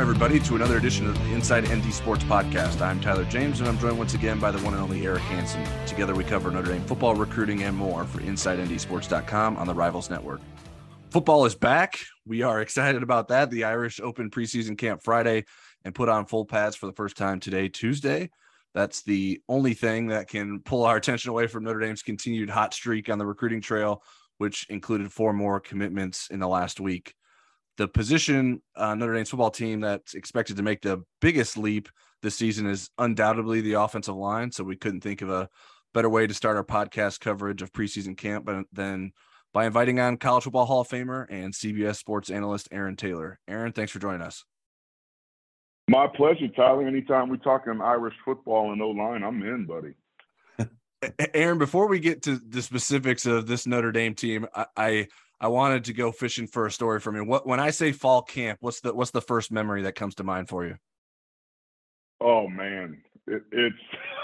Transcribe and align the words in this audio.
Welcome, 0.00 0.14
everybody, 0.14 0.40
to 0.48 0.56
another 0.56 0.78
edition 0.78 1.06
of 1.06 1.18
the 1.18 1.34
Inside 1.34 1.68
ND 1.68 1.92
Sports 1.92 2.24
Podcast. 2.24 2.80
I'm 2.80 3.02
Tyler 3.02 3.26
James, 3.26 3.60
and 3.60 3.68
I'm 3.68 3.78
joined 3.78 3.98
once 3.98 4.14
again 4.14 4.40
by 4.40 4.50
the 4.50 4.58
one 4.60 4.72
and 4.72 4.82
only 4.82 5.04
Eric 5.04 5.20
Hansen. 5.24 5.62
Together, 5.86 6.14
we 6.14 6.24
cover 6.24 6.50
Notre 6.50 6.72
Dame 6.72 6.82
football, 6.84 7.14
recruiting, 7.14 7.64
and 7.64 7.76
more 7.76 8.04
for 8.04 8.20
InsideNDSports.com 8.20 9.58
on 9.58 9.66
the 9.66 9.74
Rivals 9.74 10.08
Network. 10.08 10.40
Football 11.10 11.44
is 11.44 11.54
back. 11.54 11.98
We 12.24 12.40
are 12.40 12.62
excited 12.62 13.02
about 13.02 13.28
that. 13.28 13.50
The 13.50 13.64
Irish 13.64 14.00
opened 14.00 14.32
preseason 14.32 14.78
camp 14.78 15.02
Friday 15.04 15.44
and 15.84 15.94
put 15.94 16.08
on 16.08 16.24
full 16.24 16.46
pads 16.46 16.76
for 16.76 16.86
the 16.86 16.94
first 16.94 17.18
time 17.18 17.38
today, 17.38 17.68
Tuesday. 17.68 18.30
That's 18.72 19.02
the 19.02 19.42
only 19.50 19.74
thing 19.74 20.06
that 20.06 20.28
can 20.28 20.60
pull 20.60 20.86
our 20.86 20.96
attention 20.96 21.28
away 21.28 21.46
from 21.46 21.64
Notre 21.64 21.80
Dame's 21.80 22.02
continued 22.02 22.48
hot 22.48 22.72
streak 22.72 23.10
on 23.10 23.18
the 23.18 23.26
recruiting 23.26 23.60
trail, 23.60 24.02
which 24.38 24.64
included 24.70 25.12
four 25.12 25.34
more 25.34 25.60
commitments 25.60 26.28
in 26.30 26.40
the 26.40 26.48
last 26.48 26.80
week 26.80 27.12
the 27.80 27.88
position 27.88 28.60
uh, 28.76 28.94
Notre 28.94 29.14
Dame's 29.14 29.30
football 29.30 29.50
team 29.50 29.80
that's 29.80 30.12
expected 30.12 30.58
to 30.58 30.62
make 30.62 30.82
the 30.82 31.02
biggest 31.22 31.56
leap 31.56 31.88
this 32.20 32.36
season 32.36 32.66
is 32.66 32.90
undoubtedly 32.98 33.62
the 33.62 33.72
offensive 33.72 34.14
line. 34.14 34.52
So 34.52 34.62
we 34.62 34.76
couldn't 34.76 35.00
think 35.00 35.22
of 35.22 35.30
a 35.30 35.48
better 35.94 36.10
way 36.10 36.26
to 36.26 36.34
start 36.34 36.58
our 36.58 36.64
podcast 36.64 37.20
coverage 37.20 37.62
of 37.62 37.72
preseason 37.72 38.18
camp 38.18 38.50
than 38.70 39.12
by 39.54 39.64
inviting 39.64 39.98
on 39.98 40.18
College 40.18 40.44
Football 40.44 40.66
Hall 40.66 40.82
of 40.82 40.88
Famer 40.88 41.24
and 41.30 41.54
CBS 41.54 41.96
Sports 41.96 42.28
analyst 42.28 42.68
Aaron 42.70 42.96
Taylor. 42.96 43.40
Aaron, 43.48 43.72
thanks 43.72 43.92
for 43.92 43.98
joining 43.98 44.20
us. 44.20 44.44
My 45.88 46.06
pleasure, 46.06 46.48
Tyler. 46.48 46.86
Anytime 46.86 47.30
we're 47.30 47.36
talking 47.36 47.80
Irish 47.80 48.14
football 48.26 48.72
and 48.72 48.82
O 48.82 48.90
line, 48.90 49.24
I'm 49.24 49.42
in, 49.42 49.64
buddy. 49.64 49.94
Aaron, 51.34 51.56
before 51.56 51.88
we 51.88 51.98
get 51.98 52.20
to 52.24 52.36
the 52.36 52.60
specifics 52.60 53.24
of 53.24 53.46
this 53.46 53.66
Notre 53.66 53.90
Dame 53.90 54.14
team, 54.14 54.46
I, 54.54 54.66
I 54.76 55.08
I 55.40 55.48
wanted 55.48 55.84
to 55.84 55.94
go 55.94 56.12
fishing 56.12 56.46
for 56.46 56.66
a 56.66 56.70
story 56.70 57.00
from 57.00 57.16
you. 57.16 57.24
What 57.24 57.46
when 57.46 57.60
I 57.60 57.70
say 57.70 57.92
fall 57.92 58.22
camp, 58.22 58.58
what's 58.60 58.80
the 58.80 58.94
what's 58.94 59.10
the 59.10 59.22
first 59.22 59.50
memory 59.50 59.82
that 59.82 59.94
comes 59.94 60.14
to 60.16 60.24
mind 60.24 60.48
for 60.48 60.66
you? 60.66 60.76
Oh 62.20 62.46
man, 62.48 63.00
it, 63.26 63.42
it's 63.50 63.76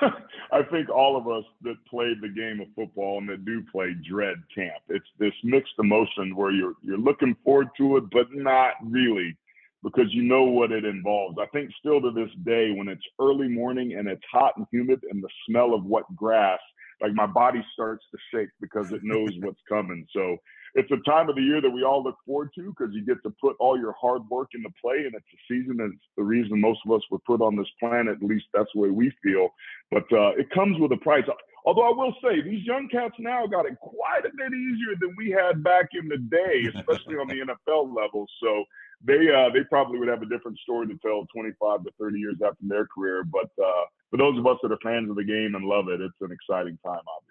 I 0.52 0.62
think 0.70 0.90
all 0.90 1.16
of 1.16 1.26
us 1.26 1.44
that 1.62 1.76
played 1.88 2.20
the 2.20 2.28
game 2.28 2.60
of 2.60 2.68
football 2.76 3.18
and 3.18 3.28
that 3.30 3.44
do 3.46 3.62
play 3.72 3.94
dread 4.08 4.36
camp. 4.54 4.82
It's 4.88 5.06
this 5.18 5.32
mixed 5.42 5.72
emotion 5.78 6.36
where 6.36 6.52
you're 6.52 6.74
you're 6.82 6.98
looking 6.98 7.34
forward 7.44 7.68
to 7.78 7.96
it, 7.96 8.04
but 8.10 8.26
not 8.32 8.74
really 8.82 9.36
because 9.82 10.12
you 10.12 10.22
know 10.22 10.44
what 10.44 10.72
it 10.72 10.84
involves. 10.84 11.38
I 11.40 11.46
think 11.46 11.70
still 11.78 12.00
to 12.02 12.10
this 12.10 12.30
day, 12.44 12.72
when 12.72 12.88
it's 12.88 13.04
early 13.20 13.48
morning 13.48 13.94
and 13.94 14.08
it's 14.08 14.22
hot 14.30 14.54
and 14.56 14.66
humid 14.70 15.00
and 15.10 15.22
the 15.22 15.28
smell 15.48 15.72
of 15.72 15.84
wet 15.84 16.04
grass, 16.14 16.58
like 17.00 17.12
my 17.12 17.26
body 17.26 17.64
starts 17.72 18.04
to 18.10 18.18
shake 18.32 18.48
because 18.60 18.92
it 18.92 19.02
knows 19.02 19.30
what's 19.40 19.60
coming. 19.68 20.06
So 20.12 20.36
it's 20.76 20.90
a 20.90 21.10
time 21.10 21.30
of 21.30 21.36
the 21.36 21.42
year 21.42 21.62
that 21.62 21.70
we 21.70 21.82
all 21.84 22.02
look 22.02 22.16
forward 22.26 22.50
to 22.54 22.74
because 22.76 22.94
you 22.94 23.02
get 23.02 23.22
to 23.22 23.32
put 23.40 23.56
all 23.58 23.78
your 23.78 23.94
hard 23.98 24.28
work 24.28 24.50
into 24.54 24.68
play, 24.80 25.04
and 25.06 25.14
it's 25.14 25.24
a 25.32 25.40
season. 25.48 25.80
And 25.80 25.94
it's 25.94 26.04
the 26.18 26.22
reason 26.22 26.60
most 26.60 26.80
of 26.84 26.92
us 26.92 27.00
were 27.10 27.18
put 27.20 27.40
on 27.40 27.56
this 27.56 27.66
planet. 27.80 28.18
At 28.20 28.22
least 28.22 28.44
that's 28.52 28.68
the 28.74 28.80
way 28.80 28.90
we 28.90 29.10
feel. 29.22 29.48
But 29.90 30.04
uh, 30.12 30.36
it 30.36 30.50
comes 30.50 30.78
with 30.78 30.92
a 30.92 30.98
price. 30.98 31.24
Although 31.64 31.88
I 31.88 31.96
will 31.96 32.14
say, 32.22 32.42
these 32.42 32.64
young 32.64 32.88
cats 32.88 33.14
now 33.18 33.46
got 33.46 33.64
it 33.64 33.78
quite 33.80 34.26
a 34.26 34.30
bit 34.36 34.52
easier 34.52 34.94
than 35.00 35.14
we 35.16 35.30
had 35.30 35.64
back 35.64 35.88
in 35.94 36.08
the 36.08 36.18
day, 36.18 36.68
especially 36.76 37.16
on 37.16 37.26
the 37.26 37.40
NFL 37.40 37.96
level. 37.96 38.26
So 38.42 38.64
they 39.02 39.32
uh, 39.32 39.48
they 39.54 39.64
probably 39.70 39.98
would 39.98 40.08
have 40.08 40.22
a 40.22 40.28
different 40.28 40.58
story 40.58 40.88
to 40.88 40.98
tell 40.98 41.26
25 41.34 41.84
to 41.84 41.90
30 41.98 42.18
years 42.18 42.36
after 42.44 42.60
their 42.62 42.86
career. 42.86 43.24
But 43.24 43.48
uh, 43.58 43.84
for 44.10 44.18
those 44.18 44.38
of 44.38 44.46
us 44.46 44.58
that 44.62 44.72
are 44.72 44.78
fans 44.82 45.08
of 45.08 45.16
the 45.16 45.24
game 45.24 45.54
and 45.54 45.64
love 45.64 45.88
it, 45.88 46.02
it's 46.02 46.20
an 46.20 46.32
exciting 46.32 46.78
time, 46.84 47.00
obviously. 47.08 47.25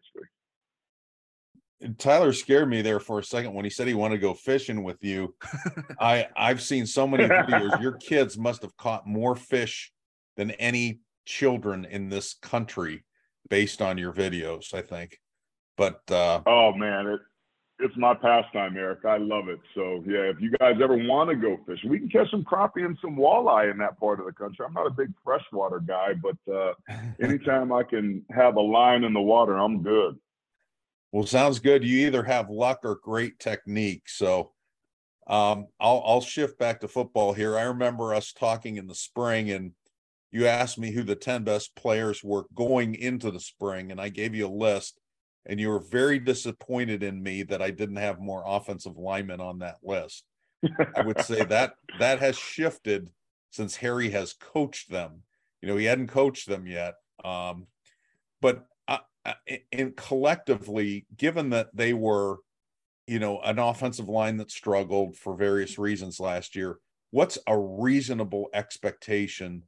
Tyler 1.97 2.34
scared 2.34 2.69
me 2.69 2.81
there 2.81 3.00
for 3.00 3.19
a 3.19 3.23
second 3.23 3.53
when 3.53 3.66
he 3.66 3.72
said 3.72 3.88
he 3.88 3.94
wanted 3.94 4.16
to 4.16 4.22
go 4.22 4.34
fishing 4.34 4.84
with 4.84 5.03
you. 5.03 5.35
I 6.00 6.28
I've 6.35 6.62
seen 6.62 6.85
so 6.85 7.07
many 7.07 7.25
videos. 7.25 7.79
Your 7.81 7.94
kids 7.94 8.38
must 8.38 8.62
have 8.62 8.75
caught 8.78 9.07
more 9.07 9.35
fish 9.35 9.91
than 10.38 10.51
any 10.51 11.00
children 11.25 11.85
in 11.85 12.09
this 12.09 12.35
country 12.41 13.03
based 13.50 13.81
on 13.81 13.97
your 13.97 14.13
videos, 14.13 14.74
I 14.74 14.81
think. 14.81 15.19
But 15.78 16.00
uh 16.09 16.41
oh 16.45 16.74
man, 16.74 17.07
it 17.07 17.19
it's 17.79 17.95
my 17.97 18.13
pastime, 18.13 18.78
Eric. 18.78 19.03
I 19.03 19.18
love 19.18 19.50
it. 19.50 19.59
So 19.74 20.01
yeah, 20.07 20.29
if 20.29 20.40
you 20.40 20.51
guys 20.59 20.75
ever 20.81 20.95
want 20.95 21.29
to 21.29 21.35
go 21.35 21.59
fishing, 21.68 21.90
we 21.90 22.00
can 22.00 22.09
catch 22.09 22.31
some 22.31 22.45
crappie 22.45 22.85
and 22.85 22.97
some 23.01 23.18
walleye 23.18 23.69
in 23.69 23.78
that 23.79 24.00
part 24.00 24.19
of 24.19 24.25
the 24.25 24.31
country. 24.31 24.66
I'm 24.66 24.74
not 24.74 24.88
a 24.88 24.91
big 24.91 25.12
freshwater 25.24 25.79
guy, 25.79 26.13
but 26.13 26.38
uh 26.51 26.74
anytime 27.22 27.74
I 27.74 27.84
can 27.84 28.24
have 28.31 28.56
a 28.56 28.62
line 28.62 29.03
in 29.03 29.13
the 29.13 29.22
water, 29.22 29.57
I'm 29.57 29.84
good. 29.84 30.18
Well, 31.15 31.25
sounds 31.25 31.59
good. 31.59 31.85
You 31.85 32.07
either 32.07 32.23
have 32.23 32.49
luck 32.49 32.81
or 32.83 32.99
great 33.01 33.39
technique. 33.39 34.09
So 34.09 34.51
um, 35.27 35.67
I'll 35.79 36.03
I'll 36.05 36.19
shift 36.19 36.59
back 36.59 36.81
to 36.81 36.89
football 36.89 37.31
here. 37.31 37.57
I 37.57 37.61
remember 37.61 38.13
us 38.13 38.33
talking 38.33 38.75
in 38.75 38.85
the 38.85 38.95
spring, 38.95 39.49
and 39.49 39.71
you 40.33 40.45
asked 40.45 40.77
me 40.77 40.91
who 40.91 41.03
the 41.03 41.15
ten 41.15 41.45
best 41.45 41.73
players 41.73 42.21
were 42.21 42.47
going 42.53 42.95
into 42.95 43.31
the 43.31 43.39
spring, 43.39 43.93
and 43.93 44.01
I 44.01 44.09
gave 44.09 44.35
you 44.35 44.45
a 44.45 44.49
list, 44.49 44.99
and 45.45 45.57
you 45.57 45.69
were 45.69 45.79
very 45.79 46.19
disappointed 46.19 47.01
in 47.01 47.23
me 47.23 47.43
that 47.43 47.61
I 47.61 47.71
didn't 47.71 47.95
have 47.95 48.19
more 48.19 48.43
offensive 48.45 48.97
linemen 48.97 49.39
on 49.39 49.59
that 49.59 49.77
list. 49.83 50.25
I 50.97 51.01
would 51.01 51.21
say 51.21 51.45
that 51.45 51.75
that 51.97 52.19
has 52.19 52.37
shifted 52.37 53.09
since 53.51 53.77
Harry 53.77 54.09
has 54.09 54.33
coached 54.33 54.91
them. 54.91 55.21
You 55.61 55.69
know, 55.69 55.77
he 55.77 55.85
hadn't 55.85 56.07
coached 56.07 56.49
them 56.49 56.67
yet, 56.67 56.95
um, 57.23 57.67
but 58.41 58.65
Uh, 59.25 59.34
and 59.72 59.96
collectively, 59.96 61.06
given 61.18 61.50
that 61.50 61.75
they 61.75 61.94
were, 61.94 62.38
you 63.08 63.19
know, 63.19 63.40
an 63.41 63.58
offensive 63.58 64.08
line 64.08 64.38
that 64.38 64.52
struggled 64.52 65.18
for 65.18 65.36
various 65.36 65.80
reasons 65.80 66.19
last 66.19 66.56
year, 66.56 66.78
what's 67.12 67.38
a 67.47 67.58
reasonable 67.58 68.50
expectation 68.53 69.63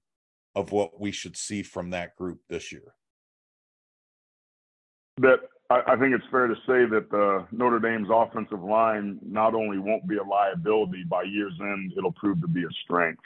of 0.55 0.71
what 0.71 0.99
we 0.99 1.11
should 1.11 1.35
see 1.35 1.63
from 1.63 1.89
that 1.89 2.15
group 2.15 2.39
this 2.49 2.71
year? 2.71 2.93
That 5.17 5.39
I, 5.69 5.95
think 5.97 6.13
it's 6.13 6.25
fair 6.31 6.47
to 6.47 6.55
say 6.67 6.85
that 6.85 7.07
the 7.09 7.45
Notre 7.51 7.79
Dame's 7.79 8.07
offensive 8.11 8.63
line 8.63 9.19
not 9.21 9.53
only 9.53 9.79
won't 9.79 10.07
be 10.07 10.17
a 10.17 10.23
liability 10.23 11.03
by 11.09 11.23
year's 11.23 11.57
end, 11.59 11.93
it'll 11.97 12.13
prove 12.13 12.39
to 12.41 12.47
be 12.47 12.63
a 12.63 12.69
strength 12.83 13.23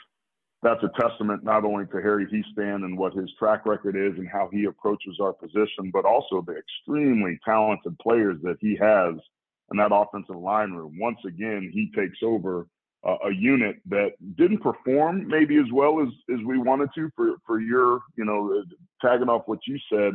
that's 0.62 0.82
a 0.84 1.00
testament 1.00 1.42
not 1.42 1.64
only 1.64 1.86
to 1.86 2.00
Harry 2.00 2.26
Hiestand 2.26 2.84
and 2.84 2.96
what 2.96 3.14
his 3.14 3.28
track 3.38 3.66
record 3.66 3.96
is 3.96 4.16
and 4.16 4.28
how 4.28 4.48
he 4.52 4.64
approaches 4.64 5.18
our 5.20 5.32
position, 5.32 5.90
but 5.92 6.04
also 6.04 6.40
the 6.40 6.56
extremely 6.56 7.38
talented 7.44 7.98
players 7.98 8.38
that 8.42 8.56
he 8.60 8.76
has 8.76 9.14
in 9.72 9.76
that 9.78 9.92
offensive 9.92 10.36
line 10.36 10.70
room. 10.70 10.96
Once 11.00 11.18
again, 11.26 11.70
he 11.72 11.90
takes 11.96 12.18
over 12.22 12.68
uh, 13.04 13.16
a 13.26 13.32
unit 13.32 13.76
that 13.88 14.12
didn't 14.36 14.62
perform 14.62 15.26
maybe 15.26 15.56
as 15.56 15.66
well 15.72 16.00
as, 16.00 16.08
as 16.32 16.38
we 16.46 16.58
wanted 16.58 16.90
to 16.94 17.10
for, 17.16 17.34
for 17.44 17.60
your, 17.60 18.00
you 18.16 18.24
know, 18.24 18.62
tagging 19.04 19.28
off 19.28 19.42
what 19.46 19.58
you 19.66 19.76
said 19.92 20.12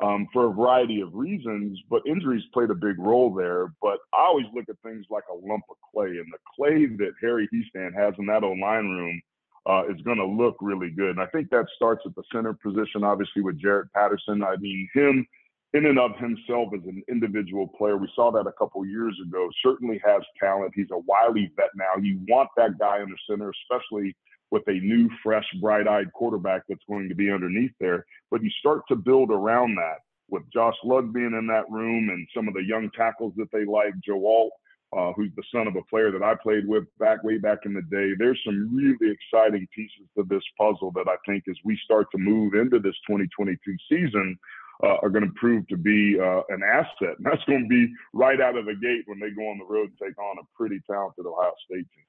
um, 0.00 0.28
for 0.32 0.46
a 0.46 0.52
variety 0.52 1.00
of 1.00 1.12
reasons, 1.12 1.78
but 1.90 2.02
injuries 2.06 2.44
played 2.54 2.70
a 2.70 2.74
big 2.74 2.98
role 2.98 3.34
there. 3.34 3.72
But 3.82 3.98
I 4.14 4.22
always 4.28 4.46
look 4.54 4.66
at 4.68 4.76
things 4.84 5.06
like 5.10 5.24
a 5.28 5.34
lump 5.34 5.64
of 5.68 5.76
clay, 5.92 6.10
and 6.10 6.32
the 6.32 6.38
clay 6.56 6.86
that 6.86 7.12
Harry 7.20 7.48
Hiestand 7.52 7.94
has 7.94 8.14
in 8.18 8.26
that 8.26 8.44
O 8.44 8.52
line 8.52 8.88
room 8.88 9.20
uh, 9.66 9.84
is 9.88 10.00
going 10.02 10.18
to 10.18 10.26
look 10.26 10.56
really 10.60 10.90
good. 10.90 11.10
And 11.10 11.20
I 11.20 11.26
think 11.26 11.50
that 11.50 11.66
starts 11.76 12.02
at 12.06 12.14
the 12.14 12.22
center 12.32 12.54
position, 12.54 13.04
obviously, 13.04 13.42
with 13.42 13.60
Jarrett 13.60 13.92
Patterson. 13.92 14.42
I 14.42 14.56
mean, 14.56 14.88
him 14.94 15.26
in 15.72 15.86
and 15.86 15.98
of 15.98 16.16
himself 16.16 16.70
as 16.74 16.84
an 16.86 17.02
individual 17.08 17.68
player, 17.68 17.96
we 17.96 18.10
saw 18.14 18.30
that 18.32 18.46
a 18.46 18.52
couple 18.52 18.84
years 18.84 19.16
ago, 19.24 19.48
certainly 19.62 20.00
has 20.04 20.22
talent. 20.40 20.72
He's 20.74 20.90
a 20.90 20.98
wily 20.98 21.52
vet 21.56 21.70
now. 21.76 22.00
You 22.00 22.20
want 22.28 22.48
that 22.56 22.78
guy 22.78 23.00
in 23.00 23.08
the 23.08 23.16
center, 23.28 23.52
especially 23.70 24.16
with 24.50 24.66
a 24.66 24.72
new, 24.72 25.08
fresh, 25.22 25.46
bright 25.60 25.86
eyed 25.86 26.12
quarterback 26.12 26.62
that's 26.68 26.84
going 26.88 27.08
to 27.08 27.14
be 27.14 27.30
underneath 27.30 27.72
there. 27.78 28.04
But 28.30 28.42
you 28.42 28.50
start 28.58 28.82
to 28.88 28.96
build 28.96 29.30
around 29.30 29.76
that 29.76 29.98
with 30.28 30.42
Josh 30.52 30.74
Lugg 30.84 31.12
being 31.12 31.34
in 31.38 31.46
that 31.48 31.70
room 31.70 32.08
and 32.08 32.26
some 32.34 32.48
of 32.48 32.54
the 32.54 32.64
young 32.64 32.90
tackles 32.96 33.34
that 33.36 33.50
they 33.52 33.64
like, 33.64 33.94
Joe 34.04 34.26
Alt 34.26 34.52
uh, 34.96 35.12
who's 35.12 35.30
the 35.36 35.42
son 35.54 35.66
of 35.66 35.76
a 35.76 35.82
player 35.82 36.10
that 36.10 36.22
I 36.22 36.34
played 36.34 36.66
with 36.66 36.84
back 36.98 37.22
way 37.22 37.38
back 37.38 37.60
in 37.64 37.74
the 37.74 37.82
day. 37.82 38.12
There's 38.18 38.40
some 38.44 38.74
really 38.74 39.12
exciting 39.12 39.66
pieces 39.74 40.08
to 40.16 40.24
this 40.24 40.42
puzzle 40.58 40.90
that 40.92 41.08
I 41.08 41.16
think 41.26 41.44
as 41.48 41.56
we 41.64 41.78
start 41.84 42.08
to 42.12 42.18
move 42.18 42.54
into 42.54 42.80
this 42.80 42.96
2022 43.06 43.58
season 43.88 44.38
uh, 44.82 44.96
are 45.02 45.10
going 45.10 45.24
to 45.24 45.32
prove 45.36 45.66
to 45.68 45.76
be 45.76 46.18
uh, 46.18 46.42
an 46.48 46.62
asset. 46.62 47.16
And 47.18 47.24
that's 47.24 47.44
going 47.44 47.62
to 47.62 47.68
be 47.68 47.92
right 48.12 48.40
out 48.40 48.56
of 48.56 48.66
the 48.66 48.74
gate 48.74 49.02
when 49.06 49.20
they 49.20 49.30
go 49.30 49.48
on 49.48 49.58
the 49.58 49.64
road 49.64 49.90
and 49.90 49.98
take 50.02 50.18
on 50.18 50.38
a 50.38 50.56
pretty 50.56 50.80
talented 50.90 51.26
Ohio 51.26 51.52
State 51.66 51.86
team. 51.94 52.04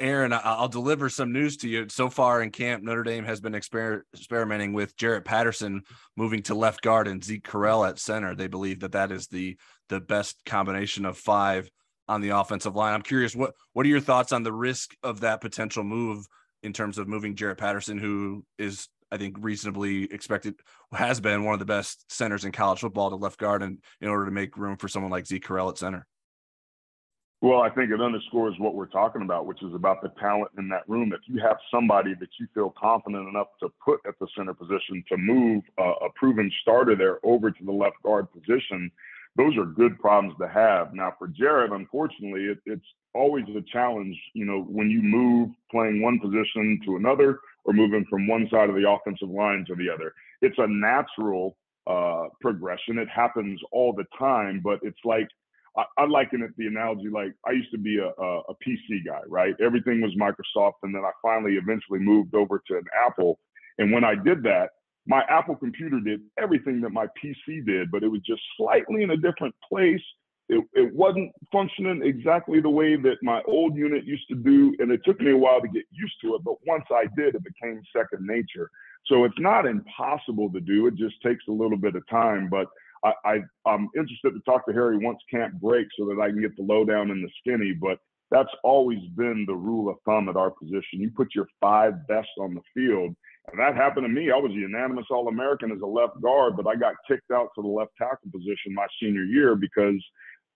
Aaron, 0.00 0.32
I'll 0.32 0.66
deliver 0.66 1.08
some 1.08 1.32
news 1.32 1.56
to 1.58 1.68
you. 1.68 1.88
So 1.88 2.10
far 2.10 2.42
in 2.42 2.50
camp, 2.50 2.82
Notre 2.82 3.04
Dame 3.04 3.24
has 3.24 3.40
been 3.40 3.52
exper- 3.52 4.02
experimenting 4.12 4.72
with 4.72 4.96
Jarrett 4.96 5.24
Patterson 5.24 5.82
moving 6.16 6.42
to 6.44 6.56
left 6.56 6.82
guard 6.82 7.06
and 7.06 7.22
Zeke 7.22 7.46
Correll 7.46 7.88
at 7.88 8.00
center. 8.00 8.34
They 8.34 8.48
believe 8.48 8.80
that 8.80 8.92
that 8.92 9.12
is 9.12 9.28
the 9.28 9.56
the 9.88 10.00
best 10.00 10.36
combination 10.44 11.04
of 11.04 11.18
five 11.18 11.70
on 12.08 12.20
the 12.20 12.30
offensive 12.30 12.74
line. 12.74 12.94
I'm 12.94 13.02
curious 13.02 13.36
what 13.36 13.54
what 13.72 13.84
are 13.86 13.88
your 13.88 14.00
thoughts 14.00 14.32
on 14.32 14.42
the 14.42 14.52
risk 14.52 14.94
of 15.02 15.20
that 15.20 15.40
potential 15.40 15.84
move 15.84 16.26
in 16.62 16.72
terms 16.72 16.98
of 16.98 17.06
moving 17.08 17.34
Jarrett 17.34 17.58
Patterson, 17.58 17.98
who 17.98 18.44
is 18.58 18.88
I 19.10 19.16
think 19.16 19.36
reasonably 19.40 20.04
expected 20.12 20.54
has 20.92 21.20
been 21.20 21.44
one 21.44 21.54
of 21.54 21.60
the 21.60 21.66
best 21.66 22.10
centers 22.10 22.44
in 22.44 22.52
college 22.52 22.80
football 22.80 23.10
to 23.10 23.16
left 23.16 23.38
guard, 23.38 23.62
and 23.62 23.78
in 24.00 24.08
order 24.08 24.24
to 24.24 24.30
make 24.30 24.56
room 24.56 24.76
for 24.76 24.88
someone 24.88 25.10
like 25.10 25.26
Zeke 25.26 25.46
Correll 25.46 25.70
at 25.70 25.78
center. 25.78 26.06
Well, 27.40 27.60
I 27.60 27.70
think 27.70 27.92
it 27.92 28.00
underscores 28.00 28.56
what 28.58 28.74
we're 28.74 28.86
talking 28.86 29.22
about, 29.22 29.46
which 29.46 29.62
is 29.62 29.72
about 29.72 30.02
the 30.02 30.08
talent 30.20 30.50
in 30.58 30.68
that 30.70 30.88
room. 30.88 31.12
If 31.12 31.20
you 31.26 31.40
have 31.40 31.56
somebody 31.70 32.14
that 32.18 32.30
you 32.40 32.48
feel 32.52 32.74
confident 32.76 33.28
enough 33.28 33.46
to 33.60 33.68
put 33.84 34.00
at 34.08 34.18
the 34.18 34.26
center 34.36 34.54
position 34.54 35.04
to 35.08 35.16
move 35.16 35.62
uh, 35.78 35.92
a 36.04 36.08
proven 36.16 36.50
starter 36.62 36.96
there 36.96 37.20
over 37.22 37.52
to 37.52 37.64
the 37.64 37.70
left 37.70 38.02
guard 38.02 38.26
position, 38.32 38.90
those 39.36 39.56
are 39.56 39.64
good 39.64 39.98
problems 39.98 40.34
to 40.40 40.48
have. 40.48 40.94
Now, 40.94 41.14
for 41.18 41.28
Jarrett, 41.28 41.72
unfortunately, 41.72 42.44
it, 42.44 42.58
it's 42.66 42.86
always 43.14 43.44
a 43.56 43.62
challenge, 43.72 44.16
you 44.34 44.44
know, 44.44 44.62
when 44.62 44.90
you 44.90 45.02
move 45.02 45.50
playing 45.70 46.02
one 46.02 46.18
position 46.18 46.80
to 46.86 46.96
another 46.96 47.40
or 47.64 47.72
moving 47.72 48.04
from 48.08 48.26
one 48.26 48.48
side 48.50 48.68
of 48.68 48.74
the 48.74 48.88
offensive 48.88 49.28
line 49.28 49.64
to 49.68 49.74
the 49.74 49.90
other. 49.90 50.12
It's 50.40 50.58
a 50.58 50.66
natural 50.66 51.56
uh, 51.86 52.28
progression. 52.40 52.98
It 52.98 53.08
happens 53.08 53.60
all 53.72 53.92
the 53.92 54.06
time, 54.18 54.60
but 54.62 54.78
it's 54.82 54.98
like 55.04 55.28
I, 55.76 55.84
I 55.98 56.06
liken 56.06 56.42
it 56.42 56.50
the 56.56 56.66
analogy 56.66 57.08
like 57.08 57.32
I 57.46 57.52
used 57.52 57.70
to 57.72 57.78
be 57.78 57.98
a, 57.98 58.08
a, 58.08 58.40
a 58.40 58.54
PC 58.54 59.06
guy, 59.06 59.20
right? 59.28 59.54
Everything 59.60 60.00
was 60.00 60.14
Microsoft, 60.14 60.74
and 60.82 60.94
then 60.94 61.02
I 61.04 61.10
finally 61.22 61.56
eventually 61.56 61.98
moved 61.98 62.34
over 62.34 62.62
to 62.68 62.76
an 62.76 62.84
Apple. 63.06 63.38
And 63.78 63.92
when 63.92 64.04
I 64.04 64.14
did 64.14 64.42
that, 64.42 64.70
my 65.08 65.22
Apple 65.30 65.56
computer 65.56 66.00
did 66.00 66.20
everything 66.38 66.82
that 66.82 66.90
my 66.90 67.06
PC 67.06 67.64
did, 67.64 67.90
but 67.90 68.02
it 68.02 68.08
was 68.08 68.20
just 68.26 68.42
slightly 68.58 69.02
in 69.02 69.10
a 69.10 69.16
different 69.16 69.54
place. 69.66 70.02
It, 70.50 70.62
it 70.74 70.94
wasn't 70.94 71.32
functioning 71.50 72.02
exactly 72.04 72.60
the 72.60 72.70
way 72.70 72.96
that 72.96 73.16
my 73.22 73.42
old 73.46 73.74
unit 73.74 74.04
used 74.04 74.28
to 74.28 74.34
do. 74.34 74.74
And 74.78 74.92
it 74.92 75.00
took 75.04 75.20
me 75.20 75.32
a 75.32 75.36
while 75.36 75.60
to 75.62 75.68
get 75.68 75.84
used 75.90 76.14
to 76.22 76.34
it. 76.34 76.44
But 76.44 76.56
once 76.66 76.84
I 76.90 77.04
did, 77.16 77.34
it 77.34 77.42
became 77.42 77.82
second 77.94 78.26
nature. 78.26 78.70
So 79.06 79.24
it's 79.24 79.38
not 79.38 79.66
impossible 79.66 80.52
to 80.52 80.60
do. 80.60 80.86
It 80.86 80.96
just 80.96 81.16
takes 81.22 81.44
a 81.48 81.52
little 81.52 81.78
bit 81.78 81.96
of 81.96 82.06
time. 82.08 82.48
But 82.50 82.66
I, 83.02 83.12
I 83.24 83.74
am 83.74 83.88
interested 83.96 84.32
to 84.32 84.40
talk 84.44 84.66
to 84.66 84.72
Harry 84.72 84.98
once 84.98 85.20
camp 85.30 85.54
breaks 85.54 85.94
so 85.98 86.06
that 86.06 86.20
I 86.20 86.28
can 86.28 86.40
get 86.40 86.56
the 86.56 86.64
lowdown 86.64 87.10
and 87.10 87.24
the 87.24 87.30
skinny. 87.40 87.72
But 87.72 87.98
that's 88.30 88.52
always 88.62 89.00
been 89.16 89.44
the 89.46 89.54
rule 89.54 89.90
of 89.90 89.96
thumb 90.04 90.28
at 90.28 90.36
our 90.36 90.50
position. 90.50 91.00
You 91.00 91.10
put 91.10 91.34
your 91.34 91.46
five 91.60 92.06
best 92.08 92.28
on 92.38 92.54
the 92.54 92.60
field, 92.74 93.14
and 93.50 93.60
that 93.60 93.74
happened 93.74 94.04
to 94.04 94.12
me. 94.12 94.30
I 94.30 94.36
was 94.36 94.52
a 94.52 94.54
unanimous 94.54 95.06
All 95.10 95.28
American 95.28 95.72
as 95.72 95.80
a 95.82 95.86
left 95.86 96.20
guard, 96.20 96.56
but 96.56 96.66
I 96.66 96.76
got 96.76 96.94
kicked 97.06 97.30
out 97.30 97.48
to 97.54 97.62
the 97.62 97.68
left 97.68 97.92
tackle 97.96 98.30
position 98.30 98.74
my 98.74 98.86
senior 99.00 99.24
year 99.24 99.54
because 99.54 100.02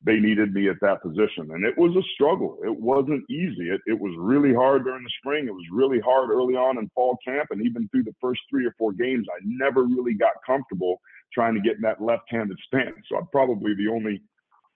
they 0.05 0.19
needed 0.19 0.53
me 0.53 0.69
at 0.69 0.81
that 0.81 1.01
position. 1.03 1.51
And 1.53 1.65
it 1.65 1.79
was 1.79 1.95
a 1.97 2.03
struggle. 2.15 2.59
It 2.65 2.75
wasn't 2.75 3.29
easy. 3.31 3.71
It, 3.71 3.81
it 3.87 3.99
was 3.99 4.13
really 4.19 4.53
hard 4.53 4.85
during 4.85 5.05
the 5.05 5.11
spring. 5.21 5.47
It 5.47 5.55
was 5.55 5.65
really 5.73 6.01
hard 6.01 6.31
early 6.31 6.55
on 6.55 6.79
in 6.79 6.91
fall 6.95 7.17
camp. 7.25 7.49
And 7.51 7.65
even 7.65 7.89
through 7.89 8.05
the 8.05 8.15
first 8.21 8.41
three 8.51 8.67
or 8.67 8.75
four 8.79 8.93
games, 8.93 9.27
I 9.31 9.39
never 9.45 9.85
really 9.85 10.15
got 10.15 10.33
comfortable 10.45 11.01
trying 11.33 11.55
to 11.55 11.61
get 11.61 11.77
in 11.77 11.83
that 11.83 12.03
left 12.03 12.25
handed 12.29 12.59
stance. 12.67 12.97
So 13.09 13.17
I'm 13.17 13.29
probably 13.29 13.75
the 13.75 13.89
only 13.89 14.21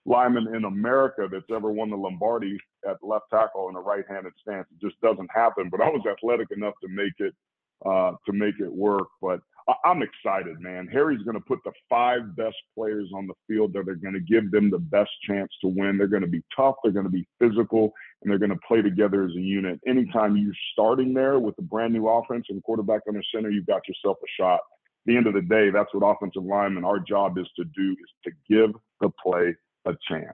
lineman 0.04 0.54
in 0.54 0.64
America 0.64 1.28
that's 1.30 1.50
ever 1.52 1.72
won 1.72 1.90
the 1.90 1.96
Lombardi 1.96 2.56
at 2.88 2.96
left 3.02 3.24
tackle 3.30 3.68
in 3.68 3.74
a 3.74 3.80
right 3.80 4.04
handed 4.08 4.32
stance. 4.40 4.68
It 4.70 4.84
just 4.84 5.00
doesn't 5.00 5.30
happen. 5.34 5.68
But 5.70 5.80
I 5.80 5.88
was 5.88 6.02
athletic 6.08 6.48
enough 6.56 6.74
to 6.82 6.88
make 6.88 7.14
it 7.18 7.34
uh, 7.84 8.12
to 8.26 8.32
make 8.32 8.54
it 8.60 8.72
work. 8.72 9.08
But 9.20 9.40
I- 9.68 9.90
am 9.90 10.02
excited, 10.02 10.60
man. 10.60 10.86
Harry's 10.86 11.22
going 11.22 11.36
to 11.36 11.44
put 11.44 11.58
the 11.64 11.72
five 11.88 12.36
best 12.36 12.56
players 12.74 13.10
on 13.14 13.26
the 13.26 13.34
field 13.48 13.72
that 13.72 13.88
are 13.88 13.96
going 13.96 14.14
to 14.14 14.20
give 14.20 14.50
them 14.50 14.70
the 14.70 14.78
best 14.78 15.10
chance 15.22 15.50
to 15.62 15.68
win. 15.68 15.98
They're 15.98 16.06
going 16.06 16.22
to 16.22 16.28
be 16.28 16.42
tough, 16.54 16.76
they're 16.82 16.92
going 16.92 17.06
to 17.06 17.10
be 17.10 17.26
physical, 17.38 17.92
and 18.22 18.30
they're 18.30 18.38
going 18.38 18.50
to 18.50 18.60
play 18.66 18.82
together 18.82 19.24
as 19.24 19.32
a 19.32 19.40
unit. 19.40 19.80
Anytime 19.86 20.36
you're 20.36 20.54
starting 20.72 21.12
there 21.12 21.38
with 21.38 21.58
a 21.58 21.62
brand 21.62 21.92
new 21.92 22.08
offense 22.08 22.46
and 22.48 22.62
quarterback 22.62 23.02
under 23.08 23.22
center, 23.34 23.50
you've 23.50 23.66
got 23.66 23.86
yourself 23.88 24.18
a 24.22 24.42
shot. 24.42 24.60
At 24.60 25.12
the 25.12 25.16
end 25.16 25.26
of 25.26 25.34
the 25.34 25.42
day, 25.42 25.70
that's 25.70 25.92
what 25.92 26.08
offensive 26.08 26.44
linemen, 26.44 26.84
our 26.84 26.98
job 26.98 27.38
is 27.38 27.48
to 27.56 27.64
do, 27.64 27.92
is 27.92 28.10
to 28.24 28.30
give 28.48 28.72
the 29.00 29.10
play 29.22 29.54
a 29.84 29.96
chance. 30.08 30.32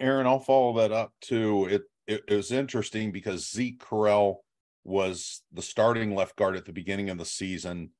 Aaron, 0.00 0.26
I'll 0.26 0.40
follow 0.40 0.78
that 0.78 0.92
up 0.92 1.12
too. 1.20 1.66
It, 1.66 1.82
it, 2.06 2.24
it 2.28 2.34
was 2.34 2.52
interesting 2.52 3.12
because 3.12 3.50
Zeke 3.50 3.78
Correll 3.78 4.36
was 4.86 5.42
the 5.52 5.62
starting 5.62 6.14
left 6.14 6.36
guard 6.36 6.56
at 6.56 6.64
the 6.64 6.72
beginning 6.72 7.10
of 7.10 7.18
the 7.18 7.24
season 7.24 7.90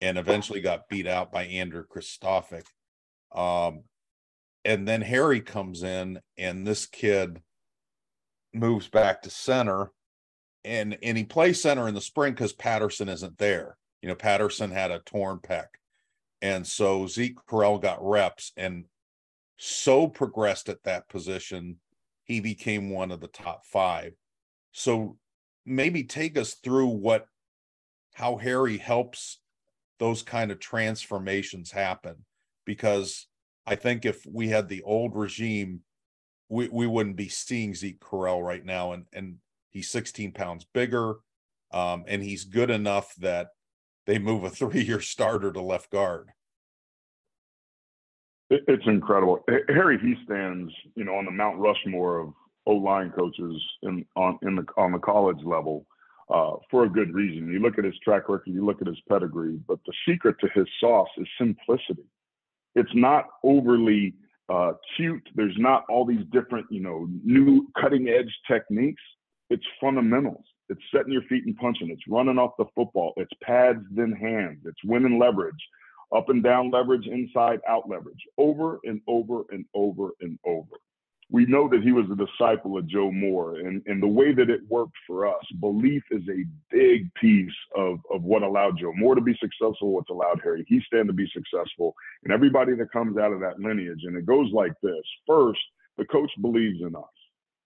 and 0.00 0.16
eventually 0.16 0.60
got 0.60 0.88
beat 0.88 1.06
out 1.06 1.30
by 1.30 1.44
Andrew 1.44 1.84
Kristofic. 1.86 2.64
Um, 3.34 3.82
and 4.64 4.88
then 4.88 5.02
Harry 5.02 5.40
comes 5.40 5.82
in 5.82 6.20
and 6.38 6.66
this 6.66 6.86
kid 6.86 7.42
moves 8.54 8.88
back 8.88 9.22
to 9.22 9.30
center 9.30 9.90
and 10.64 10.96
and 11.02 11.18
he 11.18 11.24
plays 11.24 11.60
center 11.60 11.88
in 11.88 11.94
the 11.94 12.00
spring 12.00 12.32
because 12.32 12.52
Patterson 12.52 13.08
isn't 13.08 13.38
there. 13.38 13.76
You 14.00 14.08
know, 14.08 14.14
Patterson 14.14 14.70
had 14.70 14.90
a 14.90 15.00
torn 15.00 15.38
pec. 15.38 15.66
And 16.40 16.66
so 16.66 17.06
Zeke 17.06 17.36
Correll 17.48 17.80
got 17.80 18.02
reps 18.02 18.52
and 18.56 18.84
so 19.56 20.08
progressed 20.08 20.68
at 20.68 20.82
that 20.84 21.08
position, 21.08 21.78
he 22.24 22.40
became 22.40 22.90
one 22.90 23.10
of 23.10 23.20
the 23.20 23.28
top 23.28 23.64
five. 23.64 24.14
So 24.72 25.16
maybe 25.64 26.04
take 26.04 26.36
us 26.36 26.54
through 26.54 26.88
what 26.88 27.26
how 28.14 28.36
Harry 28.36 28.78
helps 28.78 29.38
those 29.98 30.22
kind 30.22 30.50
of 30.50 30.58
transformations 30.58 31.70
happen 31.70 32.24
because 32.66 33.26
I 33.66 33.76
think 33.76 34.04
if 34.04 34.26
we 34.26 34.48
had 34.48 34.68
the 34.68 34.82
old 34.82 35.14
regime 35.14 35.80
we, 36.48 36.68
we 36.68 36.86
wouldn't 36.86 37.16
be 37.16 37.28
seeing 37.28 37.74
Zeke 37.74 38.00
Correll 38.00 38.42
right 38.42 38.64
now 38.64 38.92
and 38.92 39.04
and 39.12 39.36
he's 39.70 39.90
16 39.90 40.32
pounds 40.32 40.66
bigger 40.74 41.16
um, 41.72 42.04
and 42.06 42.22
he's 42.22 42.44
good 42.44 42.70
enough 42.70 43.14
that 43.16 43.48
they 44.06 44.18
move 44.18 44.44
a 44.44 44.50
three-year 44.50 45.00
starter 45.00 45.52
to 45.52 45.60
left 45.60 45.90
guard. 45.90 46.30
It's 48.50 48.86
incredible. 48.86 49.42
Harry 49.68 49.98
he 49.98 50.14
stands, 50.26 50.70
you 50.94 51.04
know, 51.04 51.14
on 51.14 51.24
the 51.24 51.30
Mount 51.30 51.58
Rushmore 51.58 52.20
of 52.20 52.34
O 52.66 52.74
line 52.74 53.10
coaches 53.10 53.60
in 53.82 54.04
on 54.16 54.38
in 54.42 54.56
the 54.56 54.64
on 54.76 54.92
the 54.92 54.98
college 54.98 55.42
level 55.44 55.86
uh, 56.32 56.52
for 56.70 56.84
a 56.84 56.88
good 56.88 57.12
reason. 57.12 57.52
You 57.52 57.60
look 57.60 57.78
at 57.78 57.84
his 57.84 57.98
track 58.04 58.28
record, 58.28 58.42
you 58.46 58.64
look 58.64 58.80
at 58.80 58.86
his 58.86 59.00
pedigree, 59.08 59.58
but 59.66 59.80
the 59.86 59.92
secret 60.08 60.36
to 60.40 60.48
his 60.54 60.66
sauce 60.80 61.08
is 61.18 61.26
simplicity. 61.38 62.06
It's 62.74 62.94
not 62.94 63.26
overly 63.42 64.14
uh, 64.48 64.72
cute. 64.96 65.28
There's 65.34 65.56
not 65.58 65.84
all 65.90 66.06
these 66.06 66.24
different, 66.30 66.66
you 66.70 66.80
know, 66.80 67.08
new 67.24 67.68
cutting 67.80 68.08
edge 68.08 68.32
techniques. 68.50 69.02
It's 69.50 69.64
fundamentals. 69.80 70.44
It's 70.68 70.80
setting 70.94 71.12
your 71.12 71.22
feet 71.22 71.44
and 71.44 71.56
punching. 71.56 71.90
It's 71.90 72.08
running 72.08 72.38
off 72.38 72.52
the 72.56 72.64
football. 72.74 73.12
It's 73.16 73.32
pads 73.42 73.84
then 73.90 74.12
hands. 74.12 74.60
It's 74.64 74.82
winning 74.84 75.18
leverage, 75.18 75.54
up 76.14 76.30
and 76.30 76.42
down 76.42 76.70
leverage, 76.70 77.06
inside 77.06 77.60
out 77.68 77.88
leverage, 77.90 78.22
over 78.38 78.78
and 78.84 79.02
over 79.06 79.42
and 79.50 79.66
over 79.74 80.12
and 80.20 80.38
over 80.46 80.78
we 81.32 81.46
know 81.46 81.66
that 81.66 81.82
he 81.82 81.92
was 81.92 82.04
a 82.12 82.14
disciple 82.14 82.76
of 82.76 82.86
Joe 82.86 83.10
Moore, 83.10 83.56
and, 83.56 83.82
and 83.86 84.02
the 84.02 84.06
way 84.06 84.34
that 84.34 84.50
it 84.50 84.60
worked 84.68 84.96
for 85.06 85.26
us, 85.26 85.42
belief 85.60 86.02
is 86.10 86.22
a 86.28 86.44
big 86.70 87.12
piece 87.14 87.50
of, 87.74 88.00
of 88.12 88.22
what 88.22 88.42
allowed 88.42 88.78
Joe 88.78 88.92
Moore 88.94 89.14
to 89.14 89.22
be 89.22 89.36
successful, 89.40 89.94
what's 89.94 90.10
allowed 90.10 90.42
Harry 90.44 90.62
Hiestand 90.70 91.06
to 91.06 91.14
be 91.14 91.26
successful, 91.32 91.94
and 92.22 92.34
everybody 92.34 92.74
that 92.74 92.92
comes 92.92 93.16
out 93.16 93.32
of 93.32 93.40
that 93.40 93.58
lineage. 93.58 94.02
And 94.04 94.14
it 94.14 94.26
goes 94.26 94.52
like 94.52 94.72
this 94.82 95.02
First, 95.26 95.60
the 95.96 96.04
coach 96.04 96.30
believes 96.42 96.82
in 96.82 96.94
us, 96.94 97.02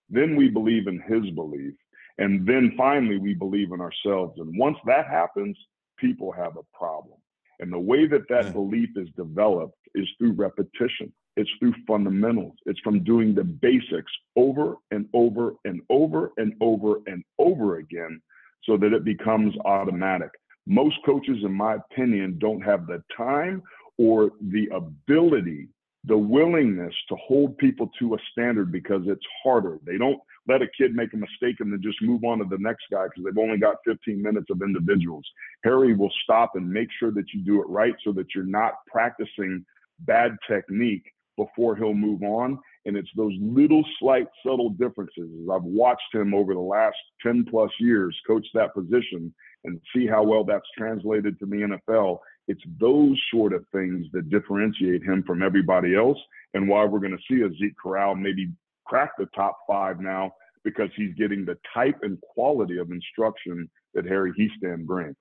then 0.08 0.36
we 0.36 0.48
believe 0.48 0.86
in 0.86 1.00
his 1.00 1.28
belief, 1.34 1.74
and 2.18 2.46
then 2.46 2.72
finally 2.76 3.18
we 3.18 3.34
believe 3.34 3.72
in 3.72 3.80
ourselves. 3.80 4.38
And 4.38 4.56
once 4.56 4.78
that 4.86 5.08
happens, 5.08 5.56
people 5.98 6.30
have 6.30 6.56
a 6.56 6.78
problem. 6.78 7.18
And 7.58 7.72
the 7.72 7.80
way 7.80 8.06
that 8.06 8.28
that 8.28 8.52
belief 8.52 8.90
is 8.94 9.08
developed 9.16 9.78
is 9.96 10.06
through 10.18 10.32
repetition. 10.32 11.12
It's 11.36 11.50
through 11.58 11.74
fundamentals. 11.86 12.54
It's 12.64 12.80
from 12.80 13.04
doing 13.04 13.34
the 13.34 13.44
basics 13.44 14.10
over 14.36 14.76
and 14.90 15.06
over 15.12 15.54
and 15.64 15.82
over 15.90 16.32
and 16.38 16.54
over 16.60 16.96
and 17.06 17.22
over 17.38 17.76
again 17.76 18.20
so 18.64 18.76
that 18.78 18.92
it 18.92 19.04
becomes 19.04 19.54
automatic. 19.64 20.30
Most 20.66 20.96
coaches, 21.04 21.38
in 21.44 21.52
my 21.52 21.76
opinion, 21.76 22.38
don't 22.38 22.62
have 22.62 22.86
the 22.86 23.02
time 23.16 23.62
or 23.98 24.30
the 24.40 24.66
ability, 24.74 25.68
the 26.04 26.16
willingness 26.16 26.94
to 27.08 27.16
hold 27.16 27.56
people 27.58 27.90
to 27.98 28.14
a 28.14 28.18
standard 28.32 28.72
because 28.72 29.02
it's 29.06 29.24
harder. 29.42 29.78
They 29.84 29.98
don't 29.98 30.20
let 30.48 30.62
a 30.62 30.68
kid 30.78 30.94
make 30.94 31.12
a 31.12 31.16
mistake 31.16 31.56
and 31.60 31.72
then 31.72 31.82
just 31.82 32.00
move 32.02 32.24
on 32.24 32.38
to 32.38 32.44
the 32.44 32.58
next 32.58 32.84
guy 32.90 33.04
because 33.04 33.24
they've 33.24 33.42
only 33.42 33.58
got 33.58 33.76
15 33.84 34.20
minutes 34.22 34.46
of 34.50 34.62
individuals. 34.62 35.24
Harry 35.64 35.94
will 35.94 36.12
stop 36.24 36.52
and 36.54 36.68
make 36.68 36.88
sure 36.98 37.10
that 37.12 37.32
you 37.32 37.42
do 37.42 37.60
it 37.60 37.68
right 37.68 37.94
so 38.04 38.12
that 38.12 38.34
you're 38.34 38.44
not 38.44 38.74
practicing 38.90 39.64
bad 40.00 40.36
technique 40.48 41.04
before 41.36 41.76
he'll 41.76 41.94
move 41.94 42.22
on. 42.22 42.58
And 42.84 42.96
it's 42.96 43.10
those 43.16 43.34
little 43.40 43.84
slight 43.98 44.26
subtle 44.44 44.70
differences. 44.70 45.28
I've 45.52 45.62
watched 45.62 46.14
him 46.14 46.34
over 46.34 46.54
the 46.54 46.60
last 46.60 46.96
10 47.22 47.46
plus 47.50 47.70
years 47.80 48.16
coach 48.26 48.46
that 48.54 48.74
position 48.74 49.34
and 49.64 49.80
see 49.94 50.06
how 50.06 50.22
well 50.22 50.44
that's 50.44 50.68
translated 50.76 51.38
to 51.40 51.46
the 51.46 51.78
NFL. 51.88 52.18
It's 52.48 52.62
those 52.78 53.20
sort 53.32 53.52
of 53.52 53.64
things 53.72 54.06
that 54.12 54.30
differentiate 54.30 55.02
him 55.02 55.24
from 55.26 55.42
everybody 55.42 55.96
else 55.96 56.18
and 56.54 56.68
why 56.68 56.84
we're 56.84 57.00
going 57.00 57.16
to 57.16 57.34
see 57.34 57.42
a 57.42 57.50
Zeke 57.58 57.74
Correll 57.84 58.18
maybe 58.18 58.50
crack 58.86 59.10
the 59.18 59.26
top 59.34 59.58
five 59.68 60.00
now 60.00 60.32
because 60.64 60.90
he's 60.96 61.14
getting 61.14 61.44
the 61.44 61.58
type 61.74 61.98
and 62.02 62.20
quality 62.20 62.78
of 62.78 62.90
instruction 62.90 63.68
that 63.94 64.06
Harry 64.06 64.32
Hiestand 64.32 64.86
brings. 64.86 65.16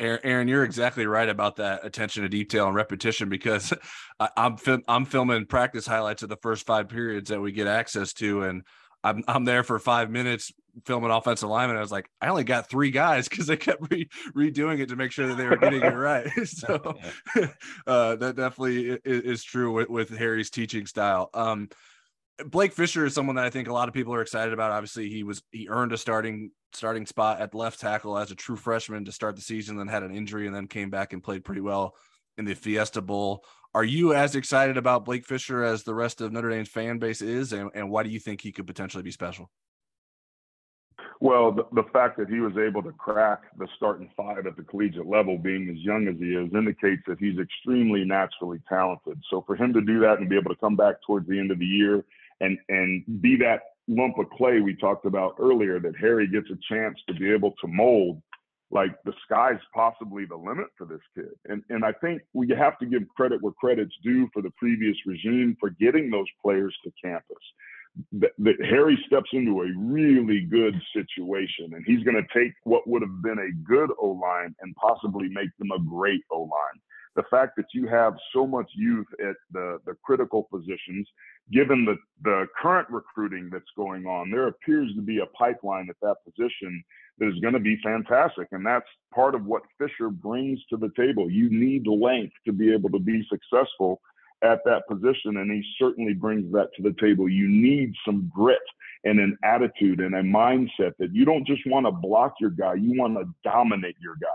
Aaron, 0.00 0.48
you're 0.48 0.64
exactly 0.64 1.06
right 1.06 1.28
about 1.28 1.56
that 1.56 1.84
attention 1.84 2.22
to 2.22 2.28
detail 2.28 2.66
and 2.66 2.74
repetition 2.74 3.28
because 3.28 3.72
I, 4.20 4.30
am 4.36 4.56
I'm, 4.66 4.82
I'm 4.88 5.04
filming 5.04 5.46
practice 5.46 5.86
highlights 5.86 6.22
of 6.22 6.28
the 6.28 6.38
first 6.38 6.66
five 6.66 6.88
periods 6.88 7.28
that 7.30 7.40
we 7.40 7.52
get 7.52 7.66
access 7.66 8.12
to, 8.14 8.42
and 8.42 8.62
I'm 9.04 9.22
I'm 9.28 9.44
there 9.44 9.62
for 9.62 9.78
five 9.78 10.10
minutes 10.10 10.52
filming 10.84 11.10
offensive 11.10 11.48
lineman. 11.48 11.76
I 11.76 11.80
was 11.80 11.92
like, 11.92 12.08
I 12.20 12.28
only 12.28 12.44
got 12.44 12.70
three 12.70 12.90
guys 12.90 13.28
because 13.30 13.46
they 13.46 13.56
kept 13.56 13.90
re- 13.90 14.08
redoing 14.34 14.80
it 14.80 14.88
to 14.88 14.96
make 14.96 15.12
sure 15.12 15.28
that 15.28 15.36
they 15.36 15.46
were 15.46 15.56
getting 15.56 15.82
it 15.82 15.94
right. 15.94 16.28
so 16.44 16.94
uh, 17.86 18.16
that 18.16 18.36
definitely 18.36 18.90
is, 19.04 19.22
is 19.22 19.44
true 19.44 19.72
with, 19.72 19.88
with, 19.88 20.16
Harry's 20.16 20.50
teaching 20.50 20.86
style. 20.86 21.30
Um, 21.34 21.68
Blake 22.46 22.72
Fisher 22.72 23.04
is 23.04 23.14
someone 23.14 23.36
that 23.36 23.44
I 23.44 23.50
think 23.50 23.68
a 23.68 23.72
lot 23.72 23.88
of 23.88 23.94
people 23.94 24.14
are 24.14 24.22
excited 24.22 24.54
about. 24.54 24.70
Obviously, 24.70 25.10
he 25.10 25.24
was 25.24 25.42
he 25.50 25.68
earned 25.68 25.92
a 25.92 25.98
starting 25.98 26.52
starting 26.72 27.06
spot 27.06 27.40
at 27.40 27.54
left 27.54 27.80
tackle 27.80 28.18
as 28.18 28.30
a 28.30 28.34
true 28.34 28.56
freshman 28.56 29.04
to 29.04 29.12
start 29.12 29.36
the 29.36 29.42
season, 29.42 29.76
then 29.76 29.88
had 29.88 30.02
an 30.02 30.14
injury 30.14 30.46
and 30.46 30.54
then 30.54 30.66
came 30.66 30.90
back 30.90 31.12
and 31.12 31.22
played 31.22 31.44
pretty 31.44 31.60
well 31.60 31.94
in 32.38 32.44
the 32.44 32.54
Fiesta 32.54 33.00
Bowl. 33.00 33.44
Are 33.74 33.84
you 33.84 34.14
as 34.14 34.34
excited 34.34 34.76
about 34.76 35.04
Blake 35.04 35.24
Fisher 35.24 35.62
as 35.62 35.84
the 35.84 35.94
rest 35.94 36.20
of 36.20 36.32
Notre 36.32 36.50
Dame's 36.50 36.68
fan 36.68 36.98
base 36.98 37.22
is, 37.22 37.52
and, 37.52 37.70
and 37.74 37.90
why 37.90 38.02
do 38.02 38.10
you 38.10 38.18
think 38.18 38.40
he 38.40 38.52
could 38.52 38.66
potentially 38.66 39.02
be 39.02 39.12
special? 39.12 39.50
Well, 41.20 41.52
the, 41.52 41.66
the, 41.72 41.84
fact 41.92 42.16
that 42.16 42.30
he 42.30 42.40
was 42.40 42.56
able 42.56 42.82
to 42.82 42.92
crack 42.92 43.42
the 43.58 43.68
starting 43.76 44.10
five 44.16 44.46
at 44.46 44.56
the 44.56 44.62
collegiate 44.62 45.06
level, 45.06 45.36
being 45.36 45.68
as 45.68 45.76
young 45.76 46.08
as 46.08 46.16
he 46.18 46.34
is, 46.34 46.50
indicates 46.54 47.02
that 47.06 47.18
he's 47.18 47.38
extremely 47.38 48.04
naturally 48.04 48.58
talented. 48.66 49.20
So 49.28 49.44
for 49.46 49.54
him 49.54 49.74
to 49.74 49.82
do 49.82 50.00
that 50.00 50.18
and 50.18 50.30
be 50.30 50.38
able 50.38 50.48
to 50.48 50.60
come 50.60 50.76
back 50.76 50.96
towards 51.06 51.28
the 51.28 51.38
end 51.38 51.50
of 51.50 51.58
the 51.58 51.66
year 51.66 52.04
and 52.40 52.58
and 52.70 53.04
be 53.20 53.36
that 53.36 53.60
lump 53.90 54.18
of 54.18 54.30
clay 54.30 54.60
we 54.60 54.74
talked 54.76 55.04
about 55.04 55.34
earlier, 55.38 55.80
that 55.80 55.96
Harry 56.00 56.28
gets 56.28 56.46
a 56.50 56.58
chance 56.72 56.98
to 57.08 57.14
be 57.14 57.30
able 57.30 57.52
to 57.60 57.66
mold 57.66 58.22
like 58.70 58.92
the 59.04 59.12
sky's 59.24 59.58
possibly 59.74 60.24
the 60.24 60.36
limit 60.36 60.68
for 60.78 60.86
this 60.86 61.00
kid. 61.14 61.32
And 61.46 61.62
and 61.70 61.84
I 61.84 61.92
think 61.92 62.22
we 62.32 62.48
have 62.56 62.78
to 62.78 62.86
give 62.86 63.02
credit 63.16 63.42
where 63.42 63.52
credit's 63.52 63.94
due 64.02 64.28
for 64.32 64.42
the 64.42 64.52
previous 64.56 64.96
regime 65.06 65.56
for 65.58 65.70
getting 65.70 66.10
those 66.10 66.28
players 66.42 66.74
to 66.84 66.92
campus. 67.02 67.44
That, 68.12 68.30
that 68.38 68.54
Harry 68.64 68.96
steps 69.04 69.30
into 69.32 69.62
a 69.62 69.72
really 69.76 70.42
good 70.42 70.80
situation, 70.94 71.74
and 71.74 71.84
he's 71.84 72.04
going 72.04 72.16
to 72.16 72.38
take 72.38 72.52
what 72.62 72.86
would 72.86 73.02
have 73.02 73.20
been 73.20 73.40
a 73.40 73.68
good 73.68 73.90
O 74.00 74.10
line 74.10 74.54
and 74.60 74.74
possibly 74.76 75.28
make 75.28 75.50
them 75.58 75.72
a 75.72 75.80
great 75.80 76.22
O 76.30 76.42
line. 76.42 76.80
The 77.20 77.36
fact 77.36 77.52
that 77.56 77.66
you 77.74 77.86
have 77.86 78.14
so 78.32 78.46
much 78.46 78.70
youth 78.74 79.06
at 79.20 79.36
the 79.52 79.78
the 79.84 79.94
critical 80.02 80.48
positions, 80.50 81.06
given 81.52 81.84
the 81.84 81.96
the 82.22 82.46
current 82.60 82.88
recruiting 82.88 83.50
that's 83.52 83.72
going 83.76 84.06
on, 84.06 84.30
there 84.30 84.46
appears 84.46 84.90
to 84.94 85.02
be 85.02 85.18
a 85.18 85.26
pipeline 85.26 85.88
at 85.90 85.96
that 86.00 86.16
position 86.24 86.82
that 87.18 87.28
is 87.28 87.38
going 87.40 87.52
to 87.52 87.60
be 87.60 87.78
fantastic. 87.82 88.48
And 88.52 88.64
that's 88.64 88.86
part 89.14 89.34
of 89.34 89.44
what 89.44 89.62
Fisher 89.76 90.08
brings 90.08 90.60
to 90.70 90.78
the 90.78 90.90
table. 90.96 91.30
You 91.30 91.50
need 91.50 91.86
length 91.86 92.32
to 92.46 92.52
be 92.52 92.72
able 92.72 92.88
to 92.88 92.98
be 92.98 93.22
successful 93.28 94.00
at 94.42 94.60
that 94.64 94.88
position. 94.88 95.36
And 95.36 95.52
he 95.52 95.62
certainly 95.78 96.14
brings 96.14 96.50
that 96.52 96.68
to 96.76 96.82
the 96.82 96.94
table. 96.98 97.28
You 97.28 97.48
need 97.48 97.92
some 98.06 98.32
grit 98.34 98.58
and 99.04 99.20
an 99.20 99.36
attitude 99.44 100.00
and 100.00 100.14
a 100.14 100.22
mindset 100.22 100.92
that 100.98 101.12
you 101.12 101.26
don't 101.26 101.46
just 101.46 101.66
want 101.66 101.84
to 101.84 101.92
block 101.92 102.36
your 102.40 102.50
guy, 102.50 102.74
you 102.74 102.98
want 102.98 103.14
to 103.18 103.24
dominate 103.44 103.96
your 104.00 104.16
guy. 104.20 104.28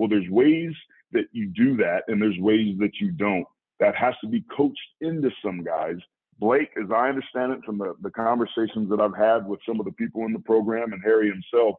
Well, 0.00 0.08
there's 0.08 0.30
ways 0.30 0.72
that 1.12 1.26
you 1.32 1.48
do 1.48 1.76
that, 1.76 2.04
and 2.08 2.22
there's 2.22 2.38
ways 2.38 2.74
that 2.78 2.92
you 3.02 3.10
don't. 3.12 3.44
That 3.80 3.94
has 3.96 4.14
to 4.22 4.28
be 4.28 4.42
coached 4.56 4.78
into 5.02 5.30
some 5.44 5.62
guys. 5.62 5.96
Blake, 6.38 6.70
as 6.82 6.90
I 6.90 7.10
understand 7.10 7.52
it 7.52 7.58
from 7.66 7.76
the, 7.76 7.92
the 8.00 8.10
conversations 8.10 8.88
that 8.88 8.98
I've 8.98 9.14
had 9.14 9.46
with 9.46 9.60
some 9.68 9.78
of 9.78 9.84
the 9.84 9.92
people 9.92 10.24
in 10.24 10.32
the 10.32 10.38
program 10.38 10.94
and 10.94 11.02
Harry 11.04 11.28
himself, 11.28 11.74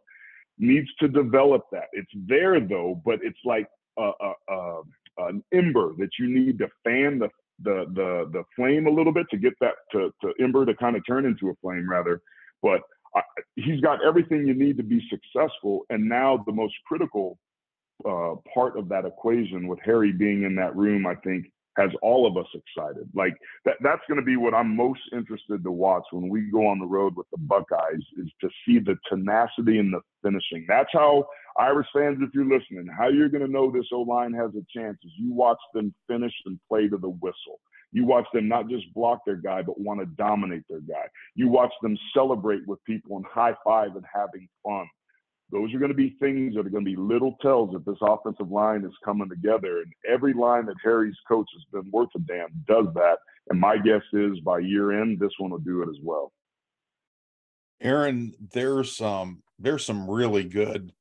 needs 0.59 0.87
to 0.99 1.07
develop 1.07 1.63
that. 1.71 1.85
It's 1.93 2.11
there 2.13 2.59
though, 2.59 3.01
but 3.03 3.21
it's 3.23 3.39
like 3.43 3.65
a, 3.97 4.11
a, 4.21 4.53
a, 4.53 4.81
an 5.17 5.43
ember 5.51 5.95
that 5.97 6.11
you 6.19 6.29
need 6.29 6.59
to 6.59 6.67
fan 6.83 7.17
the 7.17 7.29
the 7.63 7.85
the 7.95 8.29
the 8.31 8.43
flame 8.55 8.85
a 8.85 8.91
little 8.91 9.13
bit 9.13 9.25
to 9.31 9.37
get 9.37 9.53
that 9.61 9.73
to, 9.93 10.13
to 10.21 10.31
ember 10.39 10.63
to 10.67 10.75
kind 10.75 10.95
of 10.95 11.01
turn 11.07 11.25
into 11.25 11.49
a 11.49 11.55
flame 11.59 11.89
rather. 11.89 12.21
But 12.61 12.81
I, 13.15 13.21
he's 13.55 13.81
got 13.81 14.05
everything 14.05 14.45
you 14.45 14.53
need 14.53 14.77
to 14.77 14.83
be 14.83 15.01
successful. 15.09 15.85
And 15.89 16.07
now 16.07 16.43
the 16.45 16.53
most 16.53 16.75
critical 16.85 17.39
uh, 18.05 18.35
part 18.53 18.77
of 18.77 18.89
that 18.89 19.05
equation 19.05 19.67
with 19.67 19.79
Harry 19.83 20.11
being 20.11 20.43
in 20.43 20.55
that 20.55 20.75
room, 20.75 21.05
I 21.05 21.15
think, 21.15 21.45
has 21.77 21.89
all 22.01 22.27
of 22.27 22.37
us 22.37 22.47
excited. 22.53 23.09
Like 23.15 23.33
that 23.65 23.75
that's 23.81 24.01
going 24.07 24.19
to 24.19 24.25
be 24.25 24.35
what 24.35 24.53
I'm 24.53 24.75
most 24.75 24.99
interested 25.13 25.63
to 25.63 25.71
watch 25.71 26.03
when 26.11 26.29
we 26.29 26.41
go 26.51 26.67
on 26.67 26.79
the 26.79 26.85
road 26.85 27.15
with 27.15 27.27
the 27.31 27.37
Buckeyes 27.37 28.03
is 28.17 28.29
to 28.41 28.49
see 28.65 28.79
the 28.79 28.97
tenacity 29.07 29.79
and 29.79 29.93
the 29.93 30.01
finishing. 30.21 30.65
That's 30.67 30.89
how 30.91 31.27
Irish 31.57 31.87
fans, 31.93 32.17
if 32.21 32.29
you're 32.33 32.45
listening, 32.45 32.87
how 32.97 33.07
you're 33.07 33.29
going 33.29 33.45
to 33.45 33.51
know 33.51 33.71
this 33.71 33.87
O 33.93 34.01
line 34.01 34.33
has 34.33 34.51
a 34.55 34.65
chance 34.77 34.97
is 35.03 35.11
you 35.17 35.33
watch 35.33 35.59
them 35.73 35.93
finish 36.07 36.33
and 36.45 36.59
play 36.67 36.87
to 36.89 36.97
the 36.97 37.09
whistle. 37.09 37.59
You 37.93 38.05
watch 38.05 38.25
them 38.33 38.47
not 38.47 38.69
just 38.69 38.93
block 38.93 39.19
their 39.25 39.35
guy, 39.35 39.61
but 39.61 39.79
want 39.79 39.99
to 39.99 40.05
dominate 40.05 40.63
their 40.69 40.79
guy. 40.79 41.07
You 41.35 41.49
watch 41.49 41.73
them 41.81 41.97
celebrate 42.13 42.65
with 42.65 42.83
people 42.85 43.17
and 43.17 43.25
high 43.25 43.55
five 43.65 43.95
and 43.95 44.05
having 44.13 44.47
fun 44.63 44.87
those 45.51 45.73
are 45.73 45.79
going 45.79 45.91
to 45.91 45.95
be 45.95 46.15
things 46.19 46.55
that 46.55 46.65
are 46.65 46.69
going 46.69 46.85
to 46.85 46.91
be 46.91 46.95
little 46.95 47.35
tells 47.41 47.71
that 47.73 47.85
this 47.85 47.97
offensive 48.01 48.49
line 48.49 48.85
is 48.85 48.93
coming 49.03 49.29
together. 49.29 49.81
And 49.81 49.91
every 50.07 50.33
line 50.33 50.65
that 50.67 50.77
Harry's 50.83 51.17
coach 51.27 51.47
has 51.53 51.83
been 51.83 51.91
worth 51.91 52.09
a 52.15 52.19
damn 52.19 52.49
does 52.67 52.87
that. 52.95 53.17
And 53.49 53.59
my 53.59 53.77
guess 53.77 54.01
is 54.13 54.39
by 54.39 54.59
year 54.59 55.01
end, 55.01 55.19
this 55.19 55.33
one 55.39 55.51
will 55.51 55.59
do 55.59 55.81
it 55.81 55.89
as 55.89 55.97
well. 56.01 56.31
Aaron, 57.81 58.33
there's 58.53 59.01
um 59.01 59.41
there's 59.59 59.85
some 59.85 60.09
really 60.09 60.43
good 60.43 60.93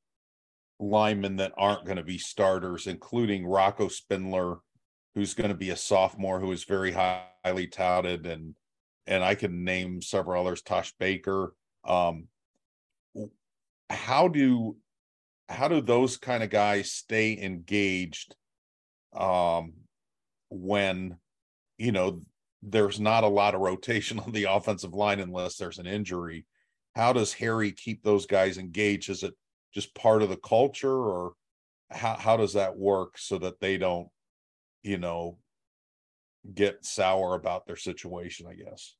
linemen 0.79 1.37
that 1.37 1.53
aren't 1.57 1.85
going 1.85 1.97
to 1.97 2.03
be 2.03 2.17
starters, 2.17 2.87
including 2.87 3.45
Rocco 3.45 3.87
Spindler, 3.87 4.57
who's 5.13 5.33
going 5.33 5.49
to 5.49 5.55
be 5.55 5.69
a 5.69 5.75
sophomore 5.75 6.39
who 6.39 6.51
is 6.51 6.63
very 6.63 6.91
highly 6.91 7.67
touted, 7.67 8.25
and 8.25 8.55
and 9.07 9.23
I 9.23 9.35
can 9.35 9.63
name 9.63 10.01
several 10.01 10.45
others, 10.45 10.61
Tosh 10.61 10.93
Baker. 10.99 11.53
Um, 11.85 12.27
how 13.91 14.27
do 14.27 14.75
how 15.49 15.67
do 15.67 15.81
those 15.81 16.17
kind 16.17 16.43
of 16.43 16.49
guys 16.49 16.91
stay 16.91 17.37
engaged 17.41 18.35
um 19.13 19.73
when 20.49 21.17
you 21.77 21.91
know 21.91 22.21
there's 22.63 22.99
not 22.99 23.23
a 23.23 23.27
lot 23.27 23.55
of 23.55 23.61
rotation 23.61 24.19
on 24.25 24.31
the 24.31 24.45
offensive 24.45 24.93
line 24.93 25.19
unless 25.19 25.57
there's 25.57 25.79
an 25.79 25.87
injury? 25.87 26.45
How 26.95 27.13
does 27.13 27.33
harry 27.33 27.71
keep 27.71 28.03
those 28.03 28.25
guys 28.25 28.57
engaged? 28.57 29.09
Is 29.09 29.23
it 29.23 29.33
just 29.73 29.95
part 29.95 30.21
of 30.21 30.29
the 30.29 30.37
culture 30.37 30.93
or 30.93 31.33
how, 31.89 32.15
how 32.15 32.37
does 32.37 32.53
that 32.53 32.77
work 32.77 33.17
so 33.17 33.37
that 33.37 33.59
they 33.59 33.77
don't 33.77 34.07
you 34.83 34.97
know 34.97 35.37
get 36.53 36.83
sour 36.83 37.35
about 37.35 37.65
their 37.65 37.75
situation 37.75 38.47
i 38.47 38.53
guess 38.53 38.95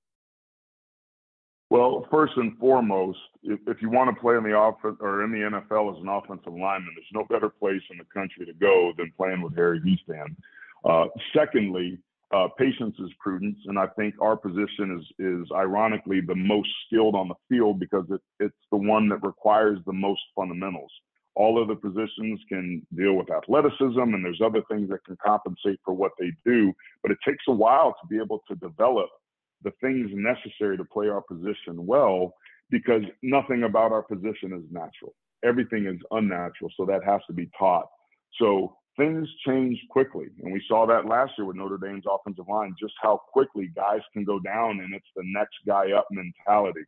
well, 1.72 2.06
first 2.12 2.34
and 2.36 2.58
foremost, 2.58 3.18
if, 3.44 3.58
if 3.66 3.82
you 3.82 3.90
want 3.90 4.14
to 4.14 4.22
play 4.22 4.36
in 4.36 4.44
the 4.44 4.58
offense 4.60 4.98
or 5.00 5.24
in 5.24 5.32
the 5.32 5.38
NFL 5.38 5.96
as 5.96 6.02
an 6.02 6.10
offensive 6.10 6.52
lineman, 6.52 6.92
there's 6.94 7.08
no 7.14 7.24
better 7.30 7.48
place 7.48 7.82
in 7.90 7.98
the 7.98 8.04
country 8.14 8.46
to 8.46 8.52
go 8.52 8.92
than 8.98 9.10
playing 9.16 9.42
with 9.42 9.56
Harry 9.56 9.80
Hiestand. 9.80 10.36
Uh, 10.84 11.06
secondly, 11.34 11.98
uh, 12.36 12.50
patience 12.58 12.96
is 13.00 13.10
prudence, 13.22 13.58
and 13.68 13.80
I 13.80 13.88
think 13.88 14.16
our 14.20 14.36
position 14.36 15.00
is 15.00 15.26
is 15.26 15.48
ironically 15.56 16.20
the 16.20 16.36
most 16.36 16.68
skilled 16.86 17.16
on 17.16 17.30
the 17.30 17.36
field 17.48 17.80
because 17.80 18.04
it, 18.10 18.20
it's 18.42 18.64
the 18.70 18.78
one 18.78 19.08
that 19.08 19.24
requires 19.24 19.80
the 19.86 19.94
most 19.94 20.20
fundamentals. 20.36 20.92
All 21.36 21.64
other 21.64 21.76
positions 21.76 22.42
can 22.50 22.86
deal 22.98 23.14
with 23.14 23.32
athleticism, 23.32 23.98
and 23.98 24.26
there's 24.26 24.42
other 24.44 24.62
things 24.70 24.90
that 24.90 25.06
can 25.06 25.16
compensate 25.26 25.80
for 25.86 25.94
what 25.94 26.12
they 26.20 26.34
do, 26.46 26.74
but 27.02 27.14
it 27.14 27.18
takes 27.26 27.46
a 27.48 27.54
while 27.54 27.96
to 28.02 28.08
be 28.10 28.22
able 28.22 28.42
to 28.50 28.56
develop 28.56 29.08
the 29.64 29.72
things 29.82 30.10
necessary 30.14 30.78
to 30.78 30.86
play 30.86 31.08
our 31.08 31.22
position 31.22 31.86
well 31.86 32.34
because 32.70 33.04
nothing 33.22 33.64
about 33.64 33.92
our 33.92 34.02
position 34.02 34.54
is 34.54 34.64
natural. 34.72 35.14
Everything 35.44 35.86
is 35.86 36.00
unnatural. 36.12 36.72
So 36.78 36.86
that 36.86 37.04
has 37.04 37.22
to 37.28 37.34
be 37.34 37.50
taught. 37.58 37.88
So 38.40 38.78
things 38.98 39.28
change 39.46 39.78
quickly. 39.90 40.28
And 40.44 40.54
we 40.54 40.62
saw 40.68 40.86
that 40.88 41.06
last 41.06 41.34
year 41.38 41.46
with 41.46 41.58
Notre 41.58 41.78
Dame's 41.78 42.06
offensive 42.10 42.46
line, 42.48 42.76
just 42.80 42.94
how 43.02 43.22
quickly 43.32 43.70
guys 43.76 44.02
can 44.14 44.24
go 44.24 44.40
down 44.40 44.80
and 44.80 44.94
it's 44.94 45.06
the 45.16 45.24
next 45.26 45.56
guy 45.68 45.92
up 45.92 46.08
mentality. 46.12 46.82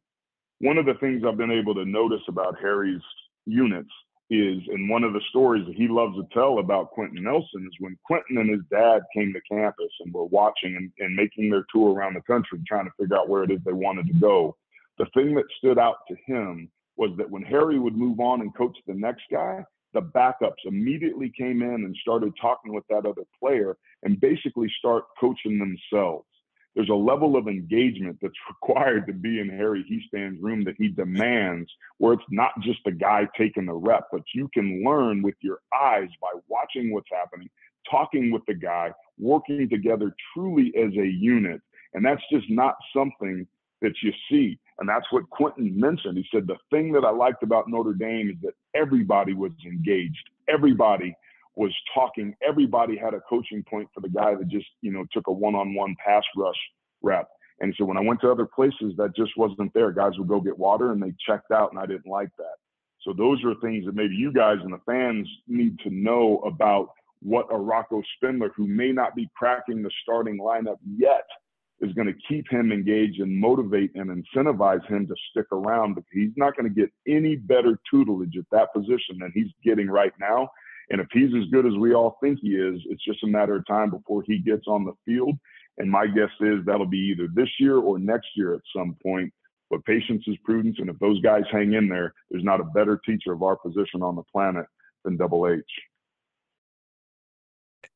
One 0.60 0.78
of 0.78 0.86
the 0.86 0.94
things 0.96 1.24
I've 1.26 1.38
been 1.38 1.52
able 1.52 1.76
to 1.76 1.86
notice 1.86 2.22
about 2.28 2.60
Harry's 2.60 3.02
units 3.46 3.92
is, 4.30 4.62
and 4.70 4.90
one 4.90 5.04
of 5.04 5.14
the 5.14 5.22
stories 5.30 5.66
that 5.68 5.76
he 5.76 5.88
loves 5.88 6.16
to 6.16 6.28
tell 6.34 6.60
about 6.60 6.92
Quenton 6.92 7.24
Nelson 7.24 7.68
is 7.68 7.76
when 7.80 7.98
Quentin 8.06 8.38
and 8.38 8.50
his 8.50 8.62
dad 8.72 9.02
came 9.16 9.34
to 9.34 9.42
campus 9.50 9.92
and 10.00 10.14
were 10.14 10.26
watching 10.26 10.76
and, 10.76 10.92
and 11.00 11.16
making 11.16 11.50
their 11.50 11.66
tour 11.74 11.94
around 11.94 12.16
the 12.16 12.22
country, 12.22 12.60
trying 12.68 12.86
to 12.86 12.92
figure 13.00 13.18
out 13.18 13.30
where 13.30 13.44
it 13.44 13.52
is 13.52 13.60
they 13.66 13.74
wanted 13.74 14.08
to 14.08 14.14
go. 14.14 14.56
The 14.98 15.08
thing 15.14 15.36
that 15.36 15.46
stood 15.58 15.78
out 15.78 15.98
to 16.08 16.16
him 16.26 16.70
was 16.98 17.12
that 17.18 17.30
when 17.30 17.44
Harry 17.44 17.80
would 17.80 17.98
move 17.98 18.20
on 18.20 18.42
and 18.42 18.56
coach 18.56 18.78
the 18.88 18.94
next 18.94 19.24
guy, 19.32 19.64
the 19.94 20.02
backups 20.02 20.66
immediately 20.66 21.32
came 21.38 21.62
in 21.62 21.86
and 21.86 21.96
started 22.02 22.34
talking 22.42 22.74
with 22.74 22.84
that 22.90 23.06
other 23.06 23.24
player 23.40 23.78
and 24.04 24.20
basically 24.20 24.72
start 24.80 25.04
coaching 25.20 25.60
themselves. 25.60 26.26
There's 26.76 26.90
a 26.90 26.94
level 26.94 27.38
of 27.38 27.48
engagement 27.48 28.18
that's 28.22 28.34
required 28.50 29.08
to 29.08 29.14
be 29.14 29.40
in 29.40 29.50
Harry 29.50 29.84
Hiestand's 29.90 30.42
room 30.42 30.64
that 30.66 30.76
he 30.78 30.90
demands, 30.90 31.70
where 31.98 32.14
it's 32.14 32.24
not 32.30 32.52
just 32.62 32.80
the 32.86 32.92
guy 32.92 33.28
taking 33.38 33.66
the 33.66 33.74
rep, 33.74 34.08
but 34.12 34.22
you 34.34 34.50
can 34.54 34.84
learn 34.84 35.22
with 35.22 35.36
your 35.42 35.60
eyes 35.80 36.10
by 36.22 36.32
watching 36.48 36.94
what's 36.94 37.10
happening, 37.12 37.50
talking 37.90 38.32
with 38.32 38.44
the 38.48 38.54
guy, 38.54 38.92
working 39.20 39.70
together 39.70 40.16
truly 40.34 40.74
as 40.78 40.92
a 40.94 41.08
unit. 41.08 41.62
And 41.94 42.04
that's 42.04 42.24
just 42.32 42.50
not 42.50 42.76
something 42.96 43.46
that 43.82 43.94
you 44.02 44.12
see. 44.30 44.58
And 44.80 44.90
that's 44.90 45.06
what 45.12 45.30
Quenton 45.30 45.80
mentioned. 45.80 46.18
He 46.18 46.26
said, 46.34 46.48
The 46.48 46.58
thing 46.72 46.92
that 46.94 47.06
I 47.06 47.12
liked 47.12 47.44
about 47.44 47.70
Notre 47.70 47.94
Dame 47.94 48.30
is 48.30 48.36
that 48.42 48.54
everybody 48.74 49.34
was 49.34 49.52
engaged. 49.66 50.30
Everybody 50.48 51.16
was 51.56 51.74
talking. 51.94 52.36
Everybody 52.48 52.98
had 52.98 53.14
a 53.14 53.22
coaching 53.30 53.64
point 53.70 53.88
for 53.94 54.02
the 54.02 54.10
guy 54.10 54.36
that 54.36 54.48
just, 54.48 54.68
you 54.82 54.92
know, 54.92 55.06
took 55.12 55.28
a 55.28 55.32
one 55.32 55.56
on 55.56 55.76
one 55.76 55.96
pass 56.04 56.24
rush 56.36 56.56
rep. 57.02 57.28
And 57.60 57.74
so 57.78 57.86
when 57.86 57.98
I 57.98 58.02
went 58.02 58.22
to 58.22 58.32
other 58.32 58.46
places, 58.46 58.94
that 58.98 59.16
just 59.16 59.32
wasn't 59.38 59.74
there. 59.74 59.92
Guys 59.92 60.14
would 60.18 60.28
go 60.28 60.42
get 60.42 60.58
water 60.58 60.92
and 60.92 61.02
they 61.02 61.14
checked 61.26 61.52
out, 61.52 61.72
and 61.72 61.80
I 61.80 61.86
didn't 61.86 62.08
like 62.08 62.30
that. 62.38 62.56
So 63.02 63.14
those 63.14 63.44
are 63.44 63.54
things 63.62 63.86
that 63.86 63.96
maybe 63.96 64.16
you 64.16 64.32
guys 64.32 64.58
and 64.64 64.74
the 64.74 64.80
fans 64.86 65.28
need 65.48 65.78
to 65.80 65.90
know 65.90 66.40
about 66.46 66.90
what 67.22 67.48
a 67.52 67.58
Rocco 67.58 68.02
Spindler, 68.16 68.52
who 68.56 68.68
may 68.68 68.92
not 68.92 69.16
be 69.16 69.30
cracking 69.38 69.82
the 69.82 69.92
starting 70.02 70.40
lineup 70.40 70.78
yet, 70.98 71.26
is 71.80 71.94
going 71.94 72.08
to 72.08 72.14
keep 72.28 72.50
him 72.50 72.72
engaged 72.72 73.20
and 73.20 73.38
motivate 73.38 73.92
and 73.96 74.10
incentivize 74.10 74.86
him 74.88 75.08
to 75.08 75.16
stick 75.32 75.46
around 75.52 75.96
because 75.96 76.10
he's 76.14 76.32
not 76.38 76.56
going 76.56 76.68
to 76.68 76.82
get 76.82 76.92
any 77.08 77.36
better 77.36 77.80
tutelage 77.90 78.38
at 78.38 78.46
that 78.52 78.74
position 78.74 79.20
than 79.20 79.32
he's 79.34 79.52
getting 79.64 79.90
right 79.90 80.14
now. 80.20 80.50
And 80.94 81.02
if 81.02 81.08
he's 81.12 81.34
as 81.36 81.50
good 81.50 81.66
as 81.66 81.74
we 81.74 81.96
all 81.96 82.20
think 82.22 82.38
he 82.40 82.50
is, 82.50 82.80
it's 82.88 83.04
just 83.04 83.24
a 83.24 83.28
matter 83.28 83.56
of 83.56 83.66
time 83.66 83.90
before 83.90 84.24
he 84.28 84.38
gets 84.38 84.68
on 84.68 84.86
the 84.86 84.94
field. 85.08 85.36
And 85.80 85.90
my 85.90 86.06
guess 86.06 86.30
is 86.40 86.64
that'll 86.68 86.86
be 86.86 87.00
either 87.00 87.28
this 87.34 87.50
year 87.60 87.78
or 87.80 87.98
next 87.98 88.28
year 88.36 88.54
at 88.54 88.62
some 88.76 88.96
point. 89.02 89.34
But 89.72 89.84
patience 89.86 90.24
is 90.28 90.38
prudence. 90.46 90.76
And 90.78 90.92
if 90.92 91.00
those 91.00 91.20
guys 91.22 91.46
hang 91.52 91.74
in 91.74 91.90
there, 91.90 92.14
there's 92.30 92.44
not 92.44 92.62
a 92.62 92.66
better 92.66 93.02
teacher 93.04 93.34
of 93.34 93.42
our 93.42 93.56
position 93.56 94.04
on 94.04 94.16
the 94.16 94.22
planet 94.32 94.68
than 95.04 95.18
Double 95.18 95.48
H. 95.48 95.64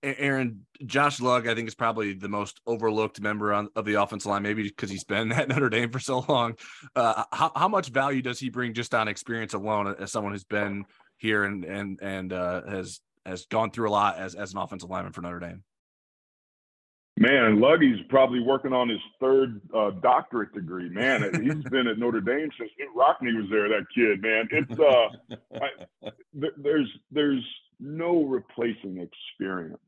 Aaron, 0.01 0.65
Josh 0.83 1.19
Lugg, 1.21 1.47
I 1.47 1.53
think 1.53 1.67
is 1.67 1.75
probably 1.75 2.13
the 2.13 2.29
most 2.29 2.61
overlooked 2.65 3.21
member 3.21 3.53
on, 3.53 3.69
of 3.75 3.85
the 3.85 4.01
offensive 4.01 4.29
line, 4.29 4.41
maybe 4.41 4.63
because 4.63 4.89
he's 4.89 5.03
been 5.03 5.31
at 5.33 5.49
Notre 5.49 5.69
Dame 5.69 5.91
for 5.91 5.99
so 5.99 6.25
long. 6.27 6.55
Uh, 6.95 7.25
how, 7.31 7.51
how 7.55 7.67
much 7.67 7.89
value 7.89 8.23
does 8.23 8.39
he 8.39 8.49
bring 8.49 8.73
just 8.73 8.95
on 8.95 9.07
experience 9.07 9.53
alone 9.53 9.95
as 9.99 10.11
someone 10.11 10.33
who's 10.33 10.43
been 10.43 10.85
here 11.17 11.43
and 11.43 11.65
and 11.65 11.99
and 12.01 12.33
uh, 12.33 12.61
has 12.67 12.99
has 13.25 13.45
gone 13.45 13.71
through 13.71 13.89
a 13.89 13.91
lot 13.91 14.17
as 14.17 14.35
as 14.35 14.53
an 14.53 14.59
offensive 14.59 14.89
lineman 14.89 15.13
for 15.13 15.21
Notre 15.21 15.39
Dame? 15.39 15.63
Man, 17.19 17.57
Luggy's 17.57 17.99
probably 18.09 18.39
working 18.39 18.73
on 18.73 18.89
his 18.89 18.99
third 19.19 19.59
uh, 19.75 19.89
doctorate 20.01 20.53
degree. 20.53 20.87
Man, 20.87 21.23
he's 21.43 21.63
been 21.71 21.87
at 21.87 21.97
Notre 21.97 22.21
Dame 22.21 22.49
since 22.59 22.69
Knute 22.79 22.95
Rockne 22.95 23.35
was 23.35 23.49
there. 23.49 23.67
That 23.69 23.85
kid, 23.93 24.21
man, 24.21 24.47
it's 24.51 24.79
uh, 24.79 25.59
I, 25.59 26.11
there's 26.57 26.89
there's 27.11 27.43
no 27.79 28.23
replacing 28.23 28.97
experience 28.99 29.79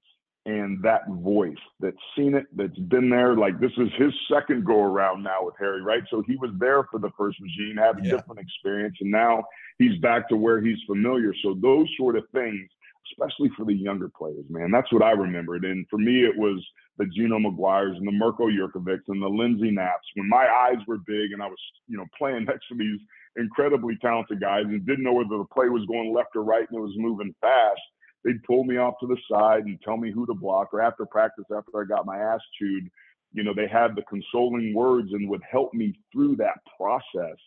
and 0.45 0.81
that 0.83 1.01
voice 1.07 1.57
that's 1.79 1.97
seen 2.15 2.33
it, 2.33 2.45
that's 2.55 2.77
been 2.77 3.09
there. 3.09 3.35
Like 3.35 3.59
this 3.59 3.71
is 3.77 3.89
his 3.97 4.13
second 4.31 4.65
go 4.65 4.81
around 4.81 5.23
now 5.23 5.45
with 5.45 5.55
Harry, 5.59 5.81
right? 5.81 6.03
So 6.09 6.23
he 6.25 6.35
was 6.37 6.51
there 6.59 6.83
for 6.89 6.99
the 6.99 7.11
first 7.17 7.37
regime, 7.39 7.77
had 7.77 7.99
a 7.99 8.03
yeah. 8.03 8.11
different 8.11 8.39
experience, 8.39 8.95
and 9.01 9.11
now 9.11 9.43
he's 9.77 9.99
back 9.99 10.29
to 10.29 10.37
where 10.37 10.61
he's 10.61 10.77
familiar. 10.87 11.33
So 11.43 11.55
those 11.61 11.87
sort 11.97 12.15
of 12.15 12.23
things, 12.33 12.69
especially 13.11 13.51
for 13.57 13.65
the 13.65 13.73
younger 13.73 14.09
players, 14.09 14.45
man, 14.49 14.71
that's 14.71 14.91
what 14.93 15.03
I 15.03 15.11
remembered. 15.11 15.65
And 15.65 15.85
for 15.89 15.97
me, 15.97 16.23
it 16.23 16.35
was 16.35 16.65
the 16.97 17.05
Gino 17.05 17.37
McGuires 17.37 17.97
and 17.97 18.07
the 18.07 18.11
Mirko 18.11 18.47
Jurkovics 18.47 19.07
and 19.07 19.21
the 19.21 19.27
Lindsay 19.27 19.71
Knapps 19.71 20.07
when 20.15 20.29
my 20.29 20.47
eyes 20.47 20.77
were 20.87 20.97
big 21.05 21.31
and 21.33 21.43
I 21.43 21.47
was, 21.47 21.59
you 21.87 21.97
know, 21.97 22.05
playing 22.17 22.45
next 22.47 22.67
to 22.69 22.75
these 22.75 22.99
incredibly 23.35 23.97
talented 23.97 24.41
guys 24.41 24.63
and 24.65 24.85
didn't 24.85 25.03
know 25.03 25.13
whether 25.13 25.37
the 25.37 25.45
play 25.53 25.69
was 25.69 25.85
going 25.85 26.13
left 26.13 26.35
or 26.35 26.43
right 26.43 26.67
and 26.69 26.77
it 26.77 26.81
was 26.81 26.95
moving 26.97 27.33
fast 27.39 27.79
they'd 28.23 28.43
pull 28.43 28.63
me 28.63 28.77
off 28.77 28.95
to 28.99 29.07
the 29.07 29.17
side 29.31 29.65
and 29.65 29.79
tell 29.81 29.97
me 29.97 30.11
who 30.11 30.25
to 30.25 30.33
block. 30.33 30.73
Or 30.73 30.81
after 30.81 31.05
practice, 31.05 31.45
after 31.55 31.81
I 31.81 31.85
got 31.85 32.05
my 32.05 32.17
ass 32.17 32.41
chewed, 32.57 32.89
you 33.31 33.43
know, 33.43 33.53
they 33.53 33.67
had 33.67 33.95
the 33.95 34.03
consoling 34.03 34.73
words 34.73 35.09
and 35.11 35.29
would 35.29 35.43
help 35.49 35.73
me 35.73 35.99
through 36.11 36.37
that 36.37 36.59
process. 36.77 37.37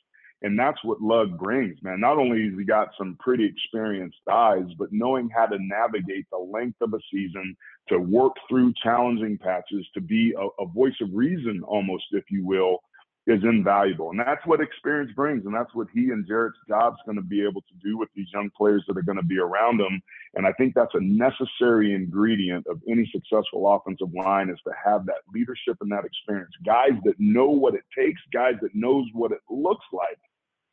And 0.42 0.58
that's 0.58 0.82
what 0.82 1.00
Lugg 1.00 1.38
brings, 1.38 1.80
man. 1.82 2.00
Not 2.00 2.18
only 2.18 2.48
has 2.48 2.58
he 2.58 2.64
got 2.64 2.88
some 2.98 3.16
pretty 3.20 3.44
experienced 3.44 4.18
eyes, 4.30 4.66
but 4.76 4.88
knowing 4.90 5.28
how 5.28 5.46
to 5.46 5.56
navigate 5.60 6.26
the 6.30 6.38
length 6.38 6.80
of 6.80 6.94
a 6.94 6.98
season, 7.12 7.56
to 7.88 7.98
work 7.98 8.32
through 8.48 8.74
challenging 8.82 9.38
patches, 9.38 9.86
to 9.94 10.00
be 10.00 10.34
a, 10.36 10.62
a 10.62 10.66
voice 10.66 11.00
of 11.00 11.10
reason, 11.12 11.62
almost, 11.64 12.04
if 12.10 12.24
you 12.28 12.44
will, 12.44 12.78
is 13.26 13.42
invaluable. 13.44 14.10
And 14.10 14.18
that's 14.18 14.44
what 14.46 14.60
experience 14.60 15.12
brings. 15.14 15.44
And 15.46 15.54
that's 15.54 15.72
what 15.74 15.86
he 15.94 16.10
and 16.10 16.26
Jarrett's 16.26 16.58
job's 16.68 16.98
going 17.06 17.16
to 17.16 17.22
be 17.22 17.42
able 17.42 17.60
to 17.60 17.74
do 17.82 17.96
with 17.96 18.08
these 18.16 18.26
young 18.32 18.50
players 18.56 18.82
that 18.88 18.96
are 18.96 19.02
going 19.02 19.18
to 19.18 19.24
be 19.24 19.38
around 19.38 19.80
him. 19.80 20.02
And 20.34 20.46
I 20.46 20.52
think 20.52 20.74
that's 20.74 20.94
a 20.94 21.00
necessary 21.00 21.94
ingredient 21.94 22.66
of 22.66 22.80
any 22.88 23.08
successful 23.12 23.72
offensive 23.72 24.12
line 24.12 24.50
is 24.50 24.58
to 24.66 24.72
have 24.84 25.06
that 25.06 25.22
leadership 25.32 25.76
and 25.80 25.92
that 25.92 26.04
experience. 26.04 26.50
Guys 26.66 26.98
that 27.04 27.14
know 27.18 27.48
what 27.48 27.74
it 27.74 27.84
takes, 27.96 28.20
guys 28.32 28.54
that 28.60 28.74
knows 28.74 29.06
what 29.12 29.30
it 29.30 29.40
looks 29.48 29.86
like 29.92 30.18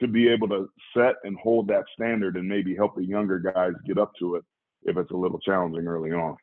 to 0.02 0.08
be 0.08 0.28
able 0.30 0.48
to 0.48 0.70
set 0.96 1.16
and 1.24 1.38
hold 1.38 1.68
that 1.68 1.84
standard 1.94 2.36
and 2.36 2.48
maybe 2.48 2.76
help 2.76 2.96
the 2.96 3.06
younger 3.06 3.38
guys 3.38 3.74
get 3.86 4.00
up 4.00 4.14
to 4.18 4.36
it 4.36 4.44
if 4.84 4.98
it's 4.98 5.12
a 5.12 5.16
little 5.16 5.40
challenging 5.40 5.86
early 5.86 6.12
on. 6.12 6.36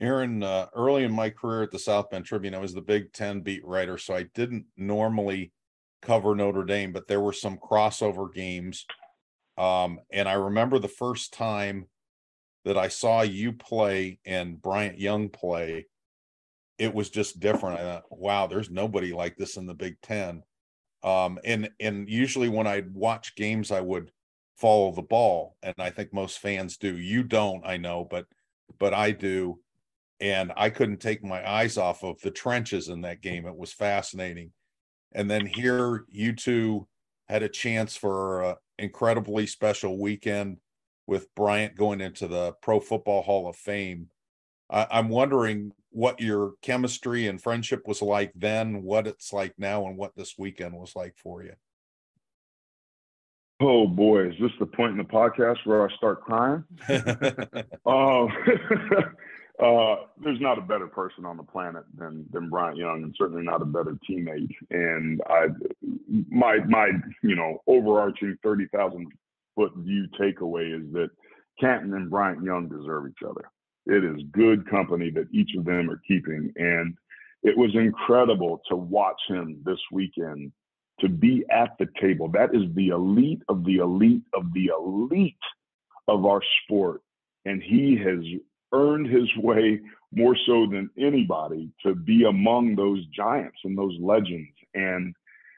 Aaron, 0.00 0.42
uh, 0.42 0.66
early 0.74 1.04
in 1.04 1.12
my 1.12 1.30
career 1.30 1.62
at 1.62 1.70
the 1.70 1.78
South 1.78 2.10
Bend 2.10 2.24
Tribune, 2.24 2.54
I 2.54 2.58
was 2.58 2.74
the 2.74 2.80
Big 2.80 3.12
Ten 3.12 3.40
beat 3.40 3.64
writer, 3.64 3.96
so 3.96 4.14
I 4.14 4.24
didn't 4.34 4.66
normally 4.76 5.52
cover 6.02 6.34
Notre 6.34 6.64
Dame, 6.64 6.92
but 6.92 7.06
there 7.06 7.20
were 7.20 7.32
some 7.32 7.58
crossover 7.58 8.32
games. 8.32 8.86
Um, 9.56 10.00
and 10.12 10.28
I 10.28 10.34
remember 10.34 10.78
the 10.78 10.88
first 10.88 11.32
time 11.32 11.86
that 12.64 12.76
I 12.76 12.88
saw 12.88 13.22
you 13.22 13.52
play 13.52 14.18
and 14.24 14.60
Bryant 14.60 14.98
Young 14.98 15.28
play, 15.28 15.86
it 16.78 16.92
was 16.92 17.08
just 17.08 17.38
different. 17.38 17.78
I 17.78 17.82
thought, 17.82 18.04
wow, 18.10 18.46
there's 18.48 18.70
nobody 18.70 19.12
like 19.12 19.36
this 19.36 19.56
in 19.56 19.66
the 19.66 19.74
Big 19.74 20.00
Ten. 20.02 20.42
Um, 21.04 21.38
and 21.44 21.70
and 21.78 22.08
usually 22.08 22.48
when 22.48 22.66
I'd 22.66 22.94
watch 22.94 23.36
games, 23.36 23.70
I 23.70 23.80
would 23.80 24.10
follow 24.56 24.90
the 24.90 25.02
ball, 25.02 25.56
and 25.62 25.74
I 25.78 25.90
think 25.90 26.12
most 26.12 26.38
fans 26.38 26.78
do. 26.78 26.96
You 26.96 27.22
don't, 27.22 27.64
I 27.64 27.76
know, 27.76 28.06
but 28.10 28.26
but 28.78 28.94
I 28.94 29.10
do 29.12 29.60
and 30.20 30.52
I 30.56 30.70
couldn't 30.70 31.00
take 31.00 31.24
my 31.24 31.48
eyes 31.48 31.76
off 31.76 32.04
of 32.04 32.20
the 32.20 32.30
trenches 32.30 32.88
in 32.88 33.02
that 33.02 33.20
game. 33.20 33.46
It 33.46 33.56
was 33.56 33.72
fascinating. 33.72 34.52
And 35.12 35.30
then 35.30 35.46
here, 35.46 36.04
you 36.08 36.32
two 36.32 36.88
had 37.28 37.42
a 37.42 37.48
chance 37.48 37.96
for 37.96 38.42
an 38.42 38.54
incredibly 38.78 39.46
special 39.46 39.98
weekend 39.98 40.58
with 41.06 41.32
Bryant 41.34 41.76
going 41.76 42.00
into 42.00 42.26
the 42.26 42.52
Pro 42.62 42.80
Football 42.80 43.22
Hall 43.22 43.48
of 43.48 43.56
Fame. 43.56 44.08
I, 44.70 44.86
I'm 44.90 45.08
wondering 45.08 45.72
what 45.90 46.20
your 46.20 46.54
chemistry 46.62 47.28
and 47.28 47.40
friendship 47.40 47.86
was 47.86 48.02
like 48.02 48.32
then, 48.34 48.82
what 48.82 49.06
it's 49.06 49.32
like 49.32 49.54
now, 49.58 49.86
and 49.86 49.96
what 49.96 50.16
this 50.16 50.34
weekend 50.38 50.74
was 50.74 50.96
like 50.96 51.14
for 51.16 51.42
you. 51.42 51.54
Oh 53.60 53.86
boy, 53.86 54.28
is 54.28 54.34
this 54.40 54.50
the 54.58 54.66
point 54.66 54.92
in 54.92 54.98
the 54.98 55.04
podcast 55.04 55.64
where 55.64 55.88
I 55.88 55.94
start 55.94 56.22
crying? 56.22 56.64
um, 57.86 58.28
Uh, 59.62 59.96
there's 60.18 60.40
not 60.40 60.58
a 60.58 60.62
better 60.62 60.88
person 60.88 61.24
on 61.24 61.36
the 61.36 61.42
planet 61.42 61.84
than 61.96 62.26
than 62.32 62.50
Bryant 62.50 62.76
Young, 62.76 63.04
and 63.04 63.14
certainly 63.16 63.44
not 63.44 63.62
a 63.62 63.64
better 63.64 63.96
teammate. 64.08 64.50
And 64.70 65.20
I, 65.28 65.46
my 66.28 66.58
my 66.66 66.90
you 67.22 67.36
know 67.36 67.62
overarching 67.68 68.36
thirty 68.42 68.66
thousand 68.74 69.06
foot 69.54 69.72
view 69.76 70.06
takeaway 70.20 70.74
is 70.76 70.92
that 70.94 71.10
Canton 71.60 71.94
and 71.94 72.10
Bryant 72.10 72.42
Young 72.42 72.68
deserve 72.68 73.06
each 73.08 73.24
other. 73.24 73.44
It 73.86 74.04
is 74.04 74.24
good 74.32 74.68
company 74.68 75.10
that 75.10 75.28
each 75.32 75.50
of 75.56 75.64
them 75.64 75.88
are 75.88 76.00
keeping, 76.08 76.52
and 76.56 76.96
it 77.44 77.56
was 77.56 77.70
incredible 77.76 78.60
to 78.68 78.74
watch 78.74 79.20
him 79.28 79.62
this 79.64 79.78
weekend 79.92 80.50
to 80.98 81.08
be 81.08 81.44
at 81.50 81.76
the 81.78 81.86
table. 82.00 82.28
That 82.28 82.54
is 82.54 82.62
the 82.74 82.88
elite 82.88 83.42
of 83.48 83.64
the 83.64 83.76
elite 83.76 84.24
of 84.32 84.52
the 84.52 84.72
elite 84.76 85.36
of 86.08 86.24
our 86.26 86.42
sport, 86.64 87.02
and 87.44 87.62
he 87.62 87.96
has 87.98 88.24
earned 88.74 89.06
his 89.06 89.28
way 89.36 89.80
more 90.12 90.36
so 90.46 90.66
than 90.66 90.90
anybody 90.98 91.70
to 91.82 91.94
be 91.94 92.24
among 92.24 92.74
those 92.74 93.04
giants 93.06 93.58
and 93.64 93.78
those 93.78 93.96
legends. 94.00 94.52
And 94.74 95.14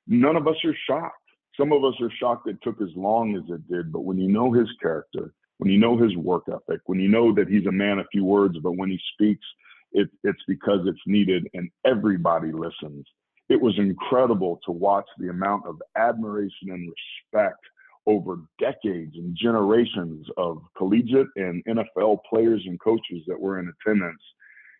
none 0.06 0.36
of 0.36 0.46
us 0.46 0.56
are 0.64 0.76
shocked. 0.88 1.16
Some 1.58 1.72
of 1.72 1.84
us 1.84 1.94
are 2.00 2.10
shocked 2.20 2.48
it 2.48 2.58
took 2.62 2.80
as 2.82 2.94
long 2.94 3.34
as 3.34 3.42
it 3.48 3.66
did, 3.68 3.90
but 3.90 4.00
when 4.00 4.18
you 4.18 4.28
know 4.28 4.52
his 4.52 4.68
character, 4.80 5.32
when 5.58 5.72
you 5.72 5.78
know 5.78 5.96
his 5.96 6.14
work 6.16 6.44
ethic, 6.48 6.82
when 6.84 7.00
you 7.00 7.08
know 7.08 7.34
that 7.34 7.48
he's 7.48 7.66
a 7.66 7.72
man 7.72 7.98
of 7.98 8.06
few 8.12 8.24
words, 8.24 8.58
but 8.62 8.72
when 8.72 8.90
he 8.90 9.00
speaks, 9.14 9.46
it, 9.92 10.08
it's 10.22 10.42
because 10.46 10.80
it's 10.86 11.00
needed 11.06 11.48
and 11.54 11.70
everybody 11.86 12.52
listens. 12.52 13.06
It 13.48 13.60
was 13.60 13.78
incredible 13.78 14.60
to 14.66 14.72
watch 14.72 15.06
the 15.18 15.30
amount 15.30 15.66
of 15.66 15.80
admiration 15.96 16.70
and 16.70 16.92
respect 17.32 17.60
over 18.06 18.38
decades 18.60 19.14
and 19.16 19.36
generations 19.36 20.26
of 20.36 20.62
collegiate 20.76 21.28
and 21.36 21.64
NFL 21.64 22.20
players 22.28 22.62
and 22.66 22.80
coaches 22.80 23.22
that 23.26 23.40
were 23.40 23.58
in 23.58 23.72
attendance. 23.80 24.22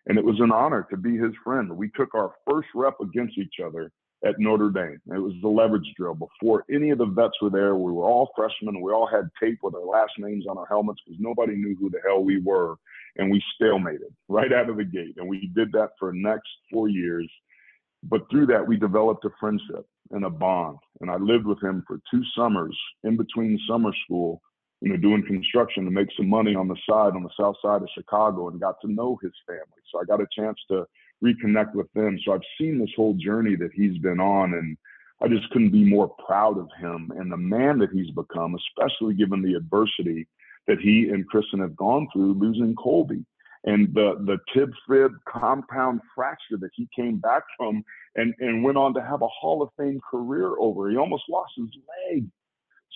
And 0.07 0.17
it 0.17 0.23
was 0.23 0.39
an 0.39 0.51
honor 0.51 0.87
to 0.89 0.97
be 0.97 1.17
his 1.17 1.33
friend. 1.43 1.75
We 1.75 1.89
took 1.95 2.15
our 2.15 2.33
first 2.49 2.69
rep 2.73 2.95
against 3.01 3.37
each 3.37 3.55
other 3.63 3.91
at 4.25 4.39
Notre 4.39 4.69
Dame. 4.69 4.99
It 5.13 5.19
was 5.19 5.33
the 5.41 5.49
leverage 5.49 5.93
drill. 5.97 6.15
Before 6.15 6.63
any 6.73 6.89
of 6.89 6.97
the 6.97 7.05
vets 7.05 7.39
were 7.41 7.49
there, 7.49 7.75
we 7.75 7.91
were 7.91 8.05
all 8.05 8.31
freshmen. 8.35 8.81
We 8.81 8.91
all 8.91 9.07
had 9.07 9.29
tape 9.41 9.59
with 9.61 9.75
our 9.75 9.85
last 9.85 10.13
names 10.17 10.45
on 10.49 10.57
our 10.57 10.65
helmets 10.65 11.01
because 11.05 11.19
nobody 11.19 11.55
knew 11.55 11.75
who 11.79 11.89
the 11.89 11.99
hell 12.05 12.23
we 12.23 12.41
were. 12.41 12.75
And 13.17 13.29
we 13.29 13.43
stalemated 13.59 14.13
right 14.27 14.53
out 14.53 14.69
of 14.69 14.77
the 14.77 14.85
gate. 14.85 15.15
And 15.17 15.27
we 15.27 15.51
did 15.55 15.71
that 15.73 15.91
for 15.99 16.11
the 16.11 16.19
next 16.19 16.47
four 16.71 16.87
years. 16.87 17.29
But 18.03 18.29
through 18.29 18.45
that, 18.47 18.65
we 18.65 18.77
developed 18.77 19.25
a 19.25 19.29
friendship 19.39 19.85
and 20.11 20.25
a 20.25 20.29
bond. 20.29 20.77
And 21.01 21.09
I 21.09 21.17
lived 21.17 21.45
with 21.45 21.61
him 21.61 21.83
for 21.87 21.99
two 22.11 22.23
summers 22.35 22.77
in 23.03 23.17
between 23.17 23.59
summer 23.67 23.91
school, 24.05 24.41
you 24.81 24.89
know, 24.89 24.97
doing 24.97 25.25
construction 25.25 25.85
to 25.85 25.91
make 25.91 26.09
some 26.15 26.29
money 26.29 26.55
on 26.55 26.67
the 26.67 26.77
side, 26.89 27.13
on 27.13 27.23
the 27.23 27.29
south 27.39 27.55
side 27.61 27.81
of 27.81 27.89
Chicago, 27.93 28.49
and 28.49 28.59
got 28.59 28.79
to 28.81 28.91
know 28.91 29.19
his 29.21 29.33
family. 29.45 29.63
So 29.91 29.99
I 29.99 30.05
got 30.05 30.21
a 30.21 30.27
chance 30.35 30.57
to 30.69 30.85
reconnect 31.23 31.73
with 31.73 31.91
them. 31.93 32.19
So 32.23 32.33
I've 32.33 32.41
seen 32.59 32.79
this 32.79 32.91
whole 32.95 33.15
journey 33.15 33.55
that 33.55 33.71
he's 33.73 33.97
been 33.99 34.19
on, 34.19 34.53
and 34.53 34.77
I 35.21 35.27
just 35.27 35.49
couldn't 35.49 35.71
be 35.71 35.83
more 35.83 36.09
proud 36.25 36.57
of 36.57 36.69
him 36.79 37.11
and 37.17 37.31
the 37.31 37.37
man 37.37 37.79
that 37.79 37.91
he's 37.91 38.11
become, 38.11 38.55
especially 38.55 39.15
given 39.15 39.41
the 39.41 39.55
adversity 39.55 40.27
that 40.67 40.79
he 40.79 41.09
and 41.09 41.27
Kristen 41.27 41.59
have 41.59 41.75
gone 41.75 42.07
through 42.13 42.33
losing 42.33 42.75
Colby 42.75 43.25
and 43.63 43.93
the 43.93 44.15
the 44.25 44.37
tib 44.53 44.71
fib 44.87 45.11
compound 45.27 46.01
fracture 46.15 46.57
that 46.57 46.71
he 46.73 46.87
came 46.95 47.17
back 47.17 47.43
from 47.57 47.83
and 48.17 48.33
and 48.39 48.63
went 48.63 48.77
on 48.77 48.93
to 48.95 49.01
have 49.01 49.21
a 49.21 49.27
Hall 49.27 49.61
of 49.61 49.69
Fame 49.77 50.01
career 50.09 50.57
over. 50.59 50.89
He 50.89 50.97
almost 50.97 51.23
lost 51.29 51.53
his 51.55 51.69
leg. 52.11 52.25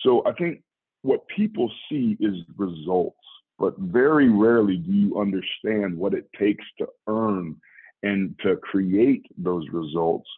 So 0.04 0.22
I 0.26 0.32
think 0.32 0.62
what 1.02 1.26
people 1.28 1.70
see 1.88 2.16
is 2.20 2.36
results, 2.56 3.16
but 3.58 3.78
very 3.78 4.28
rarely 4.28 4.76
do 4.76 4.92
you 4.92 5.20
understand 5.20 5.96
what 5.96 6.14
it 6.14 6.28
takes 6.38 6.64
to 6.78 6.86
earn 7.06 7.56
and 8.02 8.34
to 8.42 8.56
create 8.56 9.24
those 9.38 9.64
results. 9.72 10.28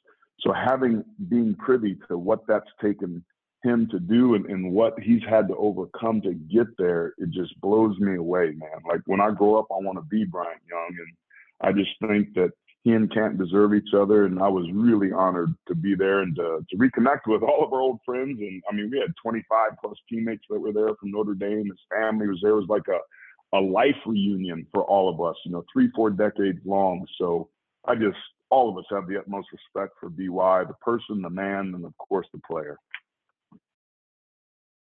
So 0.41 0.53
having 0.53 1.03
being 1.29 1.55
privy 1.55 1.97
to 2.09 2.19
what 2.19 2.47
that's 2.47 2.69
taken 2.83 3.25
him 3.63 3.89
to 3.91 3.99
do 3.99 4.35
and, 4.35 4.45
and 4.47 4.71
what 4.71 4.99
he's 5.01 5.23
had 5.29 5.49
to 5.49 5.57
overcome 5.57 6.21
to 6.21 6.35
get 6.35 6.67
there, 6.77 7.15
it 7.17 7.31
just 7.31 7.59
blows 7.63 7.99
me 7.99 8.17
away, 8.17 8.53
man. 8.57 8.83
Like 8.87 9.01
when 9.07 9.23
I 9.23 9.31
grow 9.31 9.59
up, 9.59 9.67
I 9.71 9.83
want 9.83 9.97
to 9.97 10.05
be 10.05 10.25
Bryant 10.25 10.61
Young. 10.69 10.97
And 10.99 11.17
I 11.63 11.73
just 11.73 11.93
think 12.07 12.35
that 12.35 12.51
he 12.85 12.93
and 12.93 13.13
Canton 13.13 13.39
deserve 13.39 13.75
each 13.75 13.95
other. 13.97 14.27
And 14.27 14.39
I 14.39 14.49
was 14.49 14.71
really 14.73 15.11
honored 15.11 15.55
to 15.69 15.75
be 15.75 15.95
there 15.95 16.21
and 16.21 16.37
to, 16.37 16.65
to 16.69 16.77
reconnect 16.77 17.27
with 17.27 17.43
all 17.43 17.65
of 17.65 17.73
our 17.73 17.81
old 17.81 18.01
friends. 18.05 18.39
And 18.39 18.63
I 18.71 18.75
mean, 18.75 18.91
we 18.91 18.99
had 18.99 19.15
25 19.23 19.71
plus 19.83 19.97
teammates 20.09 20.45
that 20.51 20.61
were 20.61 20.73
there 20.73 20.95
from 21.01 21.11
Notre 21.11 21.35
Dame. 21.35 21.65
His 21.65 21.79
family 21.91 22.29
was 22.29 22.39
there. 22.43 22.53
It 22.53 22.57
was 22.57 22.69
like 22.69 22.87
a, 22.89 23.57
a 23.57 23.61
life 23.61 23.97
reunion 24.07 24.67
for 24.73 24.85
all 24.85 25.09
of 25.09 25.21
us, 25.21 25.37
you 25.47 25.53
know, 25.53 25.65
three, 25.73 25.91
four 25.97 26.11
decades 26.11 26.61
long. 26.67 27.07
So 27.19 27.49
I 27.87 27.95
just, 27.95 28.19
all 28.51 28.69
of 28.69 28.77
us 28.77 28.85
have 28.91 29.09
the 29.09 29.19
utmost 29.19 29.49
respect 29.51 29.95
for 29.99 30.11
BY, 30.11 30.65
the 30.65 30.77
person, 30.83 31.23
the 31.23 31.31
man, 31.31 31.73
and 31.75 31.87
of 31.87 31.97
course 31.97 32.27
the 32.35 32.41
player. 32.47 32.79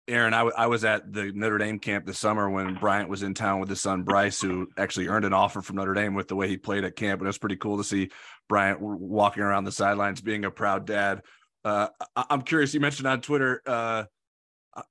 Aaron, 0.08 0.34
I, 0.34 0.40
w- 0.40 0.56
I 0.58 0.68
was 0.68 0.86
at 0.86 1.12
the 1.12 1.32
Notre 1.34 1.58
Dame 1.58 1.80
camp 1.80 2.06
this 2.06 2.18
summer 2.18 2.50
when 2.50 2.76
Bryant 2.76 3.10
was 3.10 3.24
in 3.24 3.34
town 3.34 3.60
with 3.60 3.70
his 3.70 3.82
son 3.82 4.04
Bryce, 4.04 4.42
who 4.42 4.70
actually 4.78 5.08
earned 5.08 5.26
an 5.26 5.34
offer 5.34 5.62
from 5.62 5.76
Notre 5.76 5.94
Dame 5.94 6.14
with 6.14 6.30
the 6.30 6.36
way 6.36 6.48
he 6.48 6.58
played 6.58 6.86
at 6.86 6.96
camp. 6.96 7.20
And 7.20 7.28
it 7.28 7.30
was 7.30 7.38
pretty 7.38 7.58
cool 7.58 7.78
to 7.78 7.84
see 7.84 8.10
Bryant 8.48 8.80
walking 8.80 9.44
around 9.44 9.66
the 9.66 9.72
sidelines, 9.72 10.22
being 10.22 10.46
a 10.46 10.52
proud 10.52 10.86
dad. 10.86 11.24
Uh, 11.66 11.90
I- 12.16 12.26
am 12.30 12.42
curious. 12.44 12.74
You 12.74 12.80
mentioned 12.80 13.08
on 13.08 13.20
Twitter 13.20 13.62
uh, 13.66 14.06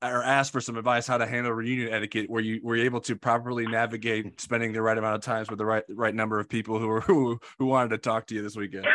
or 0.03 0.23
asked 0.23 0.53
for 0.53 0.61
some 0.61 0.77
advice 0.77 1.07
how 1.07 1.17
to 1.17 1.27
handle 1.27 1.53
reunion 1.53 1.93
etiquette. 1.93 2.29
Were 2.29 2.41
you 2.41 2.61
were 2.63 2.77
you 2.77 2.85
able 2.85 3.01
to 3.03 3.17
properly 3.17 3.67
navigate 3.67 4.41
spending 4.41 4.73
the 4.73 4.83
right 4.83 4.99
amount 4.99 5.15
of 5.15 5.23
times 5.23 5.49
with 5.49 5.59
the 5.59 5.67
right 5.67 5.85
right 5.89 6.15
number 6.15 6.39
of 6.41 6.49
people 6.49 6.79
who 6.79 6.89
were 6.89 7.01
who, 7.01 7.41
who 7.59 7.67
wanted 7.67 7.91
to 7.91 7.99
talk 7.99 8.27
to 8.27 8.35
you 8.35 8.43
this 8.43 8.57
weekend? 8.57 8.87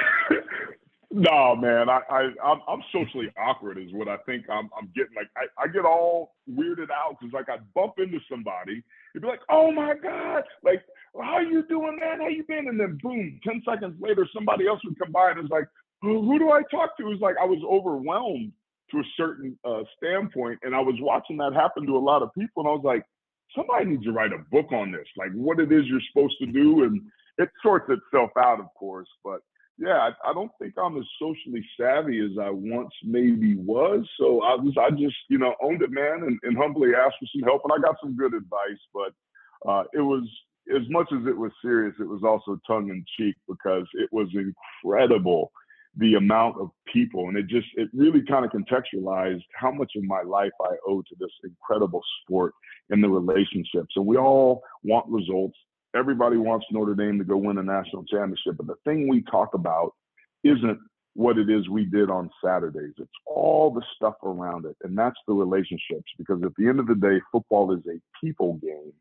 No, 1.12 1.56
man, 1.56 1.90
I, 1.90 2.02
I 2.10 2.22
I'm, 2.44 2.62
I'm 2.68 2.84
socially 2.94 3.30
awkward 3.38 3.78
is 3.78 3.94
what 3.94 4.10
I 4.10 4.18
think 4.26 4.46
I'm 4.50 4.70
I'm 4.78 4.92
getting. 4.96 5.16
Like 5.16 5.30
I, 5.38 5.64
I 5.64 5.68
get 5.68 5.86
all 5.86 6.36
weirded 6.50 6.90
out 6.92 7.18
because 7.20 7.34
like 7.34 7.50
I 7.50 7.58
bump 7.76 7.96
into 8.00 8.20
somebody, 8.30 8.84
you'd 9.14 9.22
be 9.22 9.28
like, 9.28 9.42
oh 9.50 9.72
my 9.72 9.96
god, 10.02 10.44
like 10.64 10.84
how 11.22 11.40
you 11.40 11.64
doing, 11.68 11.98
man? 12.00 12.20
How 12.22 12.28
you 12.30 12.44
been? 12.48 12.68
And 12.70 12.80
then 12.80 13.00
boom, 13.04 13.40
ten 13.46 13.62
seconds 13.68 13.96
later, 14.02 14.28
somebody 14.34 14.68
else 14.68 14.82
would 14.86 15.00
come 15.00 15.12
by 15.12 15.32
and 15.32 15.40
it's 15.40 15.52
like, 15.52 15.68
who, 16.02 16.24
who 16.26 16.40
do 16.40 16.52
I 16.52 16.62
talk 16.72 16.98
to? 16.98 17.12
It's 17.12 17.22
like 17.22 17.36
I 17.42 17.46
was 17.46 17.60
overwhelmed 17.70 18.54
to 18.92 19.00
a 19.00 19.04
certain 19.18 19.58
uh, 19.66 19.84
standpoint, 19.98 20.60
and 20.64 20.76
I 20.76 20.80
was 20.82 20.96
watching 21.00 21.38
that 21.38 21.54
happen 21.54 21.86
to 21.88 21.98
a 21.98 22.00
lot 22.00 22.24
of 22.24 22.34
people, 22.38 22.64
and 22.64 22.70
I 22.70 22.72
was 22.74 22.84
like, 22.84 23.04
somebody 23.56 23.86
needs 23.86 24.04
to 24.06 24.12
write 24.12 24.34
a 24.34 24.40
book 24.52 24.72
on 24.74 24.92
this, 24.92 25.08
like 25.18 25.32
what 25.34 25.60
it 25.60 25.72
is 25.72 25.86
you're 25.88 26.02
supposed 26.14 26.36
to 26.40 26.48
do, 26.48 26.84
and 26.84 27.02
it 27.38 27.50
sorts 27.64 27.90
itself 27.90 28.32
out, 28.38 28.60
of 28.60 28.68
course, 28.78 29.10
but 29.24 29.42
yeah, 29.82 29.98
I, 29.98 30.30
I, 30.30 30.34
don't 30.34 30.52
think 30.60 30.76
I'm 30.78 30.98
as 30.98 31.06
socially 31.20 31.66
savvy 31.80 32.20
as 32.20 32.38
I 32.40 32.52
once 32.52 32.92
maybe 33.04 33.56
was. 33.56 34.08
So 34.20 34.44
I 34.44 34.54
was, 34.54 34.76
I 34.80 34.92
just, 34.92 35.16
you 35.28 35.40
know, 35.40 35.56
owned 35.60 35.82
it, 35.82 35.92
man, 35.92 36.22
and, 36.24 36.38
and 36.44 36.56
humbly 36.56 36.90
asked 36.96 37.16
for 37.20 37.26
some 37.34 37.42
help. 37.42 37.64
And 37.64 37.74
I 37.74 37.82
got 37.82 37.96
some 38.00 38.16
good 38.16 38.36
advice, 38.36 38.80
but 38.94 39.12
uh, 39.68 39.84
it 39.94 40.02
was, 40.02 40.24
as 40.76 40.88
much 40.90 41.08
as 41.12 41.26
it 41.26 41.36
was 41.36 41.52
serious, 41.64 41.96
it 42.00 42.08
was 42.08 42.22
also 42.24 42.60
tongue 42.68 42.90
in 42.90 43.04
cheek 43.18 43.36
because 43.50 43.88
it 43.96 44.08
was 44.12 44.28
incredible 44.36 45.52
the 45.98 46.14
amount 46.14 46.62
of 46.62 46.70
people. 46.94 47.30
And 47.30 47.36
it 47.36 47.48
just, 47.48 47.68
it 47.74 47.90
really 47.92 48.22
kind 48.24 48.46
of 48.46 48.52
contextualized 48.52 49.44
how 49.56 49.72
much 49.72 49.94
of 49.98 50.04
my 50.04 50.22
life 50.22 50.52
I 50.62 50.76
owe 50.88 51.02
to 51.02 51.16
this 51.20 51.32
incredible 51.44 52.04
sport 52.22 52.54
and 52.92 53.04
the 53.04 53.10
relationships. 53.10 53.94
And 53.96 54.06
we 54.06 54.18
all 54.18 54.62
want 54.84 55.08
results 55.10 55.58
everybody 55.96 56.38
wants 56.38 56.66
Notre 56.72 56.96
Dame 56.96 57.18
to 57.20 57.24
go 57.24 57.38
win 57.38 57.58
a 57.58 57.64
national 57.64 58.04
championship, 58.06 58.58
but 58.58 58.68
the 58.68 58.76
thing 58.86 59.08
we 59.08 59.22
talk 59.24 59.54
about 59.54 59.94
isn't 60.44 60.80
what 61.14 61.38
it 61.38 61.50
is 61.50 61.68
we 61.70 61.86
did 61.86 62.10
on 62.10 62.30
Saturdays. 62.44 62.94
It's 62.98 63.12
all 63.26 63.72
the 63.72 63.84
stuff 63.96 64.16
around 64.24 64.66
it, 64.66 64.78
and 64.84 64.98
that's 64.98 65.20
the 65.28 65.34
relationships. 65.34 66.10
Because 66.18 66.42
at 66.44 66.56
the 66.58 66.68
end 66.68 66.80
of 66.80 66.88
the 66.88 66.96
day, 66.96 67.20
football 67.32 67.74
is 67.74 67.84
a 67.88 68.00
people 68.24 68.54
game, 68.56 68.94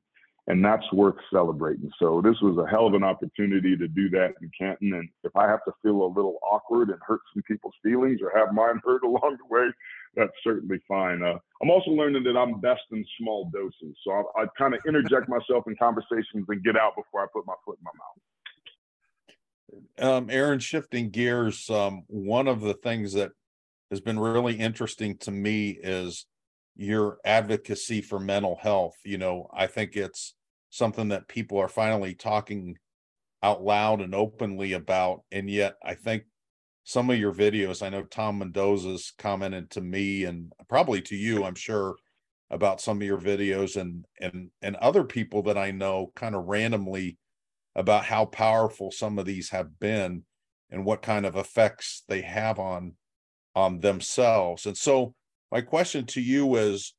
and 0.51 0.65
that's 0.65 0.93
worth 0.93 1.15
celebrating. 1.33 1.93
So 2.01 2.21
this 2.21 2.35
was 2.43 2.59
a 2.59 2.69
hell 2.69 2.89
of 2.89 2.95
an 2.95 3.05
opportunity 3.05 3.77
to 3.77 3.87
do 3.87 4.11
that 4.11 4.35
in 4.43 4.51
Canton. 4.59 4.95
And 4.95 5.09
if 5.23 5.37
I 5.37 5.47
have 5.47 5.65
to 5.65 5.73
feel 5.81 6.03
a 6.03 6.11
little 6.13 6.39
awkward 6.43 6.91
and 6.91 6.99
hurt 7.07 7.21
some 7.33 7.45
people's 7.45 7.75
feelings 7.85 8.21
or 8.21 8.37
have 8.37 8.53
mine 8.53 8.81
hurt 8.85 9.05
along 9.05 9.39
the 9.39 9.55
way, 9.55 9.71
that's 10.17 10.33
certainly 10.43 10.81
fine. 10.89 11.23
Uh, 11.23 11.39
I'm 11.63 11.71
also 11.71 11.93
learning 11.93 12.25
that 12.25 12.37
I'm 12.37 12.61
best 12.61 12.83
in 12.91 13.07
small 13.21 13.49
doses, 13.55 13.97
so 14.03 14.11
I, 14.11 14.43
I 14.43 14.47
kind 14.59 14.75
of 14.75 14.81
interject 14.89 15.29
myself 15.29 15.69
in 15.69 15.77
conversations 15.77 16.45
and 16.49 16.65
get 16.65 16.77
out 16.77 16.97
before 16.97 17.23
I 17.23 17.27
put 17.33 17.47
my 17.47 17.55
foot 17.65 17.79
in 17.79 17.85
my 17.85 17.93
mouth. 20.09 20.17
Um, 20.17 20.31
Aaron, 20.31 20.59
shifting 20.59 21.11
gears, 21.11 21.71
um, 21.71 22.03
one 22.09 22.49
of 22.49 22.61
the 22.61 22.75
things 22.75 23.13
that 23.13 23.31
has 23.91 24.01
been 24.01 24.19
really 24.19 24.55
interesting 24.55 25.17
to 25.19 25.31
me 25.31 25.79
is 25.81 26.27
your 26.75 27.19
advocacy 27.25 28.01
for 28.01 28.19
mental 28.19 28.57
health. 28.57 28.97
You 29.05 29.19
know, 29.19 29.49
I 29.53 29.69
think 29.69 29.95
it's 29.95 30.35
something 30.71 31.09
that 31.09 31.29
people 31.29 31.59
are 31.59 31.69
finally 31.69 32.15
talking 32.15 32.77
out 33.43 33.63
loud 33.63 34.01
and 34.01 34.15
openly 34.15 34.73
about, 34.73 35.23
and 35.33 35.51
yet 35.51 35.77
I 35.85 35.95
think 35.95 36.25
some 36.85 37.11
of 37.11 37.19
your 37.19 37.33
videos. 37.33 37.85
I 37.85 37.89
know 37.89 38.03
Tom 38.03 38.39
Mendoza's 38.39 39.13
commented 39.19 39.71
to 39.71 39.81
me 39.81 40.25
and 40.25 40.53
probably 40.69 41.03
to 41.03 41.17
you, 41.17 41.45
I'm 41.45 41.55
sure, 41.55 41.97
about 42.51 42.81
some 42.81 42.99
of 42.99 43.07
your 43.07 43.21
videos 43.21 43.81
and 43.81 44.05
and 44.21 44.51
and 44.63 44.77
other 44.77 45.05
people 45.05 45.43
that 45.45 45.59
I 45.59 45.71
know 45.71 46.13
kind 46.17 46.35
of 46.35 46.47
randomly 46.47 47.19
about 47.77 48.05
how 48.05 48.25
powerful 48.25 48.91
some 48.91 49.19
of 49.19 49.27
these 49.27 49.51
have 49.51 49.79
been 49.79 50.25
and 50.71 50.85
what 50.85 51.03
kind 51.03 51.27
of 51.27 51.37
effects 51.37 52.03
they 52.09 52.23
have 52.23 52.59
on 52.59 52.95
on 53.55 53.81
themselves. 53.81 54.67
And 54.67 54.77
so 54.77 55.15
my 55.53 55.61
question 55.61 56.07
to 56.07 56.21
you 56.21 56.57
is 56.57 56.95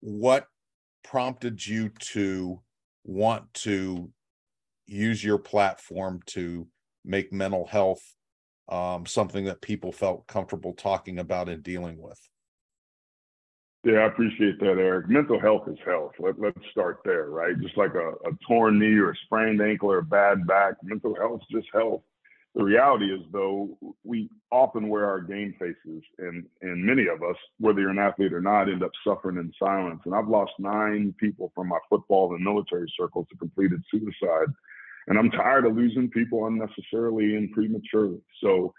what 0.00 0.46
prompted 1.04 1.66
you 1.66 1.90
to 2.12 2.62
want 3.04 3.52
to 3.54 4.10
use 4.86 5.22
your 5.22 5.38
platform 5.38 6.20
to 6.26 6.66
make 7.04 7.32
mental 7.32 7.66
health 7.66 8.02
um, 8.68 9.06
something 9.06 9.44
that 9.44 9.60
people 9.60 9.92
felt 9.92 10.26
comfortable 10.26 10.72
talking 10.72 11.18
about 11.18 11.48
and 11.48 11.62
dealing 11.62 12.00
with. 12.00 12.18
Yeah, 13.84 13.98
I 13.98 14.06
appreciate 14.06 14.60
that, 14.60 14.78
Eric. 14.78 15.08
Mental 15.08 15.40
health 15.40 15.66
is 15.66 15.78
health. 15.84 16.12
Let, 16.20 16.38
let's 16.38 16.58
start 16.70 17.00
there, 17.04 17.30
right? 17.30 17.58
Just 17.60 17.76
like 17.76 17.94
a, 17.94 18.10
a 18.10 18.32
torn 18.46 18.78
knee 18.78 18.96
or 18.96 19.10
a 19.10 19.16
sprained 19.24 19.60
ankle 19.60 19.90
or 19.90 19.98
a 19.98 20.04
bad 20.04 20.46
back, 20.46 20.74
mental 20.84 21.16
health 21.16 21.40
is 21.42 21.62
just 21.62 21.68
health. 21.74 22.02
The 22.54 22.64
reality 22.64 23.06
is, 23.06 23.22
though, 23.32 23.78
we 24.04 24.28
often 24.50 24.88
wear 24.88 25.06
our 25.06 25.20
game 25.20 25.54
faces, 25.58 26.02
and 26.18 26.44
and 26.60 26.84
many 26.84 27.06
of 27.06 27.22
us, 27.22 27.36
whether 27.58 27.80
you're 27.80 27.90
an 27.90 27.98
athlete 27.98 28.34
or 28.34 28.42
not, 28.42 28.68
end 28.68 28.82
up 28.82 28.90
suffering 29.06 29.38
in 29.38 29.50
silence. 29.58 30.02
And 30.04 30.14
I've 30.14 30.28
lost 30.28 30.52
nine 30.58 31.14
people 31.18 31.50
from 31.54 31.68
my 31.68 31.78
football 31.88 32.34
and 32.34 32.44
military 32.44 32.92
circles 32.98 33.26
to 33.30 33.38
completed 33.38 33.82
suicide 33.90 34.48
and 35.06 35.18
I'm 35.18 35.30
tired 35.30 35.66
of 35.66 35.76
losing 35.76 36.08
people 36.10 36.46
unnecessarily 36.46 37.36
and 37.36 37.50
prematurely. 37.52 38.20
So 38.42 38.72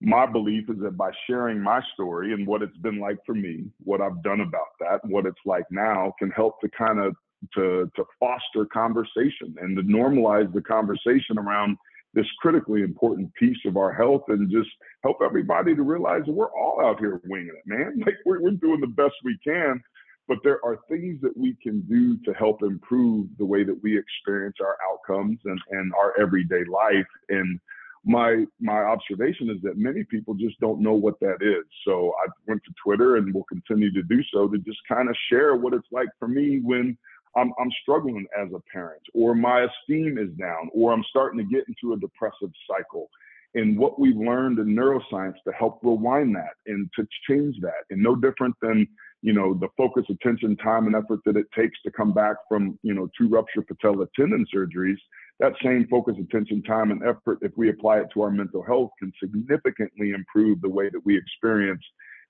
my 0.00 0.26
belief 0.26 0.70
is 0.70 0.76
that 0.80 0.96
by 0.96 1.10
sharing 1.26 1.60
my 1.60 1.82
story 1.94 2.32
and 2.32 2.46
what 2.46 2.62
it's 2.62 2.76
been 2.78 3.00
like 3.00 3.18
for 3.26 3.34
me, 3.34 3.64
what 3.82 4.00
I've 4.00 4.22
done 4.22 4.40
about 4.40 4.68
that, 4.80 5.00
what 5.04 5.26
it's 5.26 5.40
like 5.44 5.64
now 5.70 6.14
can 6.18 6.30
help 6.30 6.60
to 6.60 6.68
kind 6.70 7.00
of 7.00 7.14
to 7.54 7.90
to 7.94 8.04
foster 8.18 8.64
conversation 8.72 9.54
and 9.60 9.76
to 9.76 9.82
normalize 9.82 10.52
the 10.52 10.62
conversation 10.62 11.38
around 11.38 11.76
this 12.14 12.26
critically 12.40 12.82
important 12.82 13.32
piece 13.34 13.58
of 13.66 13.76
our 13.76 13.92
health 13.92 14.22
and 14.28 14.50
just 14.50 14.70
help 15.02 15.18
everybody 15.24 15.74
to 15.74 15.82
realize 15.82 16.22
that 16.26 16.32
we're 16.32 16.52
all 16.52 16.80
out 16.84 16.98
here 16.98 17.20
winging 17.26 17.48
it, 17.48 17.66
man. 17.66 18.02
Like 18.06 18.16
we're, 18.24 18.40
we're 18.40 18.50
doing 18.52 18.80
the 18.80 18.86
best 18.86 19.14
we 19.24 19.38
can, 19.44 19.82
but 20.26 20.38
there 20.42 20.64
are 20.64 20.78
things 20.88 21.20
that 21.22 21.36
we 21.36 21.56
can 21.62 21.80
do 21.82 22.16
to 22.24 22.32
help 22.38 22.62
improve 22.62 23.28
the 23.38 23.44
way 23.44 23.64
that 23.64 23.78
we 23.82 23.98
experience 23.98 24.56
our 24.60 24.76
outcomes 24.90 25.38
and, 25.44 25.60
and 25.70 25.92
our 25.94 26.18
everyday 26.20 26.64
life. 26.64 27.06
And 27.28 27.60
my 28.04 28.44
my 28.60 28.82
observation 28.84 29.50
is 29.50 29.60
that 29.62 29.76
many 29.76 30.04
people 30.04 30.34
just 30.34 30.58
don't 30.60 30.80
know 30.80 30.94
what 30.94 31.20
that 31.20 31.38
is. 31.42 31.64
So 31.86 32.14
I 32.24 32.28
went 32.46 32.62
to 32.64 32.72
Twitter 32.82 33.16
and 33.16 33.34
will 33.34 33.44
continue 33.44 33.92
to 33.92 34.02
do 34.02 34.22
so 34.32 34.48
to 34.48 34.58
just 34.58 34.78
kind 34.88 35.08
of 35.08 35.16
share 35.30 35.56
what 35.56 35.74
it's 35.74 35.88
like 35.90 36.08
for 36.18 36.28
me 36.28 36.60
when 36.62 36.96
I'm, 37.36 37.52
I'm 37.60 37.70
struggling 37.82 38.26
as 38.38 38.48
a 38.54 38.60
parent, 38.72 39.02
or 39.14 39.34
my 39.34 39.66
esteem 39.66 40.18
is 40.18 40.30
down, 40.38 40.70
or 40.72 40.92
I'm 40.92 41.04
starting 41.08 41.38
to 41.38 41.44
get 41.44 41.64
into 41.68 41.94
a 41.94 41.98
depressive 41.98 42.50
cycle. 42.68 43.08
And 43.54 43.78
what 43.78 43.98
we've 43.98 44.16
learned 44.16 44.58
in 44.58 44.66
neuroscience 44.66 45.34
to 45.46 45.52
help 45.58 45.80
rewind 45.82 46.36
that 46.36 46.54
and 46.66 46.88
to 46.96 47.06
change 47.28 47.56
that, 47.62 47.84
and 47.90 48.02
no 48.02 48.14
different 48.14 48.54
than 48.60 48.86
you 49.22 49.32
know 49.32 49.54
the 49.54 49.68
focus, 49.76 50.04
attention, 50.10 50.56
time, 50.56 50.86
and 50.86 50.94
effort 50.94 51.20
that 51.24 51.36
it 51.36 51.46
takes 51.56 51.80
to 51.82 51.90
come 51.90 52.12
back 52.12 52.36
from 52.48 52.78
you 52.82 52.94
know 52.94 53.08
two 53.18 53.28
ruptured 53.28 53.66
patella 53.66 54.06
tendon 54.14 54.46
surgeries. 54.54 54.98
That 55.40 55.54
same 55.62 55.86
focus, 55.88 56.16
attention, 56.20 56.62
time, 56.62 56.90
and 56.90 57.02
effort, 57.02 57.38
if 57.42 57.52
we 57.56 57.70
apply 57.70 58.00
it 58.00 58.08
to 58.14 58.22
our 58.22 58.30
mental 58.30 58.62
health, 58.62 58.90
can 58.98 59.12
significantly 59.22 60.10
improve 60.10 60.60
the 60.60 60.68
way 60.68 60.90
that 60.90 61.00
we 61.04 61.16
experience 61.16 61.82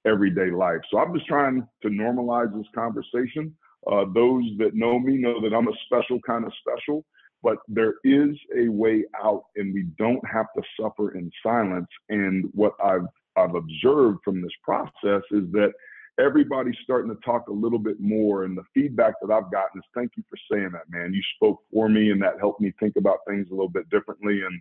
everyday 0.07 0.51
life. 0.51 0.81
So 0.91 0.99
I'm 0.99 1.15
just 1.15 1.27
trying 1.27 1.67
to 1.83 1.89
normalize 1.89 2.55
this 2.57 2.67
conversation 2.75 3.55
uh, 3.87 4.05
those 4.14 4.45
that 4.59 4.75
know 4.75 4.99
me 4.99 5.17
know 5.17 5.41
that 5.41 5.55
I'm 5.55 5.69
a 5.69 5.73
special 5.87 6.19
kind 6.27 6.45
of 6.45 6.53
special, 6.61 7.05
but 7.43 7.59
there 7.69 7.95
is 8.05 8.37
a 8.57 8.69
way 8.69 9.05
out, 9.23 9.45
and 9.57 9.73
we 9.73 9.85
don't 9.99 10.27
have 10.27 10.47
to 10.57 10.62
suffer 10.81 11.12
in 11.12 11.31
silence. 11.43 11.88
And 12.09 12.51
what 12.55 12.73
I've 12.83 13.07
I've 13.37 13.55
observed 13.55 14.19
from 14.25 14.43
this 14.43 14.53
process 14.64 15.23
is 15.31 15.45
that 15.53 15.73
everybody's 16.19 16.75
starting 16.83 17.14
to 17.14 17.21
talk 17.25 17.47
a 17.49 17.53
little 17.53 17.79
bit 17.79 18.01
more. 18.01 18.45
And 18.45 18.57
the 18.57 18.64
feedback 18.75 19.14
that 19.23 19.33
I've 19.33 19.53
gotten 19.53 19.79
is 19.79 19.85
thank 19.95 20.12
you 20.17 20.25
for 20.29 20.37
saying 20.51 20.71
that, 20.73 20.91
man. 20.91 21.14
You 21.14 21.23
spoke 21.37 21.61
for 21.73 21.88
me, 21.88 22.11
and 22.11 22.21
that 22.23 22.41
helped 22.41 22.61
me 22.61 22.73
think 22.81 22.97
about 22.97 23.19
things 23.27 23.47
a 23.51 23.55
little 23.55 23.69
bit 23.69 23.88
differently. 23.91 24.41
And 24.43 24.61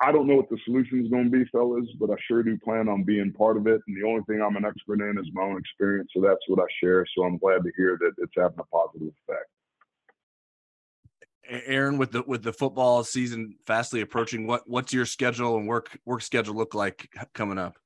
I, 0.00 0.12
don't 0.12 0.28
know 0.28 0.36
what 0.36 0.48
the 0.48 0.58
solution 0.64 1.04
is 1.04 1.10
going 1.10 1.24
to 1.24 1.30
be, 1.30 1.44
fellas, 1.46 1.88
but 1.98 2.10
I 2.10 2.14
sure 2.28 2.42
do 2.42 2.56
plan 2.58 2.88
on 2.88 3.02
being 3.02 3.32
part 3.32 3.56
of 3.56 3.66
it. 3.66 3.80
And 3.86 3.96
the 3.96 4.06
only 4.06 4.22
thing 4.28 4.40
I'm 4.40 4.56
an 4.56 4.64
expert 4.64 5.00
in 5.00 5.18
is 5.18 5.26
my 5.32 5.42
own 5.42 5.58
experience. 5.58 6.10
So 6.14 6.22
that's 6.22 6.40
what 6.46 6.60
I 6.60 6.66
share. 6.80 7.04
So 7.16 7.24
I'm 7.24 7.38
glad 7.38 7.64
to 7.64 7.72
hear 7.76 7.98
that 8.00 8.12
it's 8.18 8.32
having 8.36 8.60
a 8.60 8.64
positive 8.64 9.08
effect. 9.28 9.48
Aaron, 11.48 11.98
with 11.98 12.12
the 12.12 12.22
with 12.22 12.44
the 12.44 12.52
football 12.52 13.02
season 13.02 13.56
fastly 13.66 14.00
approaching, 14.00 14.46
what 14.46 14.62
what's 14.68 14.92
your 14.92 15.04
schedule 15.04 15.56
and 15.56 15.66
work 15.66 15.98
work 16.04 16.22
schedule 16.22 16.54
look 16.54 16.74
like 16.74 17.12
coming 17.34 17.58
up? 17.58 17.76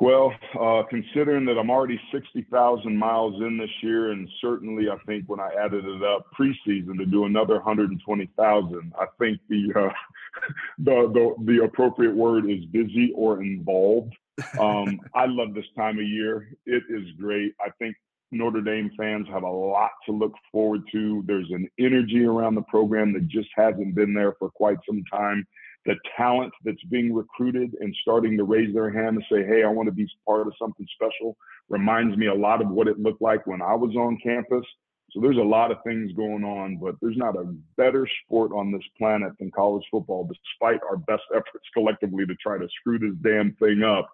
Well, 0.00 0.32
uh, 0.58 0.84
considering 0.88 1.44
that 1.46 1.58
I'm 1.58 1.70
already 1.70 2.00
60,000 2.12 2.96
miles 2.96 3.42
in 3.42 3.58
this 3.58 3.70
year, 3.82 4.12
and 4.12 4.28
certainly 4.40 4.88
I 4.88 4.96
think 5.06 5.24
when 5.26 5.40
I 5.40 5.50
added 5.58 5.84
it 5.84 6.02
up 6.04 6.26
preseason 6.38 6.98
to 6.98 7.06
do 7.06 7.24
another 7.24 7.54
120,000, 7.54 8.92
I 8.96 9.06
think 9.18 9.40
the, 9.48 9.72
uh, 9.74 9.92
the, 10.78 11.10
the 11.12 11.52
the 11.52 11.64
appropriate 11.64 12.14
word 12.14 12.48
is 12.48 12.64
busy 12.66 13.12
or 13.16 13.42
involved. 13.42 14.14
Um, 14.60 15.00
I 15.14 15.26
love 15.26 15.52
this 15.52 15.66
time 15.76 15.98
of 15.98 16.06
year. 16.06 16.48
It 16.64 16.84
is 16.88 17.10
great. 17.18 17.54
I 17.60 17.70
think 17.80 17.96
Notre 18.30 18.60
Dame 18.60 18.92
fans 18.96 19.26
have 19.32 19.42
a 19.42 19.50
lot 19.50 19.90
to 20.06 20.12
look 20.12 20.34
forward 20.52 20.82
to. 20.92 21.24
There's 21.26 21.50
an 21.50 21.68
energy 21.80 22.24
around 22.24 22.54
the 22.54 22.62
program 22.62 23.12
that 23.14 23.26
just 23.26 23.48
hasn't 23.56 23.96
been 23.96 24.14
there 24.14 24.34
for 24.38 24.48
quite 24.50 24.78
some 24.86 25.02
time 25.12 25.44
the 25.86 25.94
talent 26.16 26.52
that's 26.64 26.82
being 26.90 27.14
recruited 27.14 27.74
and 27.80 27.94
starting 28.02 28.36
to 28.36 28.44
raise 28.44 28.74
their 28.74 28.90
hand 28.90 29.16
and 29.16 29.24
say, 29.30 29.44
hey, 29.44 29.62
I 29.64 29.68
want 29.68 29.86
to 29.86 29.94
be 29.94 30.06
part 30.26 30.46
of 30.46 30.52
something 30.58 30.86
special 30.94 31.36
reminds 31.68 32.16
me 32.16 32.26
a 32.26 32.34
lot 32.34 32.60
of 32.60 32.68
what 32.68 32.88
it 32.88 32.98
looked 32.98 33.22
like 33.22 33.46
when 33.46 33.62
I 33.62 33.74
was 33.74 33.94
on 33.96 34.18
campus. 34.22 34.64
So 35.10 35.20
there's 35.20 35.38
a 35.38 35.40
lot 35.40 35.70
of 35.70 35.78
things 35.86 36.12
going 36.12 36.44
on, 36.44 36.76
but 36.76 36.96
there's 37.00 37.16
not 37.16 37.36
a 37.36 37.54
better 37.76 38.06
sport 38.24 38.52
on 38.52 38.70
this 38.70 38.82
planet 38.98 39.32
than 39.38 39.50
college 39.50 39.84
football, 39.90 40.28
despite 40.28 40.80
our 40.88 40.96
best 40.96 41.22
efforts 41.30 41.66
collectively 41.72 42.26
to 42.26 42.34
try 42.34 42.58
to 42.58 42.68
screw 42.80 42.98
this 42.98 43.16
damn 43.22 43.54
thing 43.54 43.82
up. 43.82 44.08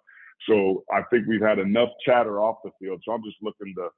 So 0.47 0.83
I 0.93 1.01
think 1.09 1.27
we've 1.27 1.41
had 1.41 1.59
enough 1.59 1.89
chatter 2.05 2.39
off 2.39 2.57
the 2.63 2.71
field. 2.79 3.01
So 3.05 3.13
I'm 3.13 3.23
just 3.23 3.37
looking 3.41 3.73
to 3.77 3.89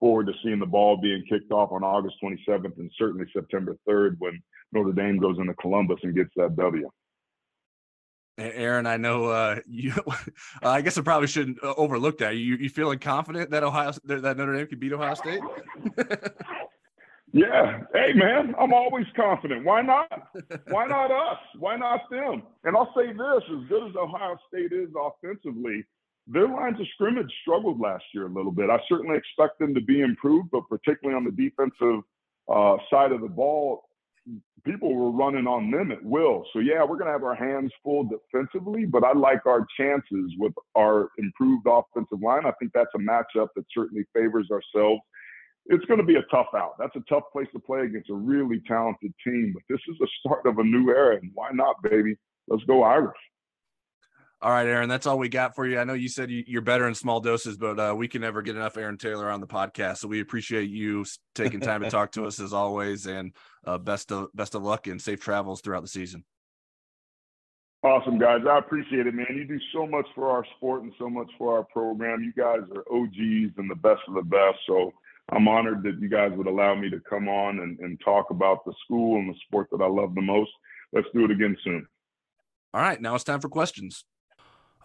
forward 0.00 0.26
to 0.26 0.32
seeing 0.42 0.58
the 0.58 0.66
ball 0.66 0.98
being 1.00 1.24
kicked 1.28 1.52
off 1.52 1.72
on 1.72 1.82
August 1.82 2.16
27th 2.22 2.76
and 2.78 2.90
certainly 2.98 3.26
September 3.32 3.76
3rd 3.88 4.16
when 4.18 4.40
Notre 4.72 4.92
Dame 4.92 5.18
goes 5.18 5.38
into 5.38 5.54
Columbus 5.54 5.98
and 6.02 6.14
gets 6.14 6.30
that 6.36 6.56
W. 6.56 6.90
Aaron, 8.38 8.86
I 8.86 8.96
know 8.96 9.26
uh, 9.26 9.60
you. 9.66 9.92
I 10.62 10.82
guess 10.82 10.98
I 10.98 11.02
probably 11.02 11.28
shouldn't 11.28 11.62
uh, 11.62 11.74
overlook 11.76 12.18
that. 12.18 12.36
You 12.36 12.56
you 12.56 12.68
feeling 12.68 12.98
confident 12.98 13.50
that 13.50 13.62
Ohio 13.62 13.92
that 14.04 14.36
Notre 14.36 14.54
Dame 14.54 14.66
can 14.66 14.78
beat 14.78 14.92
Ohio 14.92 15.14
State? 15.14 15.40
yeah. 17.32 17.80
Hey, 17.94 18.12
man, 18.12 18.54
I'm 18.58 18.74
always 18.74 19.06
confident. 19.16 19.64
Why 19.64 19.82
not? 19.82 20.10
Why 20.68 20.86
not 20.86 21.10
us? 21.10 21.38
Why 21.58 21.76
not 21.76 22.02
them? 22.10 22.42
And 22.64 22.76
I'll 22.76 22.92
say 22.96 23.12
this: 23.12 23.42
as 23.50 23.68
good 23.68 23.88
as 23.88 23.96
Ohio 23.96 24.36
State 24.48 24.72
is 24.72 24.90
offensively, 24.98 25.84
their 26.26 26.48
lines 26.48 26.78
of 26.80 26.86
scrimmage 26.94 27.32
struggled 27.42 27.80
last 27.80 28.04
year 28.12 28.26
a 28.26 28.32
little 28.32 28.52
bit. 28.52 28.68
I 28.68 28.78
certainly 28.88 29.16
expect 29.16 29.58
them 29.58 29.74
to 29.74 29.80
be 29.80 30.02
improved, 30.02 30.50
but 30.50 30.68
particularly 30.68 31.16
on 31.16 31.24
the 31.24 31.30
defensive 31.30 32.02
uh, 32.52 32.76
side 32.90 33.12
of 33.12 33.20
the 33.20 33.28
ball, 33.28 33.88
people 34.64 34.94
were 34.94 35.10
running 35.10 35.46
on 35.46 35.70
them 35.70 35.92
at 35.92 36.04
will. 36.04 36.44
So 36.52 36.58
yeah, 36.58 36.82
we're 36.82 36.96
going 36.96 37.06
to 37.06 37.12
have 37.12 37.24
our 37.24 37.34
hands 37.34 37.72
full 37.82 38.04
defensively, 38.08 38.84
but 38.84 39.04
I 39.04 39.12
like 39.12 39.46
our 39.46 39.64
chances 39.78 40.32
with 40.38 40.52
our 40.76 41.08
improved 41.18 41.66
offensive 41.66 42.20
line. 42.22 42.44
I 42.44 42.52
think 42.58 42.72
that's 42.74 42.90
a 42.94 42.98
matchup 42.98 43.48
that 43.56 43.64
certainly 43.72 44.04
favors 44.14 44.48
ourselves. 44.50 45.00
It's 45.66 45.84
going 45.86 45.98
to 45.98 46.06
be 46.06 46.16
a 46.16 46.22
tough 46.30 46.48
out. 46.54 46.74
That's 46.78 46.94
a 46.96 47.02
tough 47.08 47.24
place 47.32 47.48
to 47.52 47.58
play 47.58 47.80
against 47.80 48.10
a 48.10 48.14
really 48.14 48.60
talented 48.68 49.12
team, 49.24 49.52
but 49.54 49.62
this 49.68 49.80
is 49.88 49.96
the 49.98 50.08
start 50.20 50.46
of 50.46 50.58
a 50.58 50.64
new 50.64 50.90
era, 50.90 51.16
and 51.16 51.30
why 51.34 51.50
not, 51.52 51.82
baby? 51.82 52.16
Let's 52.48 52.62
go 52.64 52.84
Irish. 52.84 53.16
All 54.42 54.50
right, 54.50 54.66
Aaron, 54.66 54.88
that's 54.88 55.06
all 55.06 55.18
we 55.18 55.30
got 55.30 55.54
for 55.54 55.66
you. 55.66 55.78
I 55.78 55.84
know 55.84 55.94
you 55.94 56.10
said 56.10 56.30
you're 56.30 56.60
better 56.60 56.86
in 56.86 56.94
small 56.94 57.20
doses, 57.20 57.56
but 57.56 57.80
uh, 57.80 57.94
we 57.96 58.06
can 58.06 58.20
never 58.20 58.42
get 58.42 58.54
enough 58.54 58.76
Aaron 58.76 58.98
Taylor 58.98 59.30
on 59.30 59.40
the 59.40 59.46
podcast. 59.46 59.98
So 59.98 60.08
we 60.08 60.20
appreciate 60.20 60.68
you 60.68 61.06
taking 61.34 61.60
time 61.60 61.80
to 61.82 61.90
talk 61.90 62.12
to 62.12 62.26
us 62.26 62.38
as 62.38 62.52
always, 62.52 63.06
and 63.06 63.32
uh, 63.66 63.78
best 63.78 64.12
of 64.12 64.28
best 64.34 64.54
of 64.54 64.62
luck 64.62 64.88
and 64.88 65.00
safe 65.00 65.20
travels 65.20 65.62
throughout 65.62 65.82
the 65.82 65.88
season. 65.88 66.22
Awesome, 67.82 68.18
guys. 68.18 68.40
I 68.48 68.58
appreciate 68.58 69.06
it, 69.06 69.14
man. 69.14 69.26
You 69.30 69.44
do 69.46 69.60
so 69.72 69.86
much 69.86 70.06
for 70.14 70.30
our 70.30 70.44
sport 70.56 70.82
and 70.82 70.92
so 70.98 71.08
much 71.08 71.30
for 71.38 71.56
our 71.56 71.64
program. 71.64 72.22
You 72.22 72.32
guys 72.32 72.60
are 72.74 72.84
OGs 72.92 73.54
and 73.56 73.70
the 73.70 73.76
best 73.76 74.00
of 74.08 74.14
the 74.14 74.22
best. 74.22 74.58
So 74.66 74.92
I'm 75.30 75.48
honored 75.48 75.82
that 75.84 75.98
you 76.00 76.08
guys 76.08 76.32
would 76.34 76.46
allow 76.46 76.74
me 76.74 76.90
to 76.90 77.00
come 77.08 77.28
on 77.28 77.60
and, 77.60 77.78
and 77.78 77.98
talk 78.04 78.30
about 78.30 78.64
the 78.64 78.74
school 78.84 79.18
and 79.18 79.30
the 79.30 79.38
sport 79.46 79.68
that 79.70 79.82
I 79.82 79.86
love 79.86 80.14
the 80.14 80.20
most. 80.20 80.50
Let's 80.92 81.08
do 81.14 81.24
it 81.24 81.30
again 81.30 81.56
soon. 81.64 81.86
All 82.74 82.80
right, 82.80 83.00
now 83.00 83.14
it's 83.14 83.24
time 83.24 83.40
for 83.40 83.48
questions. 83.48 84.04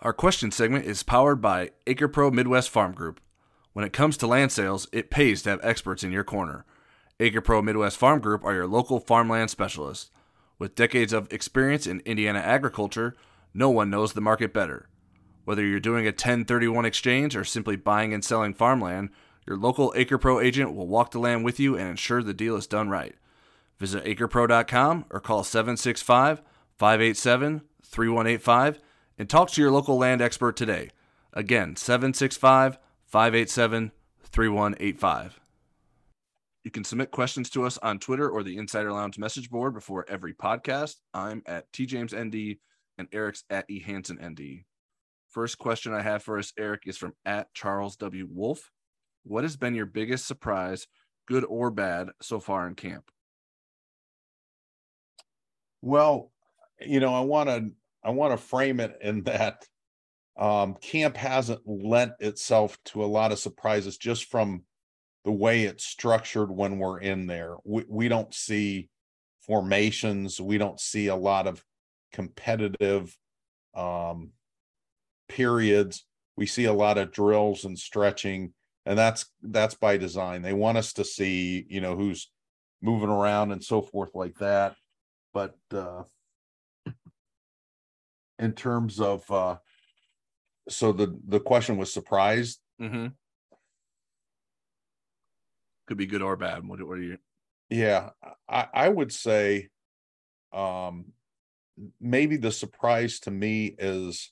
Our 0.04 0.14
question 0.14 0.50
segment 0.50 0.86
is 0.86 1.04
powered 1.04 1.42
by 1.42 1.70
AcrePro 1.86 2.34
Midwest 2.34 2.72
Farm 2.72 2.92
Group. 2.92 3.22
When 3.74 3.86
it 3.86 3.94
comes 3.94 4.18
to 4.18 4.26
land 4.26 4.52
sales, 4.52 4.88
it 4.92 5.12
pays 5.12 5.44
to 5.44 5.52
have 5.52 5.60
experts 5.62 6.04
in 6.04 6.12
your 6.12 6.24
corner. 6.24 6.66
AcrePro 7.20 7.64
Midwest 7.64 7.98
Farm 7.98 8.20
Group 8.20 8.44
are 8.44 8.56
your 8.56 8.66
local 8.66 9.00
farmland 9.00 9.52
specialists. 9.52 10.10
With 10.58 10.74
decades 10.74 11.14
of 11.14 11.32
experience 11.32 11.86
in 11.86 12.00
Indiana 12.00 12.40
agriculture, 12.40 13.16
no 13.54 13.70
one 13.70 13.92
knows 13.92 14.14
the 14.14 14.22
market 14.22 14.52
better. 14.52 14.90
Whether 15.46 15.64
you're 15.64 15.80
doing 15.80 16.06
a 16.06 16.10
1031 16.10 16.84
exchange 16.84 17.36
or 17.36 17.44
simply 17.44 17.76
buying 17.76 18.12
and 18.12 18.26
selling 18.26 18.56
farmland, 18.56 19.12
your 19.46 19.56
local 19.56 19.94
AcrePro 19.96 20.44
agent 20.44 20.74
will 20.74 20.88
walk 20.88 21.12
the 21.12 21.20
land 21.20 21.46
with 21.46 21.60
you 21.60 21.78
and 21.78 21.88
ensure 21.88 22.24
the 22.24 22.34
deal 22.34 22.56
is 22.56 22.66
done 22.66 22.90
right. 22.90 23.14
Visit 23.78 24.04
acrepro.com 24.06 25.06
or 25.12 25.20
call 25.20 25.44
765 25.44 26.42
587 26.80 27.62
3185 27.84 28.82
and 29.18 29.30
talk 29.30 29.50
to 29.52 29.62
your 29.62 29.72
local 29.72 29.98
land 29.98 30.22
expert 30.22 30.56
today. 30.56 30.90
Again, 31.34 31.76
765 31.76 32.78
587 33.06 33.92
3185. 34.24 35.40
You 36.64 36.72
can 36.72 36.84
submit 36.84 37.12
questions 37.12 37.50
to 37.52 37.66
us 37.66 37.78
on 37.80 38.00
Twitter 38.00 38.30
or 38.30 38.44
the 38.44 38.58
Insider 38.58 38.92
Lounge 38.92 39.18
message 39.18 39.50
board 39.50 39.74
before 39.74 40.06
every 40.08 40.34
podcast. 40.34 40.98
I'm 41.14 41.42
at 41.46 41.72
TJamesND 41.72 42.60
and 42.98 43.08
Eric's 43.12 43.44
at 43.50 43.68
EHansenND. 43.68 44.66
First 45.30 45.58
question 45.58 45.94
I 45.94 46.02
have 46.02 46.22
for 46.22 46.38
us, 46.38 46.54
Eric, 46.58 46.84
is 46.86 46.98
from 46.98 47.14
at 47.26 47.54
Charles 47.54 47.96
W. 47.98 48.28
Wolf. 48.30 48.70
What 49.24 49.44
has 49.44 49.56
been 49.56 49.76
your 49.76 49.86
biggest 49.86 50.28
surprise, 50.28 50.88
good 51.26 51.46
or 51.46 51.72
bad, 51.72 52.10
so 52.22 52.40
far 52.40 52.68
in 52.68 52.76
camp? 52.76 53.10
Well, 55.82 56.32
you 56.80 57.00
know, 57.00 57.14
I 57.16 57.22
want 57.22 57.50
to 57.50 57.72
I 58.04 58.12
want 58.12 58.34
to 58.34 58.38
frame 58.38 58.80
it 58.80 58.98
in 59.02 59.24
that 59.24 59.66
um, 60.38 60.76
camp 60.76 61.18
hasn't 61.18 61.62
lent 61.66 62.14
itself 62.20 62.78
to 62.86 63.04
a 63.04 63.06
lot 63.06 63.32
of 63.32 63.40
surprises 63.40 63.98
just 63.98 64.26
from 64.26 64.64
the 65.24 65.32
way 65.32 65.64
it's 65.64 65.86
structured 65.86 66.50
when 66.50 66.80
we're 66.80 67.00
in 67.00 67.28
there. 67.28 67.58
We 67.64 67.84
we 67.88 68.08
don't 68.08 68.34
see 68.34 68.90
formations. 69.46 70.42
We 70.42 70.58
don't 70.58 70.80
see 70.80 71.08
a 71.08 71.16
lot 71.16 71.48
of 71.48 71.64
competitive 72.12 73.16
um, 73.76 74.32
periods. 75.30 76.06
We 76.38 76.46
see 76.46 76.66
a 76.66 76.74
lot 76.74 76.98
of 76.98 77.12
drills 77.12 77.66
and 77.66 77.78
stretching, 77.78 78.54
and 78.86 78.98
that's 78.98 79.26
that's 79.44 79.76
by 79.76 79.98
design. 79.98 80.42
They 80.42 80.54
want 80.54 80.78
us 80.78 80.94
to 80.94 81.06
see, 81.06 81.66
you 81.70 81.82
know, 81.82 81.96
who's 81.96 82.32
moving 82.82 83.10
around 83.10 83.52
and 83.52 83.64
so 83.64 83.82
forth 83.82 84.16
like 84.16 84.40
that. 84.40 84.76
But 85.34 85.56
uh, 85.72 86.04
in 88.42 88.54
terms 88.54 89.00
of 89.00 89.30
uh, 89.32 89.58
so 90.68 90.92
the 90.92 91.18
the 91.28 91.40
question 91.40 91.78
was 91.78 91.94
surprised. 91.94 92.60
Mm-hmm. 92.82 93.08
Could 95.88 95.98
be 95.98 96.06
good 96.06 96.22
or 96.22 96.36
bad. 96.36 96.68
What, 96.68 96.82
what 96.84 96.98
are 96.98 97.04
you? 97.04 97.18
Yeah, 97.70 98.10
I, 98.50 98.68
I 98.74 98.90
would 98.90 99.12
say 99.12 99.70
um 100.52 101.06
maybe 102.02 102.36
the 102.36 102.52
surprise 102.52 103.20
to 103.22 103.32
me 103.32 103.74
is 103.80 104.32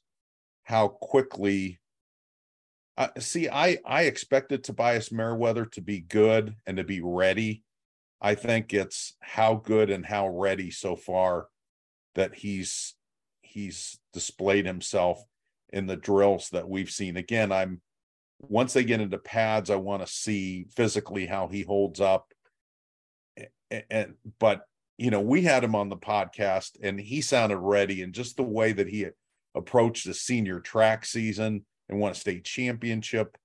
how 0.64 0.90
quickly 0.90 1.80
uh, 2.98 3.08
see 3.18 3.48
I 3.48 3.78
I 3.86 4.04
expected 4.04 4.64
Tobias 4.64 5.12
Merriweather 5.12 5.66
to 5.68 5.82
be 5.82 6.02
good 6.02 6.56
and 6.66 6.78
to 6.78 6.84
be 6.84 7.00
ready. 7.02 7.64
I 8.22 8.36
think 8.36 8.74
it's 8.74 9.16
how 9.22 9.56
good 9.56 9.90
and 9.90 10.06
how 10.06 10.28
ready 10.28 10.72
so 10.72 10.98
far 10.98 11.48
that 12.16 12.36
he's 12.36 12.96
he's 13.50 14.00
displayed 14.14 14.66
himself 14.66 15.24
in 15.72 15.88
the 15.88 15.98
drills 15.98 16.50
that 16.50 16.68
we've 16.68 16.90
seen. 16.90 17.18
Again, 17.18 17.52
I'm 17.52 17.82
once 18.40 18.74
they 18.74 18.84
get 18.84 19.02
into 19.02 19.18
pads, 19.18 19.70
I 19.70 19.76
want 19.76 20.06
to 20.06 20.12
see 20.12 20.66
physically 20.76 21.26
how 21.26 21.48
he 21.48 21.62
holds 21.62 22.00
up. 22.00 22.32
And, 23.70 23.84
and 23.90 24.14
but 24.40 24.62
you 24.98 25.12
know, 25.12 25.22
we 25.22 25.42
had 25.42 25.64
him 25.64 25.76
on 25.76 25.90
the 25.90 25.98
podcast 25.98 26.78
and 26.82 27.00
he 27.00 27.22
sounded 27.22 27.58
ready, 27.58 28.02
and 28.02 28.14
just 28.14 28.38
the 28.38 28.44
way 28.44 28.72
that 28.72 28.88
he 28.88 29.08
approached 29.56 30.06
the 30.06 30.14
senior 30.14 30.60
track 30.60 31.06
season 31.06 31.66
and 31.88 32.00
won 32.00 32.12
a 32.12 32.16
state 32.16 32.46
championship. 32.46 33.38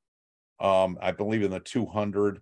Um, 0.60 0.98
I 1.00 1.12
believe 1.12 1.42
in 1.42 1.50
the 1.50 1.60
200. 1.60 2.40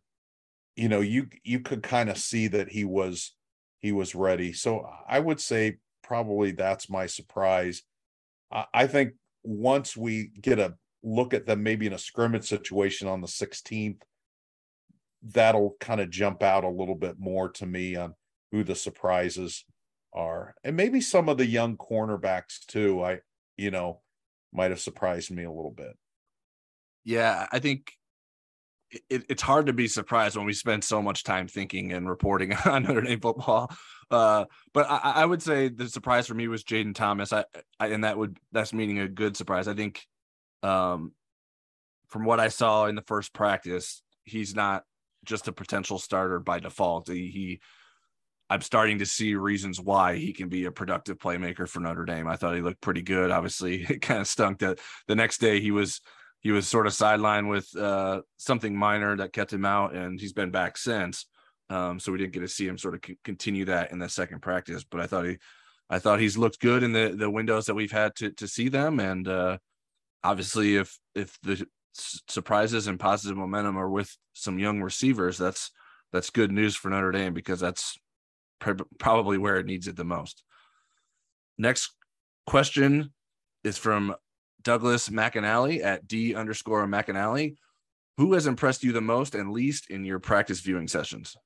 You 0.76 0.88
know, 0.88 1.00
you 1.00 1.28
you 1.44 1.60
could 1.60 1.82
kind 1.82 2.08
of 2.08 2.18
see 2.18 2.48
that 2.48 2.70
he 2.70 2.84
was 2.84 3.34
he 3.80 3.92
was 3.92 4.14
ready. 4.14 4.52
So 4.52 4.88
I 5.08 5.20
would 5.20 5.40
say 5.40 5.78
probably 6.02 6.52
that's 6.52 6.90
my 6.90 7.06
surprise. 7.06 7.82
I, 8.50 8.64
I 8.74 8.86
think 8.86 9.14
once 9.44 9.96
we 9.96 10.30
get 10.40 10.58
a 10.58 10.74
look 11.02 11.34
at 11.34 11.46
them 11.46 11.62
maybe 11.62 11.86
in 11.86 11.92
a 11.92 11.98
scrimmage 11.98 12.48
situation 12.48 13.08
on 13.08 13.20
the 13.20 13.26
16th, 13.26 14.00
that'll 15.22 15.76
kind 15.80 16.00
of 16.00 16.10
jump 16.10 16.42
out 16.42 16.64
a 16.64 16.68
little 16.68 16.94
bit 16.94 17.16
more 17.18 17.48
to 17.48 17.66
me 17.66 17.96
on 17.96 18.14
who 18.50 18.64
the 18.64 18.74
surprises 18.74 19.64
are. 20.12 20.54
And 20.64 20.76
maybe 20.76 21.00
some 21.00 21.28
of 21.28 21.38
the 21.38 21.46
young 21.46 21.76
cornerbacks 21.76 22.64
too. 22.66 23.02
I, 23.02 23.20
you 23.56 23.70
know, 23.70 24.00
might 24.52 24.70
have 24.70 24.80
surprised 24.80 25.30
me 25.30 25.44
a 25.44 25.50
little 25.50 25.70
bit. 25.70 25.96
Yeah, 27.04 27.46
I 27.50 27.58
think 27.58 27.92
it, 29.08 29.24
it's 29.28 29.42
hard 29.42 29.66
to 29.66 29.72
be 29.72 29.88
surprised 29.88 30.36
when 30.36 30.46
we 30.46 30.52
spend 30.52 30.84
so 30.84 31.02
much 31.02 31.24
time 31.24 31.48
thinking 31.48 31.92
and 31.92 32.08
reporting 32.08 32.52
on 32.64 32.84
Notre 32.84 33.02
Dame 33.02 33.20
football. 33.20 33.72
Uh, 34.10 34.44
but 34.74 34.90
I, 34.90 35.12
I, 35.16 35.24
would 35.24 35.42
say 35.42 35.68
the 35.68 35.88
surprise 35.88 36.26
for 36.26 36.34
me 36.34 36.46
was 36.46 36.64
Jayden 36.64 36.94
Thomas. 36.94 37.32
I, 37.32 37.44
I, 37.80 37.88
and 37.88 38.04
that 38.04 38.18
would 38.18 38.38
that's 38.52 38.74
meaning 38.74 38.98
a 38.98 39.08
good 39.08 39.36
surprise. 39.36 39.68
I 39.68 39.74
think, 39.74 40.06
um, 40.62 41.12
from 42.08 42.24
what 42.26 42.38
I 42.38 42.48
saw 42.48 42.86
in 42.86 42.94
the 42.94 43.02
first 43.02 43.32
practice, 43.32 44.02
he's 44.24 44.54
not 44.54 44.84
just 45.24 45.48
a 45.48 45.52
potential 45.52 45.98
starter 45.98 46.40
by 46.40 46.58
default. 46.58 47.08
He, 47.08 47.28
he 47.28 47.60
I'm 48.50 48.60
starting 48.60 48.98
to 48.98 49.06
see 49.06 49.34
reasons 49.34 49.80
why 49.80 50.16
he 50.16 50.34
can 50.34 50.50
be 50.50 50.66
a 50.66 50.70
productive 50.70 51.16
playmaker 51.16 51.66
for 51.66 51.80
Notre 51.80 52.04
Dame. 52.04 52.28
I 52.28 52.36
thought 52.36 52.54
he 52.54 52.60
looked 52.60 52.82
pretty 52.82 53.00
good. 53.00 53.30
Obviously, 53.30 53.82
it 53.88 54.02
kind 54.02 54.20
of 54.20 54.28
stunk 54.28 54.58
that 54.58 54.78
the 55.08 55.14
next 55.14 55.38
day 55.38 55.58
he 55.60 55.70
was 55.70 56.02
he 56.42 56.50
was 56.50 56.66
sort 56.66 56.86
of 56.86 56.92
sidelined 56.92 57.48
with 57.48 57.74
uh, 57.76 58.22
something 58.36 58.76
minor 58.76 59.16
that 59.16 59.32
kept 59.32 59.52
him 59.52 59.64
out, 59.64 59.94
and 59.94 60.20
he's 60.20 60.32
been 60.32 60.50
back 60.50 60.76
since. 60.76 61.26
Um, 61.70 61.98
so 61.98 62.12
we 62.12 62.18
didn't 62.18 62.32
get 62.32 62.40
to 62.40 62.48
see 62.48 62.66
him 62.66 62.76
sort 62.76 62.94
of 62.94 63.00
c- 63.06 63.18
continue 63.24 63.64
that 63.66 63.92
in 63.92 63.98
the 63.98 64.08
second 64.08 64.42
practice. 64.42 64.84
But 64.84 65.00
I 65.00 65.06
thought 65.06 65.24
he, 65.24 65.38
I 65.88 65.98
thought 65.98 66.20
he's 66.20 66.36
looked 66.36 66.60
good 66.60 66.82
in 66.82 66.92
the 66.92 67.14
the 67.16 67.30
windows 67.30 67.66
that 67.66 67.74
we've 67.74 67.92
had 67.92 68.14
to 68.16 68.30
to 68.32 68.48
see 68.48 68.68
them, 68.68 69.00
and 69.00 69.26
uh, 69.26 69.58
obviously 70.24 70.76
if 70.76 70.98
if 71.14 71.38
the 71.42 71.64
surprises 71.94 72.86
and 72.86 72.98
positive 72.98 73.36
momentum 73.36 73.76
are 73.78 73.88
with 73.88 74.14
some 74.32 74.58
young 74.58 74.82
receivers, 74.82 75.38
that's 75.38 75.70
that's 76.12 76.30
good 76.30 76.52
news 76.52 76.76
for 76.76 76.90
Notre 76.90 77.12
Dame 77.12 77.34
because 77.34 77.60
that's 77.60 77.98
pr- 78.58 78.82
probably 78.98 79.38
where 79.38 79.58
it 79.58 79.66
needs 79.66 79.88
it 79.88 79.96
the 79.96 80.04
most. 80.04 80.42
Next 81.58 81.94
question 82.46 83.12
is 83.64 83.78
from 83.78 84.14
Douglas 84.62 85.08
McAnally 85.08 85.82
at 85.82 86.06
D 86.06 86.34
underscore 86.34 86.86
McAnally. 86.86 87.56
Who 88.18 88.34
has 88.34 88.46
impressed 88.46 88.84
you 88.84 88.92
the 88.92 89.00
most 89.00 89.34
and 89.34 89.52
least 89.52 89.90
in 89.90 90.04
your 90.04 90.18
practice 90.18 90.60
viewing 90.60 90.88
sessions? 90.88 91.36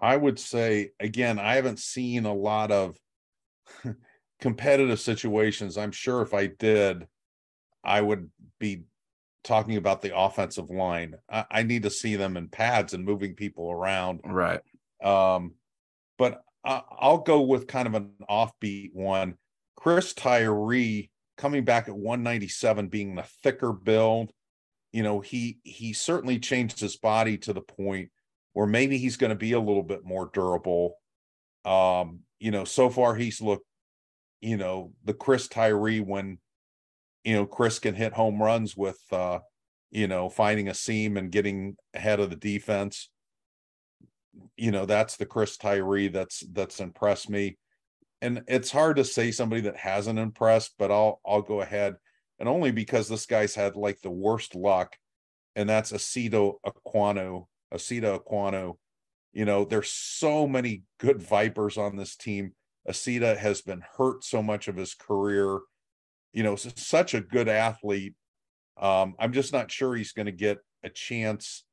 I 0.00 0.16
would 0.16 0.38
say, 0.38 0.90
again, 1.00 1.38
I 1.38 1.56
haven't 1.56 1.80
seen 1.80 2.24
a 2.24 2.34
lot 2.34 2.70
of 2.70 2.96
competitive 4.40 5.00
situations. 5.00 5.76
I'm 5.76 5.90
sure 5.90 6.22
if 6.22 6.34
I 6.34 6.46
did, 6.46 7.08
I 7.82 8.00
would 8.00 8.30
be 8.60 8.84
talking 9.42 9.76
about 9.76 10.02
the 10.02 10.16
offensive 10.16 10.70
line. 10.70 11.16
I, 11.28 11.44
I 11.50 11.62
need 11.62 11.82
to 11.84 11.90
see 11.90 12.16
them 12.16 12.36
in 12.36 12.48
pads 12.48 12.94
and 12.94 13.04
moving 13.04 13.34
people 13.34 13.70
around. 13.70 14.20
Right. 14.24 14.60
Um, 15.02 15.54
but 16.16 16.42
I'll 16.64 17.18
go 17.18 17.40
with 17.42 17.66
kind 17.66 17.86
of 17.86 17.94
an 17.94 18.10
offbeat 18.28 18.90
one. 18.92 19.36
Chris 19.76 20.12
Tyree 20.12 21.10
coming 21.36 21.64
back 21.64 21.88
at 21.88 21.96
197, 21.96 22.88
being 22.88 23.14
the 23.14 23.26
thicker 23.42 23.72
build. 23.72 24.32
You 24.92 25.02
know, 25.02 25.20
he 25.20 25.58
he 25.62 25.92
certainly 25.92 26.38
changed 26.38 26.80
his 26.80 26.96
body 26.96 27.38
to 27.38 27.52
the 27.52 27.60
point 27.60 28.10
where 28.54 28.66
maybe 28.66 28.98
he's 28.98 29.16
going 29.16 29.30
to 29.30 29.36
be 29.36 29.52
a 29.52 29.60
little 29.60 29.82
bit 29.82 30.04
more 30.04 30.30
durable. 30.32 30.96
Um, 31.64 32.20
you 32.40 32.50
know, 32.50 32.64
so 32.64 32.90
far 32.90 33.14
he's 33.14 33.40
looked, 33.40 33.66
you 34.40 34.56
know, 34.56 34.92
the 35.04 35.14
Chris 35.14 35.48
Tyree 35.48 36.00
when, 36.00 36.38
you 37.24 37.34
know, 37.34 37.46
Chris 37.46 37.78
can 37.78 37.94
hit 37.94 38.14
home 38.14 38.42
runs 38.42 38.76
with 38.76 39.00
uh, 39.12 39.40
you 39.90 40.08
know, 40.08 40.28
finding 40.28 40.68
a 40.68 40.74
seam 40.74 41.16
and 41.16 41.32
getting 41.32 41.76
ahead 41.94 42.20
of 42.20 42.30
the 42.30 42.36
defense 42.36 43.08
you 44.56 44.70
know 44.70 44.86
that's 44.86 45.16
the 45.16 45.26
Chris 45.26 45.56
Tyree 45.56 46.08
that's 46.08 46.44
that's 46.52 46.80
impressed 46.80 47.30
me. 47.30 47.56
And 48.20 48.42
it's 48.48 48.70
hard 48.70 48.96
to 48.96 49.04
say 49.04 49.30
somebody 49.30 49.62
that 49.62 49.76
hasn't 49.76 50.18
impressed, 50.18 50.74
but 50.78 50.90
I'll 50.90 51.20
I'll 51.26 51.42
go 51.42 51.60
ahead 51.60 51.96
and 52.38 52.48
only 52.48 52.70
because 52.70 53.08
this 53.08 53.26
guy's 53.26 53.54
had 53.54 53.76
like 53.76 54.00
the 54.00 54.10
worst 54.10 54.54
luck, 54.54 54.96
and 55.56 55.68
that's 55.68 55.92
Osita 55.92 56.54
Ekwonu. 56.64 57.46
Osita 57.72 58.18
Ekwonu, 58.20 58.74
You 59.32 59.44
know, 59.44 59.64
there's 59.64 59.90
so 59.90 60.46
many 60.46 60.84
good 60.98 61.22
Vipers 61.22 61.76
on 61.76 61.96
this 61.96 62.16
team. 62.16 62.52
Osita 62.88 63.36
has 63.36 63.60
been 63.60 63.82
hurt 63.96 64.24
so 64.24 64.42
much 64.42 64.68
of 64.68 64.76
his 64.76 64.94
career. 64.94 65.60
You 66.32 66.42
know, 66.42 66.56
such 66.56 67.14
a 67.14 67.20
good 67.20 67.48
athlete. 67.48 68.14
Um, 68.80 69.14
I'm 69.18 69.32
just 69.32 69.52
not 69.52 69.70
sure 69.70 69.94
he's 69.94 70.12
going 70.12 70.26
to 70.26 70.32
get 70.32 70.58
a 70.84 70.88
chance 70.88 71.64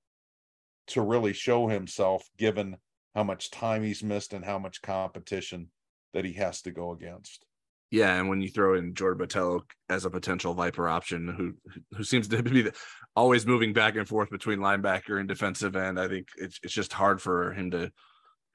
to 0.87 1.01
really 1.01 1.33
show 1.33 1.67
himself 1.67 2.27
given 2.37 2.77
how 3.13 3.23
much 3.23 3.51
time 3.51 3.83
he's 3.83 4.03
missed 4.03 4.33
and 4.33 4.43
how 4.43 4.59
much 4.59 4.81
competition 4.81 5.69
that 6.13 6.25
he 6.25 6.33
has 6.33 6.61
to 6.63 6.71
go 6.71 6.91
against. 6.91 7.45
Yeah, 7.91 8.15
and 8.15 8.27
when 8.27 8.41
you 8.41 8.49
throw 8.49 8.75
in 8.75 8.93
Jordan 8.93 9.25
Botelho 9.25 9.61
as 9.89 10.05
a 10.05 10.09
potential 10.09 10.53
Viper 10.53 10.89
option, 10.89 11.27
who 11.29 11.53
who 11.95 12.03
seems 12.03 12.27
to 12.27 12.43
be 12.43 12.63
the, 12.63 12.73
always 13.15 13.45
moving 13.45 13.73
back 13.73 13.95
and 13.95 14.07
forth 14.07 14.29
between 14.29 14.59
linebacker 14.59 15.19
and 15.19 15.29
defensive 15.29 15.75
end, 15.75 15.99
I 15.99 16.07
think 16.07 16.27
it's 16.37 16.59
it's 16.63 16.73
just 16.73 16.91
hard 16.91 17.21
for 17.21 17.53
him 17.53 17.71
to 17.71 17.91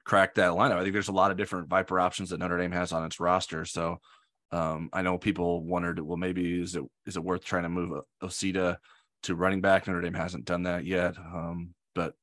crack 0.03 0.35
that 0.35 0.51
lineup. 0.51 0.77
I 0.77 0.81
think 0.81 0.93
there's 0.93 1.07
a 1.07 1.13
lot 1.13 1.31
of 1.31 1.37
different 1.37 1.69
Viper 1.69 1.99
options 1.99 2.29
that 2.29 2.39
Notre 2.39 2.57
Dame 2.57 2.71
has 2.71 2.91
on 2.91 3.05
its 3.05 3.19
roster. 3.19 3.65
So 3.65 3.99
um, 4.51 4.89
I 4.91 5.01
know 5.01 5.17
people 5.17 5.63
wondered, 5.63 5.99
well, 5.99 6.17
maybe 6.17 6.61
is 6.61 6.75
it 6.75 6.83
is 7.05 7.15
it 7.15 7.23
worth 7.23 7.43
trying 7.43 7.63
to 7.63 7.69
move 7.69 8.01
Osita 8.21 8.77
to 9.23 9.35
running 9.35 9.61
back? 9.61 9.87
Notre 9.87 10.01
Dame 10.01 10.13
hasn't 10.13 10.45
done 10.45 10.63
that 10.63 10.85
yet. 10.85 11.17
Um, 11.17 11.73
but 11.95 12.13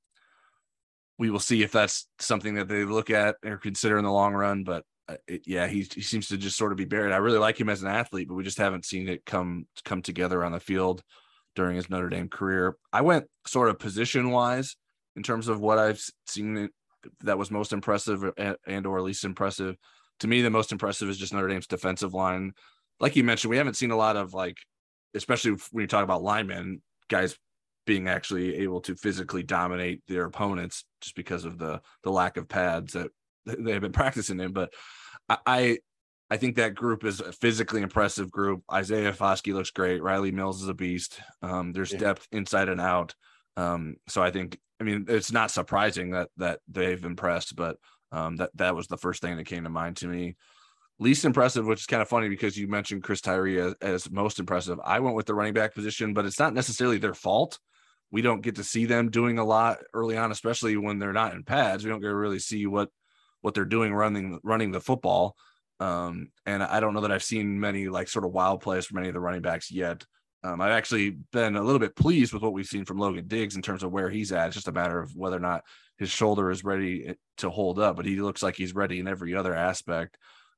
we 1.19 1.31
will 1.31 1.41
see 1.41 1.63
if 1.63 1.73
that's 1.73 2.07
something 2.21 2.55
that 2.55 2.69
they 2.69 2.85
look 2.85 3.11
at 3.11 3.37
or 3.45 3.57
consider 3.57 3.99
in 3.99 4.05
the 4.05 4.13
long 4.13 4.35
run. 4.35 4.65
But 4.65 4.85
uh, 5.09 5.17
it, 5.27 5.43
yeah, 5.47 5.67
he, 5.67 5.87
he 5.93 6.01
seems 6.01 6.29
to 6.29 6.37
just 6.37 6.57
sort 6.57 6.73
of 6.73 6.79
be 6.79 6.85
buried. 6.85 7.13
I 7.13 7.17
really 7.17 7.39
like 7.39 7.61
him 7.61 7.69
as 7.69 7.83
an 7.83 7.89
athlete, 7.89 8.29
but 8.29 8.35
we 8.35 8.45
just 8.45 8.59
haven't 8.59 8.85
seen 8.85 9.09
it 9.09 9.25
come 9.27 9.67
come 9.85 10.03
together 10.03 10.45
on 10.45 10.53
the 10.53 10.61
field 10.61 11.03
during 11.57 11.77
his 11.77 11.91
Notre 11.91 12.09
Dame 12.09 12.29
career. 12.29 12.77
I 12.93 13.01
went 13.01 13.27
sort 13.47 13.69
of 13.69 13.79
position 13.79 14.31
wise 14.31 14.77
in 15.17 15.23
terms 15.23 15.49
of 15.49 15.61
what 15.61 15.79
I've 15.79 16.03
seen 16.27 16.69
that 17.23 17.39
was 17.39 17.51
most 17.51 17.73
impressive 17.73 18.25
and, 18.37 18.57
and 18.67 18.87
or 18.87 19.01
least 19.03 19.25
impressive. 19.25 19.77
To 20.21 20.29
me, 20.29 20.43
the 20.43 20.51
most 20.51 20.73
impressive 20.73 21.09
is 21.09 21.19
just 21.19 21.33
Notre 21.33 21.49
Dame's 21.49 21.67
defensive 21.67 22.15
line. 22.15 22.53
Like 23.01 23.17
you 23.17 23.25
mentioned, 23.25 23.51
we 23.51 23.57
haven't 23.57 23.77
seen 23.77 23.91
a 23.91 23.97
lot 23.97 24.17
of 24.17 24.35
like 24.35 24.57
especially 25.15 25.53
when 25.73 25.83
you 25.83 25.89
talk 25.89 26.05
about 26.05 26.23
linemen, 26.23 26.83
guys 27.09 27.37
being 27.89 28.07
actually 28.07 28.57
able 28.59 28.83
to 28.83 28.95
physically 28.95 29.43
dominate 29.43 30.03
their 30.07 30.27
opponents 30.27 30.85
just 31.01 31.17
because 31.17 31.47
of 31.47 31.57
the 31.59 31.81
the 32.05 32.13
lack 32.13 32.37
of 32.37 32.47
pads 32.47 32.93
that 32.93 33.11
they 33.47 33.73
have 33.73 33.81
been 33.81 33.93
practicing 33.93 34.39
in. 34.39 34.53
But 34.53 34.75
I 35.29 35.79
I 36.31 36.37
think 36.37 36.57
that 36.57 36.75
group 36.75 37.03
is 37.05 37.21
a 37.21 37.33
physically 37.33 37.81
impressive 37.81 38.31
group. 38.31 38.63
Isaiah 38.71 39.15
Foskey 39.15 39.55
looks 39.55 39.71
great. 39.71 40.03
Riley 40.03 40.31
Mills 40.31 40.63
is 40.63 40.69
a 40.69 40.75
beast. 40.75 41.19
Um, 41.41 41.73
there's 41.73 41.93
yeah. 41.93 41.99
depth 41.99 42.29
inside 42.31 42.69
and 42.69 42.81
out. 42.81 43.15
Um, 43.57 43.97
so 44.07 44.23
I 44.23 44.31
think 44.31 44.59
I 44.79 44.85
mean 44.85 45.07
it's 45.09 45.33
not 45.33 45.51
surprising 45.51 46.11
that 46.11 46.29
that 46.37 46.61
they've 46.69 47.03
impressed, 47.03 47.57
but 47.57 47.79
um, 48.13 48.37
that 48.37 48.51
that 48.57 48.77
was 48.77 48.87
the 48.87 48.99
first 48.99 49.23
thing 49.23 49.39
that 49.39 49.47
came 49.47 49.65
to 49.65 49.71
mind 49.71 49.97
to 49.97 50.09
me. 50.09 50.37
Least 51.01 51.25
impressive, 51.25 51.65
which 51.65 51.81
is 51.81 51.87
kind 51.87 52.03
of 52.03 52.09
funny 52.09 52.29
because 52.29 52.59
you 52.59 52.69
mentioned 52.69 53.05
Chris 53.05 53.23
Tyree 53.23 53.61
as, 53.61 53.75
as 53.81 54.11
most 54.11 54.41
impressive. 54.41 54.79
I 54.85 55.01
went 55.01 55.17
with 55.17 55.27
the 55.27 55.35
running 55.35 55.55
back 55.55 55.75
position, 55.75 56.13
but 56.13 56.27
it's 56.27 56.41
not 56.41 56.53
necessarily 56.53 56.99
their 56.99 57.15
fault. 57.15 57.59
We 58.11 58.23
don't 58.23 58.41
get 58.41 58.57
to 58.57 58.65
see 58.65 58.87
them 58.87 59.11
doing 59.11 59.39
a 59.39 59.45
lot 59.45 59.79
early 59.93 60.17
on, 60.17 60.33
especially 60.33 60.77
when 60.77 60.99
they're 60.99 61.13
not 61.13 61.35
in 61.35 61.45
pads. 61.45 61.85
We 61.85 61.91
don't 61.91 62.01
get 62.01 62.09
to 62.09 62.15
really 62.15 62.39
see 62.39 62.67
what 62.67 62.91
what 63.41 63.55
they're 63.55 63.65
doing 63.65 63.95
running 63.95 64.41
running 64.43 64.71
the 64.71 64.81
football. 64.81 65.37
Um, 65.81 66.31
and 66.45 66.63
I 66.63 66.81
don't 66.81 66.95
know 66.95 67.03
that 67.03 67.13
I've 67.13 67.23
seen 67.23 67.61
many 67.61 67.89
like 67.89 68.09
sort 68.09 68.25
of 68.25 68.33
wild 68.33 68.61
plays 68.61 68.87
from 68.87 68.99
any 68.99 69.09
of 69.09 69.15
the 69.15 69.21
running 69.21 69.43
backs 69.43 69.71
yet. 69.71 70.05
Um, 70.43 70.61
I've 70.61 70.73
actually 70.73 71.19
been 71.33 71.57
a 71.57 71.63
little 71.63 71.79
bit 71.81 71.97
pleased 71.97 72.33
with 72.33 72.43
what 72.43 72.53
we've 72.53 72.67
seen 72.67 72.85
from 72.85 72.99
Logan 72.99 73.27
Diggs 73.27 73.57
in 73.57 73.63
terms 73.63 73.83
of 73.83 73.93
where 73.93 74.09
he's 74.09 74.33
at. 74.33 74.47
It's 74.47 74.55
just 74.55 74.69
a 74.69 74.73
matter 74.73 75.01
of 75.01 75.15
whether 75.15 75.37
or 75.37 75.41
not 75.41 75.65
his 75.99 76.11
shoulder 76.11 76.51
is 76.51 76.65
ready 76.65 77.15
to 77.39 77.51
hold 77.51 77.79
up, 77.79 77.97
but 77.97 78.07
he 78.07 78.21
looks 78.21 78.43
like 78.43 78.55
he's 78.55 78.75
ready 78.75 79.01
in 79.01 79.09
every 79.09 79.35
other 79.35 79.55
aspect. 79.55 80.17